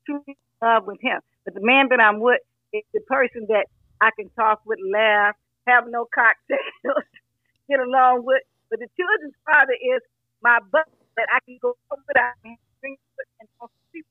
truly 0.07 0.25
in 0.29 0.37
love 0.63 0.87
with 0.87 1.01
him. 1.01 1.21
But 1.45 1.55
the 1.55 1.65
man 1.65 1.89
that 1.91 2.01
I'm 2.01 2.21
with 2.21 2.41
is 2.73 2.83
the 2.95 3.01
person 3.09 3.47
that 3.49 3.67
I 4.01 4.11
can 4.17 4.31
talk 4.31 4.61
with, 4.65 4.79
laugh, 4.93 5.37
have 5.67 5.85
no 5.89 6.07
cocktails, 6.15 7.05
get 7.69 7.81
along 7.81 8.25
with. 8.25 8.43
But 8.71 8.81
the 8.81 8.89
children's 8.97 9.35
father 9.45 9.75
is 9.75 10.01
my 10.43 10.59
butt 10.71 10.89
that 11.17 11.27
I 11.35 11.41
can 11.45 11.59
go 11.61 11.77
without 11.91 12.35
him, 12.43 12.57
and 12.83 12.97
sleep 13.91 14.07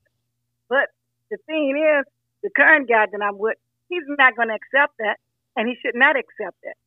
But 0.67 0.89
the 1.31 1.37
thing 1.45 1.75
is, 1.77 2.05
the 2.43 2.49
current 2.55 2.87
guy 2.87 3.05
that 3.11 3.21
I'm 3.21 3.37
with, 3.37 3.57
he's 3.89 4.03
not 4.07 4.35
going 4.35 4.49
to 4.49 4.55
accept 4.55 4.93
that, 4.99 5.17
and 5.55 5.67
he 5.67 5.75
should 5.81 5.95
not 5.95 6.15
accept 6.15 6.57
that. 6.63 6.77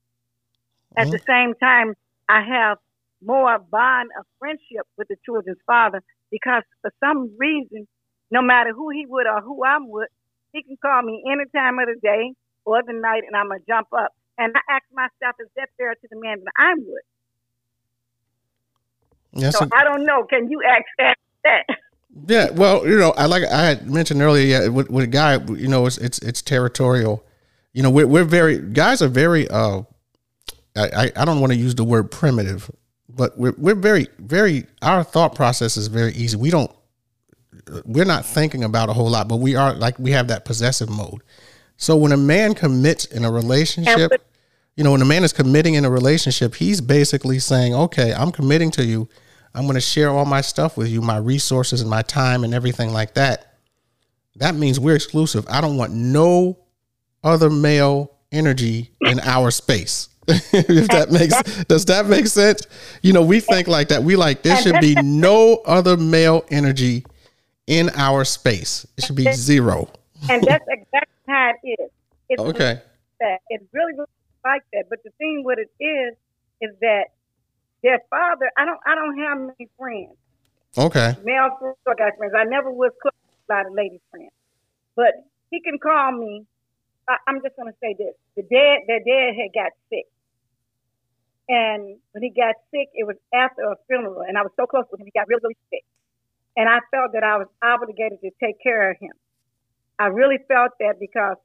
At 0.97 1.07
mm-hmm. 1.07 1.13
the 1.13 1.23
same 1.27 1.55
time, 1.55 1.95
I 2.29 2.43
have 2.43 2.79
more 3.25 3.59
bond 3.59 4.11
of 4.19 4.27
friendship 4.39 4.87
with 4.97 5.09
the 5.09 5.17
children's 5.25 5.59
father 5.67 6.03
because 6.31 6.63
for 6.81 6.93
some 7.01 7.31
reason, 7.39 7.87
no 8.31 8.43
matter 8.43 8.73
who 8.73 8.91
he 8.91 9.07
would 9.07 9.27
or 9.27 9.41
who 9.41 9.65
I'm 9.65 9.89
with, 9.89 10.09
he 10.53 10.63
can 10.63 10.77
call 10.81 11.03
me 11.03 11.23
any 11.31 11.45
time 11.55 11.79
of 11.79 11.87
the 11.87 11.99
day 12.03 12.33
or 12.65 12.83
the 12.83 12.93
night 12.93 13.23
and 13.27 13.37
I'm 13.37 13.49
going 13.49 13.61
to 13.61 13.67
jump 13.67 13.89
up. 13.93 14.13
And 14.39 14.53
I 14.57 14.75
ask 14.77 14.85
myself, 14.93 15.37
is 15.41 15.49
that 15.57 15.69
fair 15.77 15.95
to 15.95 16.09
the 16.11 16.21
man 16.21 16.39
that 16.45 16.53
I'm 16.59 16.79
with? 16.79 17.05
Yes, 19.35 19.59
so 19.59 19.67
I 19.73 19.85
don't 19.85 20.05
know. 20.05 20.25
Can 20.25 20.51
you 20.51 20.61
ask 20.69 20.85
that? 20.99 21.17
Yeah, 22.29 22.51
well, 22.51 22.87
you 22.87 22.99
know, 22.99 23.13
I 23.13 23.25
like 23.27 23.43
I 23.45 23.65
had 23.65 23.91
mentioned 23.91 24.21
earlier, 24.21 24.45
yeah, 24.45 24.69
with, 24.69 24.91
with 24.91 25.05
a 25.05 25.07
guy, 25.07 25.39
you 25.55 25.67
know, 25.67 25.87
it's 25.87 25.97
it's 25.97 26.19
it's 26.19 26.43
territorial. 26.43 27.25
You 27.73 27.83
know, 27.83 27.91
we're 27.91 28.07
we're 28.07 28.25
very 28.25 28.59
guys 28.59 29.01
are 29.01 29.09
very. 29.09 29.49
uh 29.49 29.83
I 30.77 31.11
I 31.17 31.25
don't 31.25 31.41
want 31.41 31.53
to 31.53 31.59
use 31.59 31.75
the 31.75 31.85
word 31.85 32.11
primitive, 32.11 32.71
but 33.09 33.39
we're 33.39 33.55
we're 33.57 33.75
very 33.75 34.09
very 34.19 34.67
our 34.83 35.05
thought 35.05 35.35
process 35.35 35.77
is 35.77 35.89
very 35.89 36.13
easy. 36.13 36.37
We 36.37 36.51
don't 36.51 36.71
we're 37.85 38.05
not 38.05 38.25
thinking 38.25 38.65
about 38.65 38.89
a 38.89 38.93
whole 38.93 39.11
lot, 39.11 39.29
but 39.29 39.37
we 39.37 39.55
are 39.55 39.75
like 39.75 39.99
we 39.99 40.13
have 40.13 40.29
that 40.29 40.45
possessive 40.45 40.91
mode. 40.91 41.23
So 41.83 41.97
when 41.97 42.13
a 42.13 42.17
man 42.17 42.55
commits 42.55 43.07
in 43.07 43.25
a 43.25 43.33
relationship, 43.33 44.13
you 44.77 44.85
know, 44.85 44.93
when 44.93 45.03
a 45.03 45.05
man 45.05 45.25
is 45.25 45.33
committing 45.33 45.75
in 45.75 45.85
a 45.85 45.91
relationship, 45.91 46.55
he's 46.55 46.81
basically 46.81 47.41
saying, 47.41 47.75
"Okay, 47.75 48.15
I'm 48.15 48.31
committing 48.31 48.71
to 48.73 48.85
you. 48.85 49.09
I'm 49.53 49.65
going 49.65 49.75
to 49.75 49.81
share 49.81 50.09
all 50.09 50.25
my 50.25 50.43
stuff 50.43 50.77
with 50.77 50.89
you, 50.89 51.01
my 51.01 51.17
resources 51.17 51.81
and 51.81 51.91
my 51.91 52.03
time 52.03 52.45
and 52.45 52.55
everything 52.55 52.93
like 52.93 53.15
that." 53.15 53.57
That 54.37 54.55
means 54.55 54.79
we're 54.79 54.95
exclusive. 54.95 55.45
I 55.51 55.61
don't 55.61 55.77
want 55.77 55.93
no 55.93 56.57
other 57.25 57.51
male 57.51 58.13
energy 58.31 58.93
in 59.01 59.19
our 59.19 59.51
space. 59.51 60.09
if 60.29 60.87
that 60.87 61.11
makes 61.11 61.65
does 61.65 61.87
that 61.87 62.07
make 62.07 62.29
sense? 62.29 62.63
You 63.03 63.13
know, 63.13 63.23
we 63.23 63.41
think 63.41 63.67
like 63.67 63.89
that. 63.89 64.05
We 64.05 64.15
like 64.15 64.45
there 64.45 64.57
should 64.59 64.81
be 64.81 64.95
no 65.03 65.63
other 65.67 65.97
male 65.97 66.45
energy 66.49 67.05
in 67.67 67.91
our 67.97 68.25
space. 68.25 68.87
It 68.97 69.03
should 69.03 69.17
be 69.17 69.33
zero. 69.33 69.91
and 70.31 70.45
that's 70.45 70.65
exactly 70.69 71.12
how 71.33 71.53
it 71.57 71.69
is. 71.81 71.91
It's 72.29 72.43
oh, 72.43 72.49
okay. 72.49 72.83
That 73.21 73.39
it's 73.49 73.65
really, 73.73 73.93
really 73.93 74.19
like 74.45 74.63
that. 74.73 74.85
But 74.91 75.03
the 75.05 75.11
thing 75.19 75.43
with 75.45 75.59
it 75.59 75.71
is, 75.83 76.15
is 76.61 76.77
that 76.81 77.17
their 77.83 78.01
father. 78.11 78.51
I 78.57 78.65
don't. 78.65 78.81
I 78.87 78.95
don't 78.95 79.19
have 79.19 79.39
many 79.39 79.69
friends. 79.79 80.17
Okay. 80.77 81.17
Male 81.25 81.57
friends 81.59 81.77
or 81.87 81.95
guy 81.95 82.11
friends. 82.17 82.35
I 82.37 82.45
never 82.45 82.71
was 82.71 82.93
close 83.01 83.13
to 83.13 83.53
a 83.53 83.57
lot 83.57 83.67
of 83.67 83.73
lady 83.73 84.01
friends, 84.11 84.33
but 84.97 85.13
he 85.51 85.61
can 85.61 85.79
call 85.79 86.13
me. 86.13 86.47
I, 87.09 87.17
I'm 87.27 87.43
just 87.43 87.57
gonna 87.57 87.77
say 87.81 87.95
this: 87.99 88.15
the 88.37 88.43
dad, 88.43 88.87
their 88.87 89.01
dad 89.01 89.35
had 89.37 89.51
got 89.53 89.73
sick, 89.91 90.07
and 91.49 91.99
when 92.13 92.23
he 92.23 92.31
got 92.31 92.55
sick, 92.71 92.89
it 92.95 93.07
was 93.07 93.17
after 93.35 93.63
a 93.63 93.77
funeral, 93.89 94.23
and 94.23 94.39
I 94.39 94.43
was 94.43 94.53
so 94.57 94.67
close 94.67 94.85
with 94.91 95.01
him. 95.01 95.07
He 95.07 95.13
got 95.13 95.29
really, 95.29 95.41
really 95.43 95.59
sick. 95.71 95.85
And 96.57 96.69
I 96.69 96.81
felt 96.91 97.13
that 97.15 97.25
I 97.25 97.39
was 97.39 97.49
obligated 97.63 98.21
to 98.21 98.31
take 98.39 98.63
care 98.63 98.91
of 98.91 98.99
him. 99.01 99.13
I 100.03 100.07
really 100.07 100.39
felt 100.49 100.73
that 100.81 100.99
because 100.99 101.37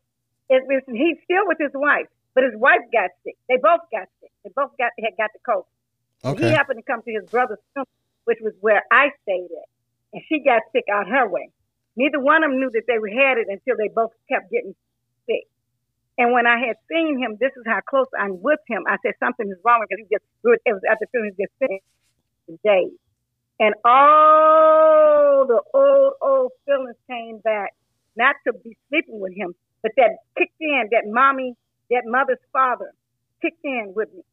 it 0.50 0.64
was, 0.66 0.82
he's 0.88 1.18
still 1.24 1.46
with 1.46 1.60
his 1.60 1.76
wife, 1.76 2.08
but 2.34 2.44
his 2.44 2.56
wife 2.56 2.82
got 2.92 3.12
sick. 3.24 3.38
They 3.48 3.58
both 3.62 3.86
got 3.92 4.10
sick. 4.20 4.32
They 4.44 4.50
both 4.56 4.72
got 4.78 4.92
had 4.98 5.14
got 5.18 5.30
the 5.34 5.40
cold. 5.46 5.66
Okay. 6.26 6.50
He 6.50 6.56
happened 6.56 6.82
to 6.82 6.86
come 6.92 7.04
to 7.04 7.12
his 7.14 7.30
brother's 7.30 7.62
funeral, 7.74 7.88
which 8.26 8.40
was 8.42 8.54
where 8.60 8.82
I 8.92 9.12
stayed 9.22 9.46
at, 9.54 9.70
and 10.14 10.24
she 10.28 10.40
got 10.40 10.64
sick 10.74 10.86
out 10.92 11.08
her 11.08 11.30
way. 11.30 11.52
Neither 11.96 12.20
one 12.20 12.44
of 12.44 12.50
them 12.50 12.60
knew 12.60 12.72
that 12.74 12.90
they 12.90 12.98
had 12.98 13.38
it 13.38 13.46
until 13.48 13.78
they 13.78 13.94
both 13.94 14.12
kept 14.28 14.50
getting 14.50 14.74
sick. 15.28 15.46
And 16.18 16.34
when 16.34 16.48
I 16.48 16.58
had 16.58 16.78
seen 16.90 17.20
him, 17.22 17.38
this 17.40 17.52
is 17.58 17.64
how 17.68 17.82
close 17.88 18.08
I'm 18.18 18.42
with 18.42 18.60
him. 18.68 18.86
I 18.88 18.98
said 19.04 19.14
something 19.20 19.48
is 19.48 19.58
wrong 19.64 19.86
because 19.86 20.02
he 20.02 20.16
just 20.16 20.26
it 20.66 20.74
was 20.74 20.82
after 20.90 21.06
feeling 21.12 21.34
just 21.38 21.54
sick 21.60 21.84
days. 22.66 22.98
And 23.60 23.74
all 23.86 25.46
the 25.46 25.62
old, 25.74 26.14
old 26.22 26.52
feelings 26.66 26.96
came 27.08 27.40
back, 27.40 27.74
not 28.18 28.36
to 28.48 28.54
be 28.54 28.78
sleeping 28.90 29.20
with 29.22 29.34
him, 29.36 29.54
but 29.84 29.94
that 29.98 30.18
kicked 30.38 30.60
in, 30.62 30.90
that 30.92 31.06
mommy, 31.08 31.56
that 31.92 32.04
mother's 32.06 32.44
father 32.54 32.92
kicked 33.42 33.64
in 33.66 33.94
with 33.96 34.10
me. 34.14 34.24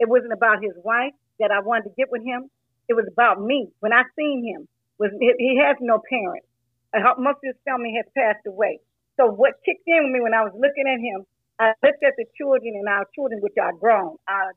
It 0.00 0.08
wasn't 0.08 0.32
about 0.32 0.62
his 0.62 0.74
wife. 0.84 1.14
that 1.40 1.50
I 1.52 1.60
wanted 1.60 1.90
to 1.90 1.94
get 1.96 2.10
with 2.12 2.24
him. 2.24 2.50
It 2.88 2.94
was 2.94 3.06
about 3.10 3.42
me. 3.42 3.68
When 3.80 3.92
I 3.92 4.04
seen 4.16 4.44
him, 4.44 4.68
was 4.98 5.10
he 5.38 5.58
has 5.64 5.76
no 5.80 6.00
parents. 6.08 6.46
Uh, 6.94 7.00
most 7.18 7.42
of 7.44 7.54
his 7.54 7.60
family 7.64 7.94
has 7.96 8.06
passed 8.16 8.46
away. 8.46 8.80
So 9.18 9.28
what 9.28 9.54
kicked 9.64 9.84
in 9.86 10.04
with 10.08 10.12
me 10.12 10.20
when 10.22 10.34
I 10.34 10.42
was 10.44 10.54
looking 10.54 10.86
at 10.88 11.00
him, 11.00 11.26
I 11.60 11.74
looked 11.84 12.04
at 12.04 12.14
the 12.18 12.26
children 12.38 12.74
and 12.76 12.88
our 12.88 13.06
children, 13.14 13.40
which 13.42 13.56
are 13.60 13.72
grown, 13.74 14.16
our 14.28 14.52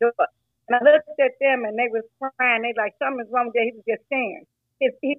and 0.00 0.76
I 0.76 0.80
looked 0.84 1.08
at 1.20 1.32
them 1.40 1.64
and 1.64 1.78
they 1.78 1.88
was 1.92 2.04
crying. 2.20 2.62
They 2.62 2.74
like 2.76 2.94
something's 2.98 3.30
wrong 3.32 3.48
with 3.48 3.54
that. 3.54 3.66
He 3.68 3.72
was 3.76 3.84
just 3.88 4.04
he 5.00 5.16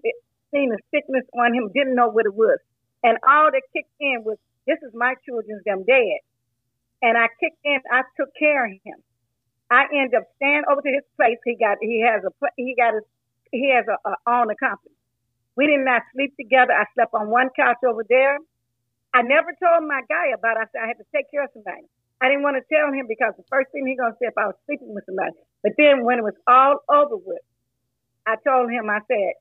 seen 0.53 0.71
a 0.73 0.79
sickness 0.93 1.25
on 1.33 1.53
him, 1.53 1.71
didn't 1.73 1.95
know 1.95 2.09
what 2.09 2.25
it 2.25 2.35
was, 2.35 2.59
and 3.03 3.17
all 3.27 3.51
that 3.51 3.63
kicked 3.73 3.95
in 3.99 4.23
was, 4.23 4.37
"This 4.67 4.79
is 4.83 4.93
my 4.93 5.15
children's 5.25 5.63
them 5.63 5.83
dead." 5.83 6.19
And 7.01 7.17
I 7.17 7.27
kicked 7.39 7.59
in. 7.63 7.79
I 7.91 8.03
took 8.17 8.29
care 8.37 8.65
of 8.65 8.71
him. 8.83 8.99
I 9.71 9.87
end 9.93 10.13
up 10.13 10.23
staying 10.35 10.63
over 10.69 10.81
to 10.81 10.91
his 10.91 11.07
place. 11.15 11.39
He 11.45 11.55
got 11.55 11.77
he 11.81 12.03
has 12.03 12.21
a 12.23 12.31
he 12.57 12.75
got 12.75 12.93
his 12.93 13.03
he 13.51 13.71
has 13.71 13.85
a, 13.87 13.97
a 14.09 14.15
own 14.27 14.51
company. 14.59 14.95
We 15.55 15.67
did 15.67 15.81
not 15.81 16.03
sleep 16.13 16.35
together. 16.37 16.73
I 16.73 16.85
slept 16.93 17.13
on 17.13 17.29
one 17.29 17.49
couch 17.55 17.79
over 17.87 18.03
there. 18.07 18.37
I 19.13 19.21
never 19.23 19.51
told 19.63 19.87
my 19.87 20.01
guy 20.07 20.31
about 20.35 20.57
it. 20.57 20.63
I 20.63 20.65
said 20.71 20.81
I 20.83 20.87
had 20.87 20.99
to 20.99 21.07
take 21.15 21.31
care 21.31 21.43
of 21.43 21.51
somebody. 21.53 21.87
I 22.21 22.29
didn't 22.29 22.43
want 22.43 22.59
to 22.59 22.65
tell 22.67 22.91
him 22.93 23.07
because 23.07 23.33
the 23.35 23.47
first 23.49 23.71
thing 23.71 23.87
he 23.87 23.95
gonna 23.95 24.15
say 24.19 24.27
if 24.27 24.37
I 24.37 24.47
was 24.47 24.55
sleeping 24.67 24.93
with 24.93 25.05
somebody. 25.07 25.33
But 25.63 25.73
then 25.77 26.03
when 26.03 26.19
it 26.19 26.23
was 26.23 26.37
all 26.47 26.83
over 26.91 27.17
with, 27.17 27.43
I 28.27 28.35
told 28.45 28.69
him, 28.71 28.89
I 28.89 28.99
said, 29.07 29.33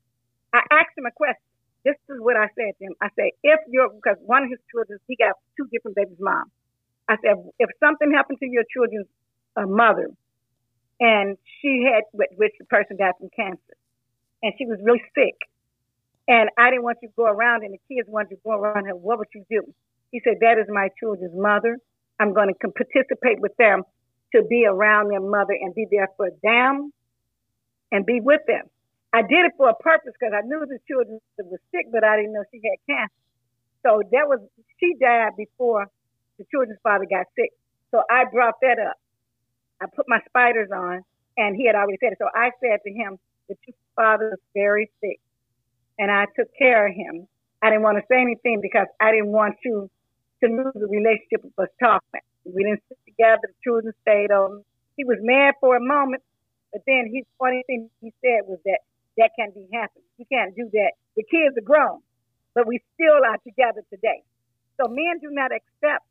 I 0.53 0.61
asked 0.70 0.96
him 0.96 1.07
a 1.07 1.12
question. 1.12 1.42
This 1.84 1.96
is 2.11 2.20
what 2.20 2.36
I 2.36 2.48
said 2.59 2.76
to 2.78 2.84
him. 2.84 2.94
I 3.01 3.09
said, 3.16 3.30
if 3.42 3.61
you're 3.70 3.88
because 3.88 4.16
one 4.24 4.44
of 4.44 4.51
his 4.51 4.61
children, 4.70 4.98
he 5.09 5.16
got 5.16 5.34
two 5.57 5.66
different 5.72 5.96
babies' 5.96 6.20
mom. 6.20 6.51
I 7.09 7.16
said, 7.24 7.36
if 7.59 7.70
something 7.80 8.12
happened 8.12 8.38
to 8.40 8.46
your 8.46 8.64
children's 8.72 9.09
uh, 9.57 9.66
mother, 9.66 10.11
and 11.01 11.38
she 11.61 11.88
had, 11.88 12.05
which 12.12 12.53
the 12.59 12.66
person 12.66 12.96
died 12.98 13.14
from 13.18 13.30
cancer, 13.34 13.74
and 14.42 14.53
she 14.59 14.66
was 14.66 14.78
really 14.82 15.03
sick, 15.14 15.36
and 16.28 16.51
I 16.59 16.70
didn't 16.70 16.84
want 16.84 16.98
you 17.03 17.09
to 17.09 17.14
go 17.16 17.24
around, 17.24 17.64
and 17.64 17.74
the 17.74 17.80
kids 17.88 18.09
wanted 18.09 18.32
you 18.32 18.36
to 18.36 18.42
go 18.44 18.53
around 18.53 18.84
her. 18.86 18.94
What 18.94 19.18
would 19.18 19.28
you 19.34 19.44
do? 19.51 19.62
He 20.12 20.20
said, 20.22 20.36
That 20.40 20.59
is 20.59 20.66
my 20.68 20.88
children's 21.01 21.34
mother. 21.34 21.78
I'm 22.20 22.34
going 22.34 22.53
to 22.53 22.68
participate 22.68 23.40
with 23.40 23.57
them 23.57 23.82
to 24.34 24.42
be 24.48 24.66
around 24.66 25.11
their 25.11 25.20
mother 25.20 25.55
and 25.59 25.74
be 25.74 25.86
there 25.90 26.09
for 26.16 26.30
them 26.42 26.92
and 27.90 28.07
be 28.07 28.20
with 28.20 28.42
them. 28.46 28.66
I 29.13 29.23
did 29.23 29.47
it 29.47 29.53
for 29.57 29.69
a 29.69 29.75
purpose 29.75 30.13
because 30.19 30.35
I 30.37 30.47
knew 30.47 30.65
the 30.67 30.79
children 30.87 31.21
were 31.39 31.61
sick, 31.73 31.87
but 31.91 32.05
I 32.05 32.17
didn't 32.17 32.33
know 32.33 32.45
she 32.53 32.61
had 32.63 32.79
cancer. 32.87 33.15
So 33.83 34.03
that 34.13 34.29
was, 34.29 34.41
she 34.79 34.95
died 35.01 35.33
before 35.37 35.87
the 36.39 36.45
children's 36.51 36.79
father 36.83 37.07
got 37.11 37.27
sick. 37.35 37.51
So 37.91 38.03
I 38.11 38.25
brought 38.31 38.55
that 38.63 38.79
up. 38.79 38.97
I 39.81 39.87
put 39.95 40.07
my 40.09 40.21
spiders 40.29 40.71
on, 40.71 41.03
and 41.37 41.57
he 41.57 41.67
had 41.67 41.75
already 41.75 41.99
said 42.01 42.13
it. 42.13 42.19
So 42.21 42.29
I 42.35 42.51
said 42.63 42.81
to 42.87 42.93
him, 42.93 43.19
the 43.49 43.57
father 43.97 44.35
is 44.35 44.41
very 44.55 44.91
sick 45.01 45.19
and 45.99 46.11
I 46.11 46.25
took 46.35 46.49
care 46.59 46.89
of 46.89 46.95
him. 46.95 47.29
I 47.63 47.69
didn't 47.69 47.83
want 47.83 47.99
to 47.99 48.05
say 48.11 48.21
anything 48.21 48.61
because 48.63 48.87
I 49.01 49.13
didn't 49.13 49.33
want 49.33 49.57
you 49.65 49.91
to 50.43 50.49
lose 50.49 50.73
the 50.75 50.89
relationship 50.89 51.45
of 51.45 51.53
us 51.63 51.69
talking. 51.79 52.25
We 52.45 52.65
didn't 52.65 52.83
sit 52.89 52.99
together. 53.05 53.43
The 53.43 53.55
children 53.63 53.93
stayed 54.01 54.31
on. 54.33 54.65
He 54.97 55.05
was 55.05 55.19
mad 55.21 55.55
for 55.61 55.77
a 55.77 55.81
moment, 55.81 56.23
but 56.73 56.81
then 56.87 57.07
he 57.13 57.25
funny 57.39 57.63
thing 57.67 57.91
he 58.01 58.13
said 58.23 58.49
was 58.49 58.59
that 58.65 58.81
that 59.21 59.31
can't 59.39 59.55
be 59.55 59.68
happening. 59.73 60.05
You 60.18 60.25
can't 60.33 60.57
do 60.57 60.68
that. 60.73 60.93
The 61.16 61.25
kids 61.25 61.57
are 61.57 61.64
grown, 61.64 62.01
but 62.55 62.66
we 62.66 62.81
still 62.95 63.21
are 63.21 63.39
together 63.45 63.85
today. 63.93 64.25
So 64.81 64.89
men 64.89 65.21
do 65.21 65.29
not 65.31 65.53
accept 65.53 66.05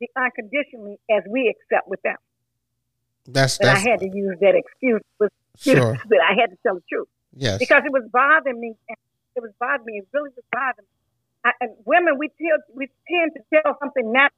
the 0.00 0.08
unconditionally 0.16 1.00
as 1.10 1.24
we 1.28 1.48
accept 1.48 1.88
with 1.88 2.02
them. 2.02 2.16
That's, 3.26 3.58
that's 3.58 3.84
I 3.84 3.90
had 3.90 4.00
to 4.00 4.10
use 4.12 4.36
that 4.40 4.54
excuse, 4.54 5.00
but 5.18 5.32
sure. 5.56 5.96
that 5.96 6.20
I 6.20 6.34
had 6.38 6.50
to 6.50 6.58
tell 6.62 6.74
the 6.74 6.82
truth. 6.90 7.08
Yes. 7.34 7.58
Because 7.58 7.82
it 7.86 7.92
was 7.92 8.04
bothering 8.12 8.60
me, 8.60 8.74
and 8.88 8.98
it 9.36 9.40
was 9.40 9.52
bothering 9.58 9.86
me. 9.86 9.98
It 9.98 10.08
really 10.12 10.30
was 10.36 10.44
bothering 10.52 10.84
me. 10.84 10.92
I, 11.44 11.52
and 11.60 11.70
women, 11.86 12.18
we 12.18 12.28
tell, 12.28 12.58
we 12.74 12.88
tend 13.08 13.32
to 13.34 13.40
tell 13.54 13.78
something 13.80 14.12
not 14.12 14.32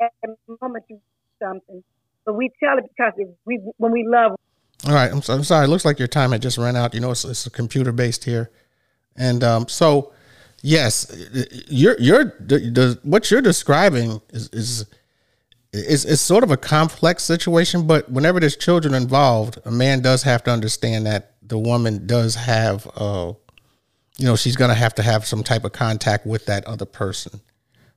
at 0.00 0.12
the 0.22 0.36
moment 0.62 0.84
you 0.88 1.00
something, 1.42 1.82
but 2.24 2.34
we 2.34 2.50
tell 2.62 2.78
it 2.78 2.84
because 2.88 3.12
we 3.44 3.60
when 3.76 3.92
we 3.92 4.06
love. 4.06 4.38
All 4.86 4.94
right, 4.94 5.10
I'm, 5.10 5.22
I'm 5.28 5.44
sorry. 5.44 5.64
It 5.64 5.68
looks 5.68 5.84
like 5.84 5.98
your 5.98 6.08
time 6.08 6.32
had 6.32 6.42
just 6.42 6.58
run 6.58 6.76
out. 6.76 6.94
You 6.94 7.00
know, 7.00 7.10
it's, 7.10 7.24
it's 7.24 7.48
computer 7.48 7.92
based 7.92 8.24
here, 8.24 8.50
and 9.16 9.42
um, 9.42 9.68
so 9.68 10.12
yes, 10.62 11.12
you're 11.68 11.96
you're 11.98 12.24
the, 12.38 12.58
the, 12.58 13.00
what 13.02 13.30
you're 13.30 13.42
describing 13.42 14.20
is 14.30 14.48
is 14.52 14.86
is 15.72 16.20
sort 16.20 16.44
of 16.44 16.50
a 16.50 16.56
complex 16.56 17.24
situation. 17.24 17.86
But 17.86 18.10
whenever 18.10 18.38
there's 18.38 18.56
children 18.56 18.94
involved, 18.94 19.58
a 19.64 19.70
man 19.70 20.00
does 20.00 20.22
have 20.22 20.44
to 20.44 20.50
understand 20.50 21.06
that 21.06 21.34
the 21.42 21.58
woman 21.58 22.06
does 22.06 22.34
have 22.34 22.86
uh 22.96 23.32
you 24.18 24.24
know, 24.26 24.36
she's 24.36 24.56
going 24.56 24.68
to 24.68 24.74
have 24.74 24.94
to 24.96 25.02
have 25.02 25.24
some 25.24 25.42
type 25.42 25.64
of 25.64 25.72
contact 25.72 26.26
with 26.26 26.44
that 26.46 26.64
other 26.66 26.84
person. 26.84 27.40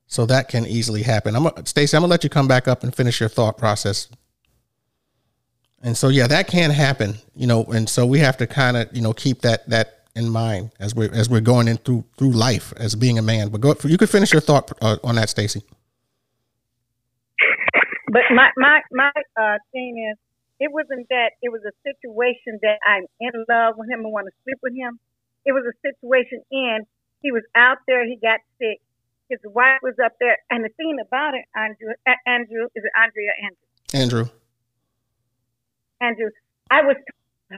So 0.05 0.25
that 0.27 0.49
can 0.49 0.65
easily 0.65 1.03
happen. 1.03 1.35
I'm 1.35 1.49
Stacy, 1.65 1.97
I'm 1.97 2.01
going 2.01 2.09
to 2.09 2.11
let 2.11 2.23
you 2.23 2.29
come 2.29 2.47
back 2.47 2.67
up 2.67 2.83
and 2.83 2.95
finish 2.95 3.19
your 3.19 3.29
thought 3.29 3.57
process. 3.57 4.07
And 5.83 5.97
so 5.97 6.09
yeah, 6.09 6.27
that 6.27 6.47
can 6.47 6.69
happen, 6.69 7.15
you 7.35 7.47
know, 7.47 7.63
and 7.65 7.89
so 7.89 8.05
we 8.05 8.19
have 8.19 8.37
to 8.37 8.47
kind 8.47 8.77
of, 8.77 8.95
you 8.95 9.01
know, 9.01 9.13
keep 9.13 9.41
that 9.41 9.67
that 9.69 10.05
in 10.15 10.29
mind 10.29 10.71
as 10.79 10.93
we're 10.93 11.11
as 11.13 11.29
we're 11.29 11.41
going 11.41 11.67
in 11.67 11.77
through 11.77 12.03
through 12.17 12.31
life 12.31 12.73
as 12.77 12.95
being 12.95 13.17
a 13.17 13.21
man. 13.21 13.49
But 13.49 13.61
go 13.61 13.75
you 13.83 13.97
could 13.97 14.09
finish 14.09 14.31
your 14.31 14.41
thought 14.41 14.71
uh, 14.81 14.97
on 15.03 15.15
that, 15.15 15.29
Stacy. 15.29 15.63
But 18.07 18.23
my 18.33 18.49
my 18.57 18.81
my 18.91 19.11
uh, 19.39 19.57
thing 19.71 20.11
is, 20.11 20.17
it 20.59 20.71
wasn't 20.71 21.07
that 21.09 21.31
it 21.41 21.49
was 21.49 21.61
a 21.65 21.71
situation 21.83 22.59
that 22.61 22.77
I'm 22.85 23.05
in 23.19 23.31
love 23.49 23.75
with 23.77 23.89
him 23.89 24.01
and 24.01 24.11
want 24.11 24.27
to 24.27 24.33
sleep 24.43 24.59
with 24.61 24.75
him 24.75 24.99
it 25.45 25.53
was 25.53 25.63
a 25.65 25.75
situation 25.81 26.43
in 26.51 26.85
he 27.21 27.31
was 27.31 27.43
out 27.55 27.77
there, 27.87 28.05
he 28.05 28.15
got 28.15 28.39
sick. 28.57 28.81
His 29.29 29.39
wife 29.45 29.79
was 29.81 29.95
up 30.03 30.13
there, 30.19 30.37
and 30.49 30.65
the 30.65 30.69
thing 30.75 30.97
about 30.99 31.35
it, 31.35 31.45
Andrew, 31.55 31.93
Andrew, 32.25 32.65
is 32.75 32.83
it 32.83 32.91
Andrea 32.97 33.31
Andrew? 33.43 34.25
Andrew. 34.25 34.40
Andrew, 36.01 36.29
I 36.69 36.81
was 36.81 36.97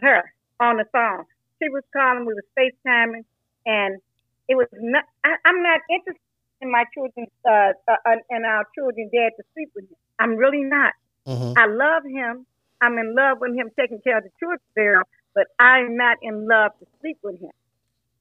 her 0.01 0.23
on 0.59 0.77
the 0.77 0.85
phone. 0.91 1.25
She 1.61 1.69
was 1.69 1.83
calling, 1.93 2.25
we 2.25 2.33
was 2.33 2.43
FaceTiming, 2.57 3.23
and 3.65 4.01
it 4.49 4.55
was 4.55 4.67
not. 4.73 5.05
I, 5.23 5.35
am 5.45 5.63
not 5.63 5.79
interested 5.89 6.19
in 6.61 6.69
my 6.71 6.83
children 6.93 7.27
uh, 7.47 7.71
uh, 7.87 8.15
and 8.29 8.45
our 8.45 8.67
children 8.75 9.09
dad 9.13 9.31
to 9.37 9.43
sleep 9.53 9.69
with 9.75 9.85
him. 9.85 9.95
I'm 10.19 10.35
really 10.35 10.63
not. 10.63 10.93
Mm-hmm. 11.25 11.53
I 11.57 11.65
love 11.67 12.03
him. 12.03 12.45
I'm 12.81 12.97
in 12.97 13.15
love 13.15 13.37
with 13.39 13.55
him 13.55 13.71
taking 13.79 14.01
care 14.03 14.17
of 14.17 14.25
the 14.25 14.31
children 14.39 14.59
there, 14.75 15.03
but 15.33 15.47
I'm 15.57 15.95
not 15.95 16.17
in 16.21 16.47
love 16.47 16.71
to 16.79 16.85
sleep 16.99 17.17
with 17.23 17.39
him. 17.39 17.51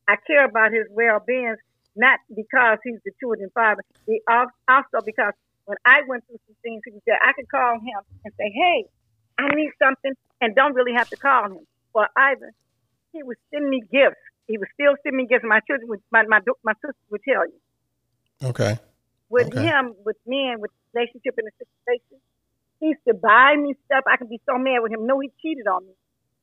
I 0.07 0.15
care 0.25 0.45
about 0.45 0.73
his 0.73 0.87
well 0.91 1.23
being, 1.27 1.57
not 1.97 2.21
because 2.35 2.79
he's 2.85 3.01
the 3.05 3.11
children's 3.19 3.53
father, 3.53 3.83
also 4.69 5.05
because 5.05 5.33
when 5.65 5.79
I 5.85 6.03
went 6.07 6.27
through 6.27 6.39
some 6.47 6.57
things, 6.63 6.83
he 6.85 6.93
said 7.05 7.19
I 7.23 7.33
could 7.33 7.49
call 7.51 7.75
him 7.75 8.03
and 8.25 8.35
say, 8.39 8.51
"Hey, 8.51 8.87
I 9.39 9.49
need 9.55 9.71
something," 9.83 10.13
and 10.41 10.55
don't 10.55 10.75
really 10.75 10.93
have 10.93 11.09
to 11.11 11.17
call 11.17 11.47
him. 11.47 11.67
Or 11.95 12.09
either 12.17 12.53
he 13.13 13.23
would 13.23 13.37
send 13.53 13.69
me 13.69 13.83
gifts. 13.93 14.17
He 14.49 14.59
would 14.59 14.69
still 14.75 14.95
send 15.03 15.17
me 15.17 15.27
gifts. 15.27 15.45
My 15.45 15.61
children, 15.61 15.89
would, 15.89 16.03
my 16.11 16.25
my 16.25 16.41
my 16.65 16.73
sister 16.75 16.97
would 17.11 17.23
tell 17.23 17.47
you. 17.47 17.61
Okay. 18.49 18.79
With 19.29 19.49
okay. 19.49 19.63
him, 19.63 19.95
with 20.05 20.17
men, 20.27 20.61
with 20.61 20.71
relationship 20.95 21.35
in 21.39 21.45
the 21.47 21.53
situation, 21.57 22.21
he 22.81 22.89
used 22.89 23.01
to 23.07 23.15
buy 23.15 23.57
me 23.57 23.75
stuff. 23.87 24.05
I 24.07 24.17
could 24.17 24.29
be 24.29 24.41
so 24.45 24.59
mad 24.59 24.81
with 24.83 24.93
him. 24.93 25.07
No, 25.07 25.21
he 25.21 25.31
cheated 25.41 25.67
on 25.67 25.87
me, 25.87 25.93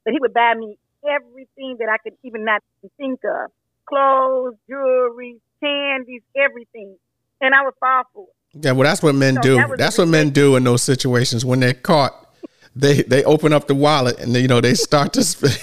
but 0.03 0.13
he 0.13 0.19
would 0.19 0.33
buy 0.33 0.53
me 0.55 0.77
everything 1.03 1.77
that 1.79 1.89
I 1.89 1.97
could 1.97 2.17
even 2.23 2.45
not 2.45 2.63
think 2.97 3.19
of 3.23 3.51
clothes, 3.85 4.55
jewelry, 4.67 5.37
candies, 5.59 6.21
everything. 6.35 6.95
And 7.41 7.53
I 7.53 7.63
would 7.63 7.73
fall 7.79 8.03
for 8.13 8.23
it. 8.23 8.65
Yeah, 8.65 8.71
well, 8.71 8.87
that's 8.87 9.03
what 9.03 9.15
men 9.15 9.35
so 9.35 9.41
do. 9.41 9.55
That 9.55 9.77
that's 9.77 9.97
what 9.97 10.07
men 10.07 10.31
do 10.31 10.55
in 10.55 10.63
those 10.63 10.81
situations 10.81 11.45
when 11.45 11.59
they're 11.59 11.73
caught. 11.73 12.28
They 12.75 13.01
they 13.03 13.23
open 13.23 13.51
up 13.51 13.67
the 13.67 13.75
wallet 13.75 14.19
and 14.19 14.33
they, 14.33 14.41
you 14.41 14.47
know 14.47 14.61
they 14.61 14.75
start 14.75 15.13
to 15.13 15.23
spend, 15.23 15.57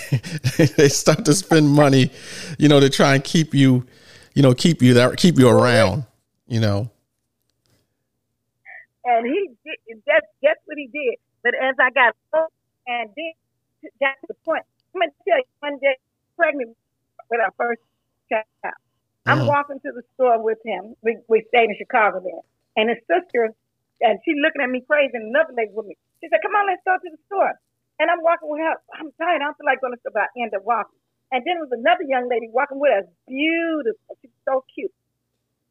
they 0.77 0.89
start 0.89 1.25
to 1.25 1.35
spend 1.35 1.69
money, 1.69 2.11
you 2.59 2.69
know, 2.69 2.81
to 2.81 2.91
try 2.91 3.15
and 3.15 3.23
keep 3.23 3.55
you, 3.55 3.87
you 4.35 4.43
know, 4.43 4.55
keep 4.55 4.83
you 4.83 4.93
there, 4.93 5.15
keep 5.15 5.39
you 5.39 5.49
around, 5.49 6.05
you 6.47 6.61
know. 6.61 6.91
And 9.05 9.27
he 9.27 9.51
did. 9.65 10.03
That's 10.07 10.27
that's 10.43 10.61
what 10.65 10.77
he 10.77 10.89
did. 10.89 11.17
But 11.43 11.55
as 11.55 11.77
I 11.81 11.91
got 11.91 12.17
old, 12.35 12.49
and 12.87 13.11
then 13.17 13.91
that's 14.01 14.21
the 14.27 14.35
point. 14.45 14.65
I'm 14.95 15.01
gonna 15.01 15.13
tell 15.27 15.39
you 15.39 15.45
one 15.61 15.79
day, 15.79 15.97
pregnant 16.37 16.77
with 17.31 17.41
our 17.41 17.53
first 17.57 17.81
child. 18.29 18.75
I'm 19.27 19.41
uh-huh. 19.41 19.49
walking 19.49 19.81
to 19.81 19.93
the 19.93 20.03
store 20.15 20.43
with 20.43 20.59
him. 20.65 20.95
We 21.03 21.19
we 21.29 21.45
stayed 21.49 21.71
in 21.71 21.77
Chicago 21.79 22.21
then, 22.21 22.41
and 22.77 22.89
his 22.91 22.99
sister, 23.07 23.55
and 24.01 24.19
she 24.25 24.35
looking 24.37 24.63
at 24.63 24.71
me 24.71 24.85
crazy, 24.85 25.15
and 25.15 25.31
another 25.31 25.55
lady 25.57 25.73
with 25.73 25.87
me. 25.87 25.97
She 26.21 26.29
said, 26.29 26.41
"Come 26.43 26.55
on, 26.55 26.67
let's 26.67 26.85
go 26.85 26.97
to 26.97 27.11
the 27.11 27.21
store." 27.27 27.55
And 27.99 28.11
I'm 28.11 28.21
walking 28.21 28.49
with 28.53 28.61
her. 28.61 28.77
I'm 29.01 29.13
tired. 29.17 29.41
I 29.41 29.49
don't 29.49 29.57
feel 29.57 29.65
like 29.65 29.81
going 29.81 29.93
to 29.93 30.01
the 30.01 30.05
store. 30.05 30.17
But 30.21 30.29
I 30.37 30.43
end 30.43 30.53
up 30.53 30.65
walking. 30.65 31.01
And 31.33 31.41
then 31.45 31.57
there 31.57 31.65
was 31.65 31.73
another 31.73 32.05
young 32.05 32.29
lady 32.29 32.53
walking 32.53 32.79
with 32.79 32.93
us, 32.93 33.09
beautiful. 33.27 34.17
She's 34.21 34.37
so 34.45 34.65
cute. 34.73 34.93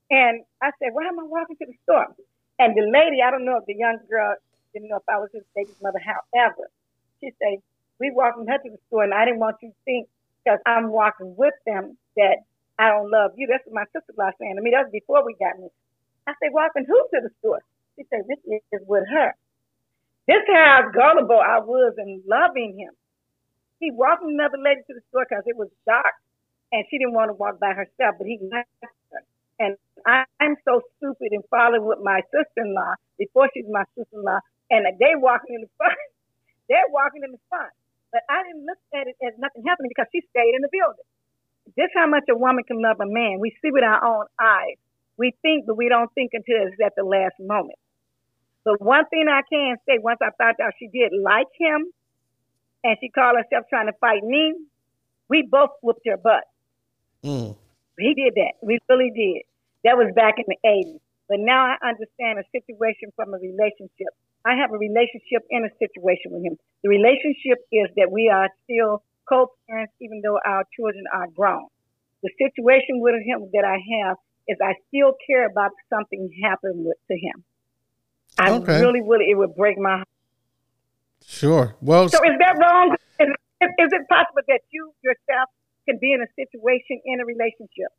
And 0.09 0.43
I 0.61 0.71
said, 0.82 0.93
"Why 0.93 1.05
am 1.05 1.19
I 1.19 1.26
walking 1.26 1.57
to 1.57 1.65
the 1.65 1.78
store?" 1.86 2.09
And 2.57 2.76
the 2.76 2.88
lady, 2.88 3.21
I 3.21 3.32
don't 3.32 3.45
know 3.45 3.57
if 3.57 3.65
the 3.65 3.76
young 3.76 3.99
girl 4.09 4.36
didn't 4.73 4.89
know 4.89 4.97
if 4.97 5.07
I 5.09 5.19
was 5.19 5.30
his 5.34 5.43
baby's 5.55 5.76
mother. 5.82 5.99
However, 5.99 6.71
she 7.19 7.32
said, 7.41 7.59
we 7.99 8.11
walking 8.11 8.47
her 8.47 8.57
to 8.57 8.69
the 8.69 8.78
store, 8.88 9.03
and 9.03 9.13
I 9.13 9.26
didn't 9.26 9.39
want 9.39 9.57
you 9.61 9.69
to 9.69 9.76
think 9.86 10.07
because 10.43 10.59
I'm 10.65 10.91
walking 10.91 11.36
with 11.38 11.53
them 11.65 11.97
that 12.17 12.43
I 12.78 12.89
don't 12.89 13.09
love 13.09 13.32
you. 13.36 13.47
That's 13.47 13.65
what 13.65 13.76
my 13.76 13.86
sister-in-law 13.91 14.32
saying 14.39 14.55
to 14.55 14.61
me. 14.61 14.71
That 14.71 14.84
was 14.84 14.91
before 14.91 15.26
we 15.26 15.34
got 15.39 15.57
married. 15.57 15.71
I 16.28 16.34
said, 16.43 16.51
walking 16.51 16.86
who 16.86 16.95
to 16.95 17.21
the 17.23 17.30
store? 17.39 17.63
She 17.98 18.06
said, 18.10 18.24
this 18.28 18.39
is 18.72 18.82
with 18.88 19.06
her. 19.10 19.34
This 20.28 20.43
how 20.48 20.91
gullible 20.93 21.39
I 21.39 21.60
was 21.60 21.96
in 21.98 22.24
loving 22.28 22.78
him. 22.80 22.93
He 23.80 23.91
walked 23.91 24.24
another 24.24 24.58
lady 24.58 24.82
to 24.88 24.93
the 24.96 25.02
store 25.10 25.26
because 25.30 25.43
it 25.48 25.58
was 25.58 25.70
dark 25.86 26.16
and 26.72 26.86
she 26.89 26.98
didn't 26.98 27.14
want 27.14 27.30
to 27.30 27.36
walk 27.38 27.60
by 27.60 27.74
herself, 27.74 28.18
but 28.18 28.28
he 28.28 28.39
left 28.52 28.70
her. 28.84 28.91
And 29.60 29.78
I'm 30.06 30.58
so 30.66 30.82
stupid 30.98 31.32
in 31.32 31.41
following 31.50 31.86
with 31.86 32.00
my 32.04 32.22
sister-in-law 32.32 32.96
before 33.18 33.50
she's 33.54 33.66
my 33.72 33.86
sister-in-law, 33.96 34.39
and 34.72 34.86
they 35.00 35.16
walking 35.16 35.56
in 35.56 35.62
the 35.64 35.72
front. 35.78 35.96
They're 36.70 36.89
walking 36.91 37.24
in 37.24 37.32
the 37.32 37.43
front. 37.50 37.72
But 38.12 38.24
I 38.30 38.43
didn't 38.43 38.66
look 38.66 38.80
at 38.96 39.08
it 39.08 39.16
as 39.24 39.34
nothing 39.39 39.64
happening 39.68 39.89
because 39.89 40.08
she 40.12 40.22
stayed 40.32 40.56
in 40.56 40.62
the 40.62 40.72
building. 40.72 41.08
This 41.78 41.91
how 41.96 42.08
much 42.08 42.26
a 42.30 42.38
woman 42.38 42.64
can 42.66 42.82
love 42.82 43.00
a 43.02 43.08
man. 43.08 43.39
We 43.39 43.52
see 43.62 43.72
with 43.72 43.84
our 43.84 44.04
own 44.04 44.26
eyes. 44.41 44.78
We 45.18 45.34
think, 45.41 45.66
but 45.68 45.78
we 45.78 45.89
don't 45.89 46.12
think 46.14 46.32
until 46.34 46.68
it's 46.68 46.78
at 46.84 46.93
the 46.98 47.04
last 47.06 47.36
moment. 47.39 47.80
But 48.66 48.82
one 48.82 49.05
thing 49.05 49.28
I 49.30 49.41
can 49.47 49.78
say, 49.88 49.99
once 49.99 50.20
I 50.22 50.34
found 50.38 50.57
out 50.59 50.74
she 50.80 50.88
did 50.88 51.13
like 51.13 51.47
him, 51.57 51.86
and 52.84 52.97
she 52.99 53.09
called 53.09 53.38
herself 53.38 53.66
trying 53.70 53.88
to 53.88 53.93
fight 54.01 54.24
me, 54.24 54.53
we 55.30 55.47
both 55.49 55.70
whooped 55.82 56.01
her 56.05 56.18
butt. 56.18 56.43
Mm. 57.24 57.55
He 57.97 58.13
did 58.13 58.34
that. 58.36 58.53
We 58.61 58.80
really 58.89 59.11
did. 59.16 59.43
That 59.84 59.97
was 59.97 60.13
back 60.16 60.36
in 60.38 60.45
the 60.47 60.57
80s. 60.66 60.99
But 61.30 61.39
now 61.39 61.74
I 61.74 61.89
understand 61.89 62.38
a 62.38 62.45
situation 62.51 63.09
from 63.16 63.34
a 63.34 63.38
relationship. 63.38 64.13
I 64.45 64.53
have 64.57 64.74
a 64.74 64.78
relationship 64.78 65.41
in 65.49 65.66
a 65.66 65.74
situation 65.82 66.34
with 66.34 66.45
him. 66.45 66.57
The 66.84 66.89
relationship 66.89 67.66
is 67.72 67.89
that 67.97 68.11
we 68.11 68.30
are 68.30 68.49
still 68.66 69.01
co-parents, 69.28 69.93
even 70.01 70.22
though 70.22 70.38
our 70.45 70.63
children 70.76 71.05
are 71.13 71.28
grown. 71.34 71.66
The 72.22 72.30
situation 72.38 73.01
with 73.01 73.16
him 73.26 73.49
that 73.53 73.66
I 73.66 73.78
have 73.78 74.18
is 74.47 74.57
I 74.61 74.74
still 74.89 75.13
care 75.26 75.49
about 75.49 75.72
something 75.89 76.30
happened 76.43 76.86
with, 76.86 76.97
to 77.09 77.18
him. 77.18 77.43
I 78.38 78.51
okay. 78.51 78.81
really, 78.81 79.01
really, 79.01 79.29
it 79.31 79.38
would 79.38 79.55
break 79.55 79.77
my 79.77 79.97
heart. 79.97 80.07
Sure. 81.25 81.75
Well, 81.81 82.09
so 82.09 82.17
is 82.23 82.38
that 82.39 82.57
wrong? 82.59 82.95
Is, 83.19 83.27
is 83.61 83.89
it 83.91 84.07
possible 84.09 84.41
that 84.47 84.61
you 84.71 84.91
yourself 85.03 85.49
can 85.88 85.97
be 85.99 86.13
in 86.13 86.21
a 86.21 86.27
situation 86.36 87.01
in 87.05 87.19
a 87.19 87.25
relationship? 87.25 87.91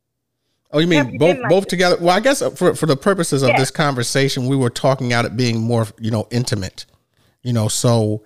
Oh, 0.72 0.78
you 0.78 0.86
mean 0.86 1.16
both 1.16 1.38
like 1.38 1.48
both 1.48 1.64
this? 1.64 1.70
together? 1.70 1.96
Well, 2.00 2.16
I 2.16 2.20
guess 2.20 2.42
for 2.56 2.74
for 2.74 2.86
the 2.86 2.96
purposes 2.96 3.42
of 3.42 3.50
this 3.56 3.70
conversation, 3.70 4.46
we 4.46 4.56
were 4.56 4.70
talking 4.70 5.12
out 5.12 5.24
it 5.24 5.36
being 5.36 5.60
more, 5.60 5.86
you 5.98 6.10
know, 6.10 6.26
intimate. 6.30 6.86
You 7.42 7.52
know, 7.52 7.68
so 7.68 8.24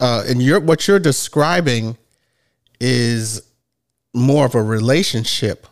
uh 0.00 0.24
and 0.28 0.42
you're 0.42 0.60
what 0.60 0.86
you're 0.86 0.98
describing 0.98 1.96
is 2.80 3.42
more 4.14 4.46
of 4.46 4.54
a 4.54 4.62
relationship 4.62 5.66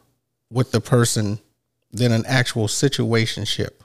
with 0.50 0.72
the 0.72 0.80
person 0.80 1.38
than 1.92 2.10
an 2.10 2.24
actual 2.26 2.66
situationship. 2.66 3.82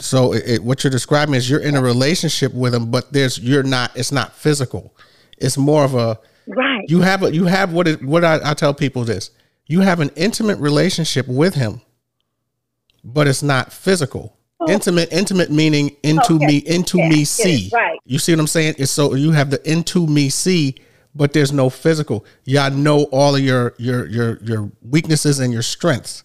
So 0.00 0.32
it, 0.32 0.42
it, 0.46 0.64
what 0.64 0.82
you're 0.82 0.90
describing 0.90 1.34
is 1.34 1.48
you're 1.48 1.60
in 1.60 1.76
a 1.76 1.82
relationship 1.82 2.54
with 2.54 2.72
them, 2.72 2.90
but 2.90 3.12
there's 3.12 3.38
you're 3.38 3.62
not. 3.62 3.96
It's 3.96 4.12
not 4.12 4.34
physical. 4.34 4.94
It's 5.38 5.56
more 5.56 5.84
of 5.84 5.94
a 5.94 6.18
right. 6.46 6.84
You 6.88 7.00
have 7.02 7.22
a 7.22 7.34
you 7.34 7.44
have 7.44 7.72
what 7.72 7.86
it, 7.86 8.02
what 8.02 8.24
I, 8.24 8.40
I 8.42 8.54
tell 8.54 8.74
people 8.74 9.04
this. 9.04 9.30
You 9.66 9.80
have 9.80 10.00
an 10.00 10.10
intimate 10.16 10.58
relationship 10.58 11.28
with 11.28 11.54
him, 11.54 11.80
but 13.04 13.28
it's 13.28 13.42
not 13.42 13.72
physical. 13.72 14.36
Oh. 14.58 14.70
Intimate, 14.70 15.10
intimate 15.10 15.50
meaning 15.50 15.96
into 16.02 16.34
okay. 16.34 16.46
me, 16.46 16.56
into 16.58 16.98
yeah, 16.98 17.08
me 17.08 17.24
see. 17.24 17.70
Right. 17.72 17.98
You 18.04 18.18
see 18.18 18.32
what 18.32 18.40
I'm 18.40 18.46
saying? 18.46 18.74
It's 18.78 18.90
so 18.90 19.14
you 19.14 19.30
have 19.30 19.50
the 19.50 19.70
into 19.70 20.06
me 20.06 20.28
see, 20.28 20.76
but 21.14 21.32
there's 21.32 21.52
no 21.52 21.70
physical. 21.70 22.26
Y'all 22.44 22.70
know 22.70 23.04
all 23.04 23.36
of 23.36 23.42
your 23.42 23.74
your 23.78 24.06
your 24.06 24.38
your 24.42 24.70
weaknesses 24.82 25.40
and 25.40 25.52
your 25.52 25.62
strengths 25.62 26.24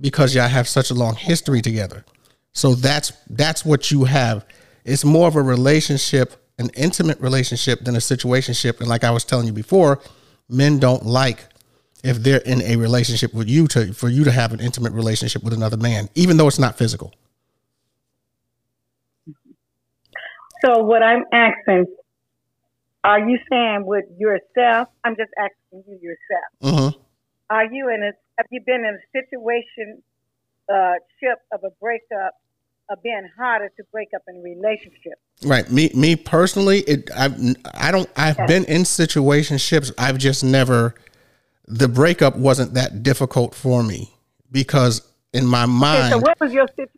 because 0.00 0.34
y'all 0.34 0.48
have 0.48 0.68
such 0.68 0.90
a 0.90 0.94
long 0.94 1.14
history 1.14 1.62
together. 1.62 2.04
So 2.52 2.74
that's 2.74 3.12
that's 3.28 3.64
what 3.64 3.90
you 3.90 4.04
have. 4.04 4.44
It's 4.84 5.04
more 5.04 5.28
of 5.28 5.36
a 5.36 5.42
relationship, 5.42 6.34
an 6.58 6.70
intimate 6.76 7.20
relationship 7.20 7.80
than 7.84 7.94
a 7.94 8.00
situationship. 8.00 8.80
And 8.80 8.88
like 8.88 9.04
I 9.04 9.10
was 9.10 9.24
telling 9.24 9.46
you 9.46 9.52
before, 9.52 10.00
men 10.48 10.78
don't 10.78 11.04
like 11.04 11.44
if 12.02 12.22
they're 12.22 12.38
in 12.38 12.62
a 12.62 12.76
relationship 12.76 13.34
with 13.34 13.48
you 13.48 13.66
to 13.68 13.92
for 13.92 14.08
you 14.08 14.24
to 14.24 14.32
have 14.32 14.52
an 14.52 14.60
intimate 14.60 14.92
relationship 14.92 15.42
with 15.42 15.52
another 15.52 15.76
man, 15.76 16.08
even 16.14 16.36
though 16.36 16.48
it's 16.48 16.58
not 16.58 16.76
physical. 16.76 17.14
So 20.64 20.82
what 20.82 21.02
I'm 21.02 21.24
asking, 21.32 21.86
are 23.02 23.18
you 23.18 23.38
saying 23.48 23.86
with 23.86 24.04
yourself? 24.18 24.88
I'm 25.04 25.16
just 25.16 25.30
asking 25.38 25.84
you 25.88 25.98
yourself. 26.02 26.52
Mm-hmm. 26.62 27.00
Are 27.48 27.64
you 27.64 27.88
in 27.88 28.02
a? 28.02 28.12
Have 28.36 28.46
you 28.50 28.60
been 28.64 28.84
in 28.84 28.96
a 28.96 29.18
situation 29.18 30.02
uh, 30.68 30.94
ship 31.20 31.38
of 31.52 31.60
a 31.64 31.70
breakup 31.80 32.34
of 32.88 33.02
being 33.02 33.28
harder 33.36 33.70
to 33.76 33.84
break 33.92 34.08
up 34.14 34.22
in 34.28 34.36
a 34.36 34.40
relationship. 34.40 35.14
Right. 35.44 35.70
Me 35.70 35.90
me 35.94 36.16
personally, 36.16 36.80
it 36.80 37.10
I've 37.16 37.34
I 37.74 37.90
don't 37.90 38.10
I've 38.16 38.38
okay. 38.38 38.46
been 38.46 38.64
in 38.64 38.82
situationships. 38.82 39.92
I've 39.96 40.18
just 40.18 40.42
never 40.44 40.94
the 41.66 41.88
breakup 41.88 42.36
wasn't 42.36 42.74
that 42.74 43.02
difficult 43.02 43.54
for 43.54 43.82
me 43.82 44.12
because 44.50 45.02
in 45.32 45.46
my 45.46 45.66
mind. 45.66 46.02
Okay, 46.02 46.10
so 46.10 46.18
what 46.18 46.40
was 46.40 46.52
your 46.52 46.66
situation? 46.68 46.90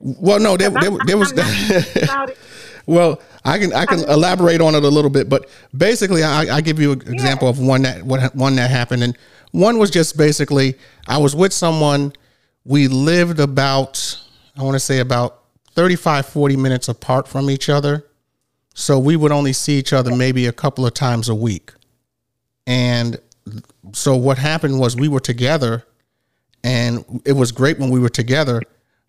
Well, 0.00 0.40
no, 0.40 0.56
there, 0.56 0.70
there, 0.70 0.90
there 1.06 1.18
was. 1.18 1.32
well, 2.86 3.20
I 3.44 3.58
can 3.58 3.72
I 3.72 3.84
can 3.86 4.00
elaborate 4.08 4.60
on 4.60 4.74
it 4.74 4.82
a 4.82 4.88
little 4.88 5.10
bit, 5.10 5.28
but 5.28 5.48
basically, 5.76 6.22
I, 6.22 6.56
I 6.56 6.60
give 6.60 6.78
you 6.78 6.92
an 6.92 7.12
example 7.12 7.46
yeah. 7.46 7.50
of 7.50 7.58
one 7.60 7.82
that 7.82 8.02
what 8.04 8.34
one 8.34 8.56
that 8.56 8.70
happened, 8.70 9.02
and 9.02 9.18
one 9.50 9.78
was 9.78 9.90
just 9.90 10.16
basically 10.16 10.76
I 11.06 11.18
was 11.18 11.36
with 11.36 11.52
someone 11.52 12.12
we 12.64 12.88
lived 12.88 13.40
about, 13.40 14.18
I 14.56 14.62
want 14.62 14.74
to 14.74 14.80
say 14.80 15.00
about 15.00 15.42
35, 15.72 16.26
40 16.26 16.56
minutes 16.56 16.88
apart 16.88 17.28
from 17.28 17.50
each 17.50 17.68
other. 17.68 18.06
So 18.74 18.98
we 18.98 19.16
would 19.16 19.32
only 19.32 19.52
see 19.52 19.78
each 19.78 19.92
other 19.92 20.14
maybe 20.14 20.46
a 20.46 20.52
couple 20.52 20.86
of 20.86 20.94
times 20.94 21.28
a 21.28 21.34
week. 21.34 21.72
And 22.66 23.18
so 23.92 24.16
what 24.16 24.38
happened 24.38 24.80
was 24.80 24.96
we 24.96 25.08
were 25.08 25.20
together 25.20 25.84
and 26.62 27.22
it 27.24 27.32
was 27.32 27.52
great 27.52 27.78
when 27.78 27.90
we 27.90 28.00
were 28.00 28.08
together. 28.08 28.62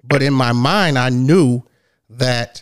But 0.03 0.22
in 0.22 0.34
my 0.34 0.51
mind, 0.51 0.99
I 0.99 1.10
knew 1.10 1.64
that 2.10 2.62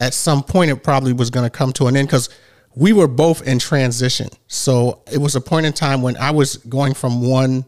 at 0.00 0.12
some 0.12 0.42
point 0.42 0.70
it 0.70 0.82
probably 0.82 1.12
was 1.12 1.30
going 1.30 1.46
to 1.46 1.50
come 1.50 1.72
to 1.74 1.86
an 1.86 1.96
end 1.96 2.08
because 2.08 2.28
we 2.74 2.92
were 2.92 3.08
both 3.08 3.46
in 3.46 3.58
transition. 3.58 4.28
So 4.48 5.02
it 5.10 5.18
was 5.18 5.36
a 5.36 5.40
point 5.40 5.64
in 5.64 5.72
time 5.72 6.02
when 6.02 6.16
I 6.16 6.32
was 6.32 6.56
going 6.56 6.92
from 6.92 7.26
one 7.26 7.64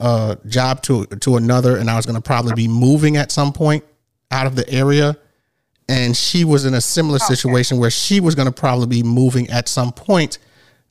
uh, 0.00 0.36
job 0.46 0.82
to 0.82 1.06
to 1.06 1.36
another, 1.36 1.76
and 1.76 1.90
I 1.90 1.96
was 1.96 2.06
going 2.06 2.16
to 2.16 2.22
probably 2.22 2.54
be 2.54 2.68
moving 2.68 3.16
at 3.16 3.30
some 3.30 3.52
point 3.52 3.84
out 4.30 4.46
of 4.46 4.56
the 4.56 4.68
area. 4.68 5.16
And 5.88 6.16
she 6.16 6.44
was 6.44 6.64
in 6.64 6.74
a 6.74 6.80
similar 6.80 7.16
okay. 7.16 7.34
situation 7.34 7.78
where 7.78 7.90
she 7.90 8.20
was 8.20 8.36
going 8.36 8.46
to 8.46 8.52
probably 8.52 8.86
be 8.86 9.02
moving 9.02 9.50
at 9.50 9.68
some 9.68 9.92
point. 9.92 10.38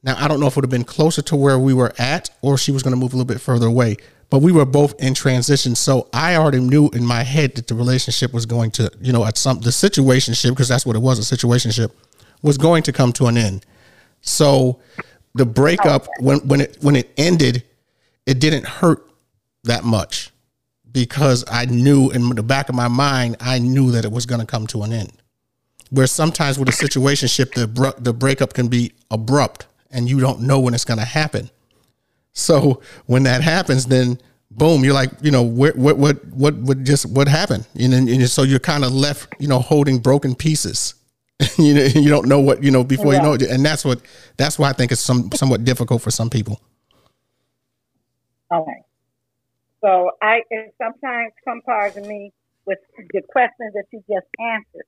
Now 0.03 0.15
I 0.17 0.27
don't 0.27 0.39
know 0.39 0.47
if 0.47 0.53
it 0.53 0.57
would 0.57 0.65
have 0.65 0.69
been 0.69 0.83
closer 0.83 1.21
to 1.23 1.35
where 1.35 1.57
we 1.57 1.73
were 1.73 1.93
at, 1.97 2.29
or 2.41 2.57
she 2.57 2.71
was 2.71 2.83
going 2.83 2.93
to 2.93 2.97
move 2.97 3.13
a 3.13 3.15
little 3.15 3.25
bit 3.25 3.41
further 3.41 3.67
away. 3.67 3.97
But 4.29 4.39
we 4.39 4.51
were 4.51 4.65
both 4.65 5.01
in 5.01 5.15
transition, 5.15 5.73
so 5.73 6.07
I 6.13 6.35
already 6.35 6.59
knew 6.59 6.89
in 6.89 7.03
my 7.03 7.23
head 7.23 7.55
that 7.55 7.67
the 7.67 7.73
relationship 7.73 8.31
was 8.31 8.45
going 8.45 8.69
to, 8.71 8.91
you 9.01 9.11
know, 9.11 9.25
at 9.25 9.37
some 9.37 9.59
the 9.61 9.71
situationship 9.71 10.49
because 10.51 10.67
that's 10.67 10.85
what 10.85 10.95
it 10.95 10.99
was, 10.99 11.17
a 11.19 11.35
situationship 11.35 11.91
was 12.41 12.57
going 12.57 12.83
to 12.83 12.91
come 12.91 13.11
to 13.13 13.25
an 13.25 13.37
end. 13.37 13.65
So 14.21 14.79
the 15.33 15.45
breakup 15.45 16.07
when 16.19 16.39
when 16.39 16.61
it 16.61 16.77
when 16.81 16.95
it 16.95 17.11
ended, 17.17 17.63
it 18.29 18.39
didn't 18.39 18.65
hurt 18.65 19.09
that 19.63 19.83
much 19.83 20.29
because 20.91 21.43
I 21.51 21.65
knew 21.65 22.11
in 22.11 22.29
the 22.29 22.43
back 22.43 22.69
of 22.69 22.75
my 22.75 22.87
mind, 22.87 23.37
I 23.39 23.57
knew 23.57 23.91
that 23.91 24.05
it 24.05 24.11
was 24.11 24.27
going 24.27 24.39
to 24.39 24.45
come 24.45 24.67
to 24.67 24.83
an 24.83 24.93
end. 24.93 25.13
Where 25.89 26.05
sometimes 26.05 26.59
with 26.59 26.69
a 26.69 26.71
situationship, 26.71 27.55
the 27.55 27.95
the 27.97 28.13
breakup 28.13 28.53
can 28.53 28.67
be 28.67 28.93
abrupt, 29.09 29.65
and 29.89 30.07
you 30.07 30.19
don't 30.19 30.41
know 30.41 30.59
when 30.59 30.75
it's 30.75 30.85
going 30.85 30.99
to 30.99 31.05
happen. 31.05 31.49
So 32.33 32.81
when 33.07 33.23
that 33.23 33.41
happens, 33.41 33.87
then 33.87 34.19
boom, 34.51 34.83
you're 34.83 34.93
like, 34.93 35.09
you 35.21 35.31
know, 35.31 35.41
what 35.41 35.75
what 35.75 35.97
what 35.97 36.23
what 36.27 36.55
what 36.57 36.83
just 36.83 37.07
what 37.07 37.27
happened? 37.27 37.67
And, 37.79 37.93
then, 37.93 38.07
and 38.07 38.29
so 38.29 38.43
you're 38.43 38.59
kind 38.59 38.85
of 38.85 38.93
left, 38.93 39.33
you 39.39 39.47
know, 39.47 39.57
holding 39.57 39.97
broken 39.97 40.35
pieces. 40.35 40.93
you 41.57 41.73
know, 41.73 41.83
you 41.85 42.09
don't 42.09 42.27
know 42.27 42.39
what 42.39 42.61
you 42.63 42.69
know 42.69 42.83
before 42.83 43.13
yeah. 43.13 43.19
you 43.19 43.23
know 43.23 43.33
it, 43.33 43.41
and 43.41 43.65
that's 43.65 43.83
what 43.83 44.01
that's 44.37 44.59
why 44.59 44.69
I 44.69 44.73
think 44.73 44.91
it's 44.91 45.01
some 45.01 45.31
somewhat 45.31 45.65
difficult 45.65 46.03
for 46.03 46.11
some 46.11 46.29
people. 46.29 46.61
Okay. 48.51 48.83
So 49.81 50.11
I 50.21 50.41
and 50.51 50.71
sometimes 50.81 51.33
some 51.45 51.61
parts 51.61 51.97
of 51.97 52.05
me 52.05 52.31
with 52.65 52.79
the 53.13 53.21
questions 53.29 53.73
that 53.73 53.85
you 53.91 54.03
just 54.09 54.27
answered. 54.39 54.87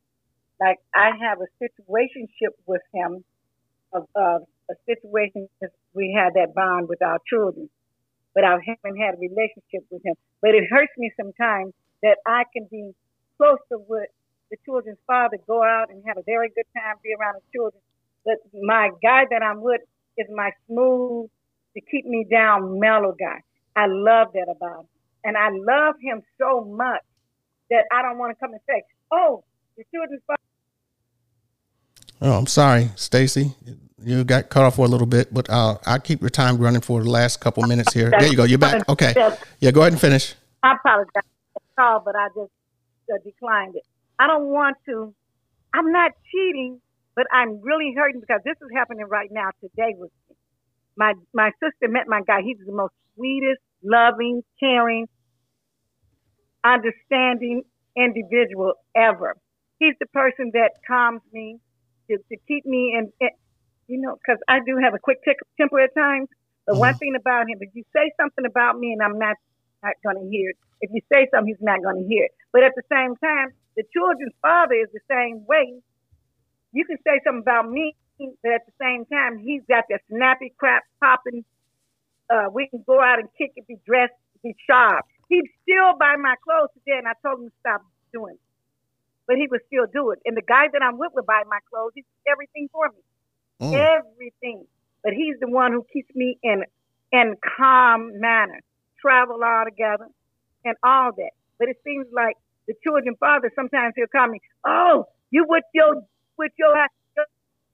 Like 0.59 0.77
I 0.93 1.11
have 1.21 1.39
a 1.41 1.47
situationship 1.63 2.53
with 2.65 2.81
him 2.93 3.23
of, 3.93 4.07
of 4.15 4.43
a 4.69 4.75
situation 4.85 5.47
we 5.93 6.13
had 6.17 6.33
that 6.35 6.53
bond 6.53 6.87
with 6.89 7.01
our 7.01 7.19
children, 7.27 7.69
but 8.35 8.43
I 8.43 8.57
haven't 8.65 8.97
had 8.99 9.15
a 9.15 9.17
relationship 9.17 9.85
with 9.89 10.05
him. 10.05 10.15
But 10.41 10.51
it 10.55 10.65
hurts 10.69 10.93
me 10.97 11.11
sometimes 11.19 11.73
that 12.03 12.17
I 12.25 12.43
can 12.53 12.67
be 12.69 12.91
close 13.37 13.59
to 13.71 13.77
what 13.87 14.07
the 14.51 14.57
children's 14.65 14.99
father, 15.07 15.37
go 15.47 15.63
out 15.63 15.89
and 15.89 16.03
have 16.05 16.17
a 16.17 16.23
very 16.23 16.49
good 16.49 16.65
time, 16.75 16.95
be 17.03 17.13
around 17.19 17.35
the 17.35 17.57
children, 17.57 17.81
But 18.25 18.37
my 18.61 18.89
guy 19.01 19.25
that 19.31 19.41
I'm 19.41 19.61
with 19.61 19.81
is 20.17 20.27
my 20.29 20.51
smooth, 20.67 21.29
to 21.75 21.81
keep 21.89 22.05
me 22.05 22.25
down, 22.29 22.79
mellow 22.79 23.15
guy. 23.17 23.41
I 23.81 23.87
love 23.87 24.27
that 24.33 24.47
about 24.49 24.81
him. 24.81 24.85
And 25.23 25.37
I 25.37 25.49
love 25.49 25.95
him 26.01 26.21
so 26.39 26.65
much 26.65 27.01
that 27.71 27.85
I 27.91 28.01
don't 28.03 28.17
want 28.17 28.31
to 28.31 28.39
come 28.39 28.51
and 28.51 28.61
say, 28.69 28.83
oh, 29.11 29.43
the 29.77 29.83
children's 29.91 30.21
Oh, 32.23 32.37
I'm 32.37 32.45
sorry, 32.45 32.91
Stacy. 32.95 33.55
You 34.03 34.23
got 34.23 34.49
cut 34.49 34.63
off 34.63 34.75
for 34.75 34.85
a 34.85 34.87
little 34.87 35.07
bit, 35.07 35.33
but 35.33 35.49
uh, 35.49 35.77
I'll 35.87 35.99
keep 35.99 36.21
your 36.21 36.29
time 36.29 36.57
running 36.57 36.81
for 36.81 37.03
the 37.03 37.09
last 37.09 37.39
couple 37.39 37.63
minutes 37.63 37.93
here. 37.93 38.11
There 38.11 38.27
you 38.27 38.37
go. 38.37 38.43
You're 38.43 38.59
back. 38.59 38.83
Okay. 38.89 39.13
Yeah, 39.59 39.71
go 39.71 39.81
ahead 39.81 39.93
and 39.93 40.01
finish. 40.01 40.35
I 40.61 40.75
apologize 40.75 41.23
call, 41.75 42.01
but 42.05 42.15
I 42.15 42.27
just 42.35 42.51
uh, 43.11 43.17
declined 43.23 43.75
it. 43.75 43.83
I 44.19 44.27
don't 44.27 44.45
want 44.45 44.77
to. 44.87 45.15
I'm 45.73 45.91
not 45.91 46.11
cheating, 46.31 46.79
but 47.15 47.25
I'm 47.31 47.61
really 47.61 47.93
hurting 47.95 48.21
because 48.21 48.41
this 48.45 48.57
is 48.61 48.69
happening 48.75 49.07
right 49.09 49.29
now 49.31 49.49
today 49.61 49.95
with 49.97 50.11
me. 50.29 50.35
My 50.95 51.13
my 51.33 51.51
sister 51.63 51.87
met 51.87 52.07
my 52.07 52.21
guy. 52.21 52.41
He's 52.43 52.57
the 52.63 52.71
most 52.71 52.93
sweetest, 53.15 53.61
loving, 53.83 54.43
caring, 54.59 55.07
understanding 56.63 57.63
individual 57.95 58.73
ever. 58.95 59.35
He's 59.79 59.95
the 59.99 60.05
person 60.07 60.51
that 60.53 60.71
calms 60.87 61.21
me 61.33 61.59
to, 62.09 62.17
to 62.17 62.37
keep 62.47 62.65
me 62.65 62.95
in, 62.97 63.11
in 63.19 63.29
you 63.87 63.99
know, 63.99 64.15
because 64.15 64.39
I 64.47 64.59
do 64.65 64.77
have 64.81 64.93
a 64.93 64.99
quick 64.99 65.19
temper 65.57 65.79
at 65.79 65.93
times. 65.95 66.29
But 66.65 66.73
mm-hmm. 66.73 66.79
one 66.79 66.95
thing 66.95 67.15
about 67.19 67.49
him, 67.49 67.57
if 67.59 67.69
you 67.73 67.83
say 67.93 68.11
something 68.19 68.45
about 68.45 68.77
me 68.79 68.93
and 68.93 69.01
I'm 69.01 69.17
not 69.17 69.35
not 69.83 69.97
going 70.05 70.23
to 70.23 70.29
hear 70.29 70.51
it, 70.51 70.57
if 70.81 70.91
you 70.93 71.01
say 71.11 71.27
something, 71.33 71.47
he's 71.47 71.65
not 71.65 71.81
going 71.81 72.03
to 72.03 72.07
hear 72.07 72.25
it. 72.25 72.31
But 72.53 72.63
at 72.63 72.73
the 72.75 72.83
same 72.91 73.15
time, 73.17 73.49
the 73.75 73.83
children's 73.91 74.33
father 74.41 74.75
is 74.75 74.87
the 74.93 75.01
same 75.09 75.43
way. 75.47 75.81
You 76.71 76.85
can 76.85 76.97
say 77.03 77.19
something 77.25 77.41
about 77.41 77.69
me, 77.69 77.95
but 78.43 78.51
at 78.53 78.61
the 78.65 78.73
same 78.79 79.05
time, 79.05 79.39
he's 79.39 79.63
got 79.67 79.85
that 79.89 80.01
snappy 80.09 80.53
crap 80.57 80.83
popping. 81.01 81.43
Uh, 82.31 82.47
we 82.53 82.67
can 82.69 82.83
go 82.87 83.01
out 83.01 83.19
and 83.19 83.27
kick 83.37 83.51
it, 83.55 83.67
be 83.67 83.75
dressed, 83.85 84.13
be 84.43 84.55
sharp. 84.69 85.05
He'd 85.27 85.47
still 85.63 85.97
buy 85.99 86.15
my 86.15 86.35
clothes 86.43 86.69
today, 86.73 86.97
and 86.97 87.07
I 87.07 87.13
told 87.23 87.39
him 87.41 87.47
to 87.47 87.55
stop 87.59 87.81
doing 88.13 88.35
it. 88.35 88.47
But 89.27 89.35
he 89.35 89.47
would 89.49 89.61
still 89.67 89.85
do 89.91 90.11
it. 90.11 90.19
And 90.25 90.35
the 90.35 90.41
guy 90.41 90.67
that 90.71 90.81
I'm 90.81 90.97
with 90.97 91.11
would 91.15 91.25
buy 91.25 91.43
my 91.47 91.59
clothes. 91.69 91.91
He 91.95 92.03
everything 92.27 92.69
for 92.71 92.87
me. 92.89 93.01
Mm. 93.61 93.99
Everything. 93.99 94.65
But 95.03 95.13
he's 95.13 95.35
the 95.39 95.47
one 95.47 95.71
who 95.71 95.85
keeps 95.91 96.13
me 96.15 96.37
in 96.43 96.63
in 97.11 97.35
calm 97.57 98.19
manner. 98.19 98.59
Travel 99.01 99.43
all 99.43 99.65
together 99.65 100.07
and 100.65 100.75
all 100.83 101.11
that. 101.17 101.31
But 101.59 101.69
it 101.69 101.77
seems 101.83 102.07
like 102.13 102.35
the 102.67 102.73
children 102.83 103.15
father 103.19 103.51
sometimes 103.55 103.93
he'll 103.95 104.07
call 104.07 104.27
me, 104.27 104.39
Oh, 104.65 105.05
you 105.31 105.45
with 105.47 105.63
your 105.73 105.95
with 106.37 106.51
your, 106.57 106.75
your, 107.15 107.25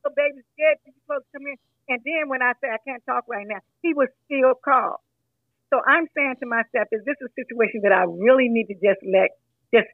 your 0.03 0.13
baby 0.15 0.41
scared 0.53 0.77
you 0.85 0.93
supposed 1.05 1.25
to 1.31 1.39
come 1.39 1.45
here. 1.47 1.55
And 1.89 1.99
then 2.03 2.27
when 2.27 2.41
I 2.41 2.53
say 2.59 2.67
I 2.67 2.77
can't 2.85 3.03
talk 3.05 3.25
right 3.27 3.47
now, 3.47 3.59
he 3.81 3.93
was 3.93 4.09
still 4.25 4.53
call. 4.63 5.03
So 5.69 5.79
I'm 5.85 6.07
saying 6.15 6.35
to 6.39 6.47
myself, 6.47 6.87
is 6.91 7.03
this 7.05 7.15
a 7.23 7.31
situation 7.35 7.81
that 7.83 7.91
I 7.91 8.03
really 8.07 8.47
need 8.47 8.67
to 8.67 8.75
just 8.75 9.03
let 9.03 9.35
just 9.73 9.87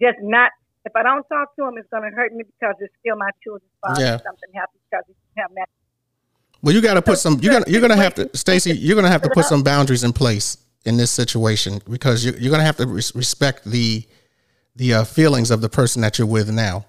just 0.00 0.18
not 0.22 0.50
if 0.84 0.92
I 0.96 1.02
don't 1.02 1.22
talk 1.28 1.54
to 1.56 1.66
him 1.66 1.74
it's 1.78 1.88
gonna 1.90 2.10
hurt 2.10 2.32
me 2.32 2.42
because 2.42 2.74
it's 2.80 2.94
still 2.98 3.14
my 3.14 3.30
children's 3.44 3.70
father 3.80 4.00
yeah. 4.00 4.18
something 4.18 4.50
happens 4.54 4.82
because 4.90 5.04
he 5.06 5.14
have 5.40 5.50
that 5.54 5.68
well, 6.62 6.74
you 6.74 6.82
got 6.82 6.94
to 6.94 7.02
put 7.02 7.18
some. 7.18 7.38
You 7.40 7.50
got. 7.50 7.68
You're 7.68 7.80
gonna 7.80 7.96
have 7.96 8.14
to, 8.16 8.36
Stacy. 8.36 8.76
You're 8.76 8.96
gonna 8.96 9.08
have 9.08 9.22
to 9.22 9.30
put 9.30 9.44
some 9.46 9.62
boundaries 9.62 10.04
in 10.04 10.12
place 10.12 10.58
in 10.84 10.96
this 10.96 11.10
situation 11.10 11.80
because 11.88 12.24
you're, 12.24 12.36
you're 12.36 12.50
going 12.50 12.60
to 12.60 12.66
have 12.66 12.76
to 12.76 12.86
res- 12.86 13.14
respect 13.14 13.64
the 13.64 14.06
the 14.76 14.94
uh, 14.94 15.04
feelings 15.04 15.50
of 15.50 15.60
the 15.60 15.68
person 15.68 16.02
that 16.02 16.18
you're 16.18 16.26
with 16.26 16.50
now. 16.50 16.86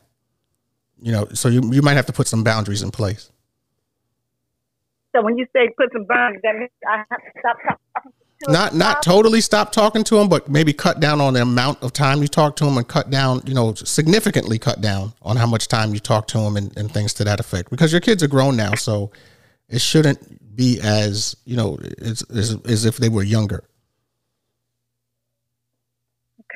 You 1.02 1.12
know, 1.12 1.28
so 1.34 1.50
you 1.50 1.62
you 1.72 1.82
might 1.82 1.96
have 1.96 2.06
to 2.08 2.14
put 2.14 2.28
some 2.28 2.44
boundaries 2.44 2.84
in 2.84 2.92
place. 2.92 3.31
So 5.14 5.22
when 5.22 5.38
you 5.38 5.46
say 5.54 5.70
put 5.78 5.92
some 5.92 6.06
boundaries, 6.06 6.42
that 6.44 6.56
means 6.56 6.72
I 6.88 6.98
have 6.98 7.20
to 7.20 7.40
stop 7.40 7.58
talking. 7.64 8.12
To 8.44 8.52
not 8.52 8.74
not 8.74 9.04
totally 9.04 9.42
stop 9.42 9.72
talking 9.72 10.04
to 10.06 10.18
him, 10.18 10.28
but 10.28 10.50
maybe 10.50 10.74
cut 10.74 11.00
down 11.00 11.22
on 11.22 11.34
the 11.34 11.44
amount 11.44 11.84
of 11.84 11.94
time 11.94 12.22
you 12.24 12.28
talk 12.28 12.56
to 12.56 12.66
him, 12.66 12.78
and 12.78 12.88
cut 12.88 13.12
down, 13.12 13.42
you 13.46 13.54
know, 13.54 13.74
significantly 13.76 14.58
cut 14.58 14.82
down 14.82 15.14
on 15.22 15.38
how 15.38 15.46
much 15.46 15.68
time 15.68 15.94
you 15.94 16.00
talk 16.00 16.28
to 16.28 16.40
him, 16.40 16.58
and, 16.58 16.76
and 16.76 16.92
things 16.92 17.14
to 17.16 17.24
that 17.26 17.40
effect. 17.40 17.70
Because 17.70 17.92
your 17.92 18.02
kids 18.02 18.24
are 18.24 18.28
grown 18.28 18.56
now, 18.56 18.74
so 18.74 19.12
it 19.70 19.80
shouldn't 19.80 20.56
be 20.56 20.80
as 20.82 21.36
you 21.46 21.56
know 21.56 21.78
as, 22.00 22.24
as, 22.34 22.58
as 22.66 22.86
if 22.86 22.98
they 22.98 23.10
were 23.10 23.24
younger. 23.24 23.64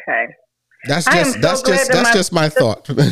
Okay. 0.08 0.34
That's 0.88 1.06
just 1.06 1.34
so 1.34 1.40
that's 1.40 1.62
just 1.62 1.92
that's 1.92 2.14
just 2.14 2.32
my 2.34 2.50
thought. 2.50 2.88
but 2.96 3.08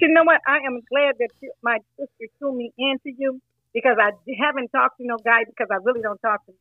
you 0.00 0.08
know 0.08 0.24
what? 0.24 0.40
I 0.46 0.58
am 0.66 0.80
glad 0.88 1.16
that 1.18 1.28
you, 1.40 1.52
my 1.62 1.78
sister 1.98 2.32
threw 2.38 2.56
me 2.56 2.72
into 2.78 3.16
you 3.18 3.40
because 3.74 3.96
I 4.00 4.12
haven't 4.40 4.68
talked 4.68 4.98
to 4.98 5.06
no 5.06 5.16
guy 5.24 5.44
because 5.44 5.68
I 5.70 5.76
really 5.82 6.02
don't 6.02 6.20
talk 6.20 6.44
to 6.46 6.52
him. 6.52 6.58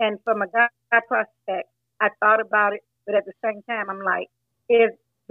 And 0.00 0.18
from 0.24 0.42
a 0.42 0.46
guy 0.48 0.68
prospect, 1.08 1.68
I 2.00 2.08
thought 2.20 2.40
about 2.40 2.72
it, 2.72 2.80
but 3.06 3.14
at 3.14 3.24
the 3.24 3.32
same 3.44 3.62
time, 3.68 3.88
I'm 3.88 4.02
like, 4.02 4.28
is 4.68 4.90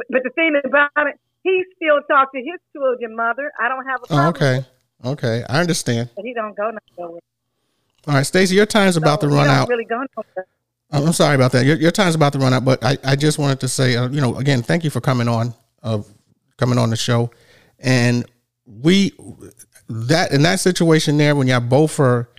but 0.10 0.24
the 0.24 0.32
thing 0.36 0.56
about 0.66 0.90
it, 0.98 1.20
he 1.44 1.64
still 1.76 2.00
talks 2.10 2.32
to 2.34 2.40
his 2.40 2.60
children 2.72 3.16
mother. 3.16 3.52
I 3.60 3.68
don't 3.68 3.86
have 3.86 4.00
a 4.04 4.08
problem. 4.08 4.26
Oh, 4.26 4.30
okay, 4.30 4.66
okay, 5.06 5.46
I 5.50 5.60
understand. 5.60 6.10
But 6.16 6.26
he 6.26 6.34
don't 6.34 6.56
go 6.56 6.72
nowhere. 6.98 7.20
All 8.08 8.16
right, 8.16 8.26
Stacy, 8.26 8.56
your 8.56 8.66
time's 8.66 8.98
about 8.98 9.22
so 9.22 9.30
to 9.30 9.36
run 9.36 9.48
out. 9.48 9.70
Really 9.70 9.86
go 9.86 10.04
nowhere. 10.18 10.48
I'm 10.92 11.14
sorry 11.14 11.36
about 11.36 11.52
that. 11.54 11.66
Your, 11.66 11.76
your 11.78 11.92
time's 11.92 12.16
about 12.16 12.34
to 12.34 12.40
run 12.40 12.54
out, 12.54 12.64
but 12.64 12.84
I, 12.84 12.98
I 13.04 13.16
just 13.16 13.40
wanted 13.40 13.60
to 13.62 13.68
say, 13.68 13.96
uh, 13.96 14.10
you 14.10 14.22
know, 14.22 14.36
again, 14.36 14.62
thank 14.62 14.84
you 14.84 14.90
for 14.90 15.02
coming 15.02 15.28
on, 15.28 15.54
uh, 15.82 16.02
coming 16.58 16.78
on 16.78 16.90
the 16.90 16.96
show, 16.96 17.32
and 17.80 18.26
we 18.66 19.14
that 19.90 20.32
in 20.32 20.44
that 20.44 20.60
situation 20.60 21.18
there 21.18 21.36
when 21.36 21.48
y'all 21.48 21.60
both 21.60 22.00
are, 22.00 22.30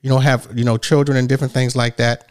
you 0.00 0.10
know, 0.10 0.18
have 0.18 0.48
you 0.54 0.64
know 0.64 0.76
children 0.76 1.16
and 1.16 1.28
different 1.28 1.52
things 1.52 1.76
like 1.76 1.96
that. 1.96 2.28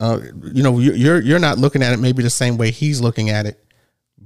Uh, 0.00 0.20
you 0.52 0.62
know, 0.62 0.78
you're 0.78 1.20
you're 1.20 1.38
not 1.38 1.58
looking 1.58 1.82
at 1.82 1.92
it 1.92 1.98
maybe 1.98 2.22
the 2.22 2.30
same 2.30 2.56
way 2.56 2.70
he's 2.70 3.00
looking 3.00 3.30
at 3.30 3.46
it, 3.46 3.64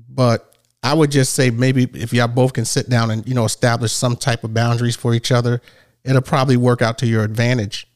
but 0.09 0.57
I 0.83 0.93
would 0.95 1.11
just 1.11 1.35
say 1.35 1.51
maybe 1.51 1.85
if 1.95 2.13
y'all 2.13 2.29
both 2.29 2.53
can 2.53 2.65
sit 2.65 2.91
down 2.91 3.11
and 3.11 3.27
you 3.27 3.35
know 3.35 3.45
establish 3.45 3.93
some 3.93 4.17
type 4.17 4.45
of 4.45 4.53
boundaries 4.53 4.97
for 4.97 5.15
each 5.15 5.33
other, 5.33 5.63
it'll 6.05 6.21
probably 6.21 6.57
work 6.57 6.83
out 6.83 6.99
to 6.99 7.07
your 7.07 7.25
advantage 7.25 7.87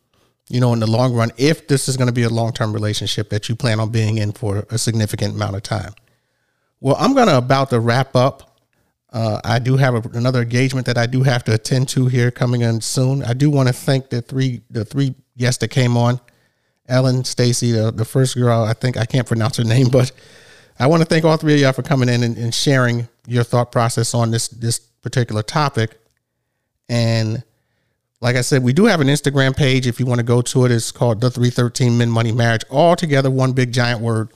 you 0.49 0.61
know, 0.61 0.73
in 0.73 0.79
the 0.79 0.87
long 0.87 1.13
run, 1.15 1.33
if 1.37 1.67
this 1.67 1.89
is 1.89 1.97
going 1.97 2.07
to 2.07 2.13
be 2.13 2.23
a 2.23 2.29
long 2.29 2.53
term 2.53 2.73
relationship 2.73 3.31
that 3.31 3.49
you 3.49 3.57
plan 3.57 3.81
on 3.81 3.91
being 3.91 4.19
in 4.19 4.33
for 4.33 4.67
a 4.71 4.79
significant 4.79 5.35
amount 5.35 5.57
of 5.57 5.63
time. 5.63 5.93
Well, 6.81 6.97
I'm 6.99 7.15
going 7.15 7.29
to 7.29 7.39
about 7.39 7.71
to 7.71 7.81
wrap 7.81 8.15
up. 8.15 8.46
Uh, 9.17 9.41
I 9.45 9.59
do 9.59 9.79
have 9.79 9.95
a, 9.95 10.03
another 10.13 10.43
engagement 10.43 10.85
that 10.89 10.99
I 10.99 11.07
do 11.07 11.23
have 11.23 11.43
to 11.45 11.55
attend 11.55 11.89
to 11.91 12.07
here 12.07 12.31
coming 12.31 12.61
in 12.61 12.83
soon. 12.83 13.23
I 13.23 13.33
do 13.33 13.49
want 13.49 13.67
to 13.67 13.73
thank 13.73 14.11
the 14.11 14.21
three 14.21 14.61
the 14.69 14.85
three 14.85 15.15
guests 15.39 15.59
that 15.61 15.69
came 15.69 15.97
on, 15.97 16.21
Ellen, 16.87 17.25
Stacy, 17.25 17.73
the, 17.73 17.91
the 17.91 18.05
first 18.05 18.37
girl. 18.37 18.63
I 18.63 18.75
think 18.75 18.99
I 18.99 19.07
can't 19.07 19.27
pronounce 19.27 19.57
her 19.57 19.65
name, 19.75 19.89
but 19.89 20.13
I 20.79 20.87
want 20.89 21.01
to 21.01 21.07
thank 21.07 21.25
all 21.25 21.39
three 21.39 21.55
of 21.55 21.61
y'all 21.61 21.73
for 21.73 21.83
coming 21.83 22.11
in 22.11 22.23
and, 22.25 22.37
and 22.37 22.55
sharing 22.55 23.09
your 23.27 23.43
thought 23.43 23.73
process 23.73 24.13
on 24.13 24.33
this 24.33 24.49
this 24.49 24.81
particular 24.81 25.43
topic. 25.43 25.99
And 26.91 27.43
like 28.21 28.37
I 28.37 28.43
said, 28.43 28.63
we 28.63 28.75
do 28.75 28.85
have 28.85 29.01
an 29.01 29.07
Instagram 29.07 29.57
page. 29.57 29.87
If 29.87 29.99
you 29.99 30.05
want 30.05 30.19
to 30.19 30.27
go 30.27 30.43
to 30.43 30.67
it, 30.67 30.71
it's 30.71 30.93
called 30.93 31.23
the 31.23 31.31
313 31.31 31.97
Men 31.97 32.11
Money 32.11 32.33
Marriage. 32.33 32.65
All 32.69 32.95
together, 32.95 33.31
one 33.31 33.55
big 33.55 33.73
giant 33.73 34.03
word. 34.03 34.29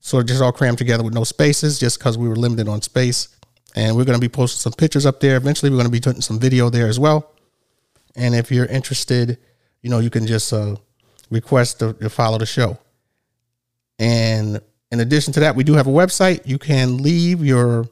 Sort 0.00 0.24
of 0.24 0.28
just 0.28 0.42
all 0.42 0.52
crammed 0.52 0.76
together 0.76 1.02
with 1.02 1.14
no 1.14 1.24
spaces, 1.24 1.78
just 1.78 1.98
because 1.98 2.18
we 2.18 2.28
were 2.28 2.36
limited 2.36 2.68
on 2.68 2.82
space. 2.82 3.35
And 3.76 3.94
we're 3.94 4.04
going 4.04 4.18
to 4.18 4.20
be 4.20 4.28
posting 4.28 4.58
some 4.58 4.72
pictures 4.72 5.06
up 5.06 5.20
there. 5.20 5.36
Eventually, 5.36 5.70
we're 5.70 5.76
going 5.76 5.86
to 5.86 5.92
be 5.92 6.00
putting 6.00 6.22
some 6.22 6.40
video 6.40 6.70
there 6.70 6.88
as 6.88 6.98
well. 6.98 7.30
And 8.16 8.34
if 8.34 8.50
you're 8.50 8.66
interested, 8.66 9.38
you 9.82 9.90
know, 9.90 10.00
you 10.00 10.10
can 10.10 10.26
just 10.26 10.52
uh, 10.52 10.76
request 11.30 11.78
to, 11.80 11.92
to 11.94 12.08
follow 12.08 12.38
the 12.38 12.46
show. 12.46 12.78
And 13.98 14.60
in 14.90 15.00
addition 15.00 15.32
to 15.34 15.40
that, 15.40 15.54
we 15.54 15.62
do 15.62 15.74
have 15.74 15.86
a 15.86 15.90
website. 15.90 16.46
You 16.46 16.58
can 16.58 16.98
leave 16.98 17.44
your 17.44 17.86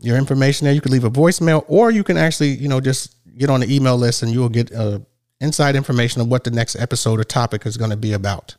your 0.00 0.16
information 0.16 0.64
there. 0.64 0.74
You 0.74 0.80
can 0.80 0.90
leave 0.90 1.04
a 1.04 1.10
voicemail, 1.10 1.64
or 1.68 1.92
you 1.92 2.02
can 2.02 2.16
actually, 2.16 2.50
you 2.50 2.66
know, 2.66 2.80
just 2.80 3.14
get 3.38 3.50
on 3.50 3.60
the 3.60 3.72
email 3.72 3.96
list 3.96 4.22
and 4.22 4.32
you 4.32 4.40
will 4.40 4.48
get 4.48 4.72
uh, 4.72 4.98
inside 5.40 5.76
information 5.76 6.20
of 6.20 6.28
what 6.28 6.42
the 6.42 6.50
next 6.50 6.76
episode 6.76 7.20
or 7.20 7.24
topic 7.24 7.66
is 7.66 7.76
going 7.76 7.90
to 7.90 7.96
be 7.96 8.12
about. 8.12 8.56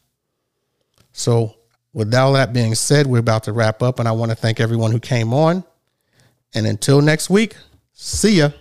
So, 1.11 1.55
with 1.91 2.13
all 2.13 2.33
that 2.33 2.53
being 2.53 2.75
said, 2.75 3.07
we're 3.07 3.19
about 3.19 3.43
to 3.43 3.53
wrap 3.53 3.83
up, 3.83 3.99
and 3.99 4.07
I 4.07 4.13
want 4.13 4.31
to 4.31 4.35
thank 4.35 4.59
everyone 4.59 4.91
who 4.91 4.99
came 4.99 5.33
on. 5.33 5.63
And 6.53 6.67
until 6.67 7.01
next 7.01 7.29
week, 7.29 7.55
see 7.93 8.37
ya. 8.37 8.51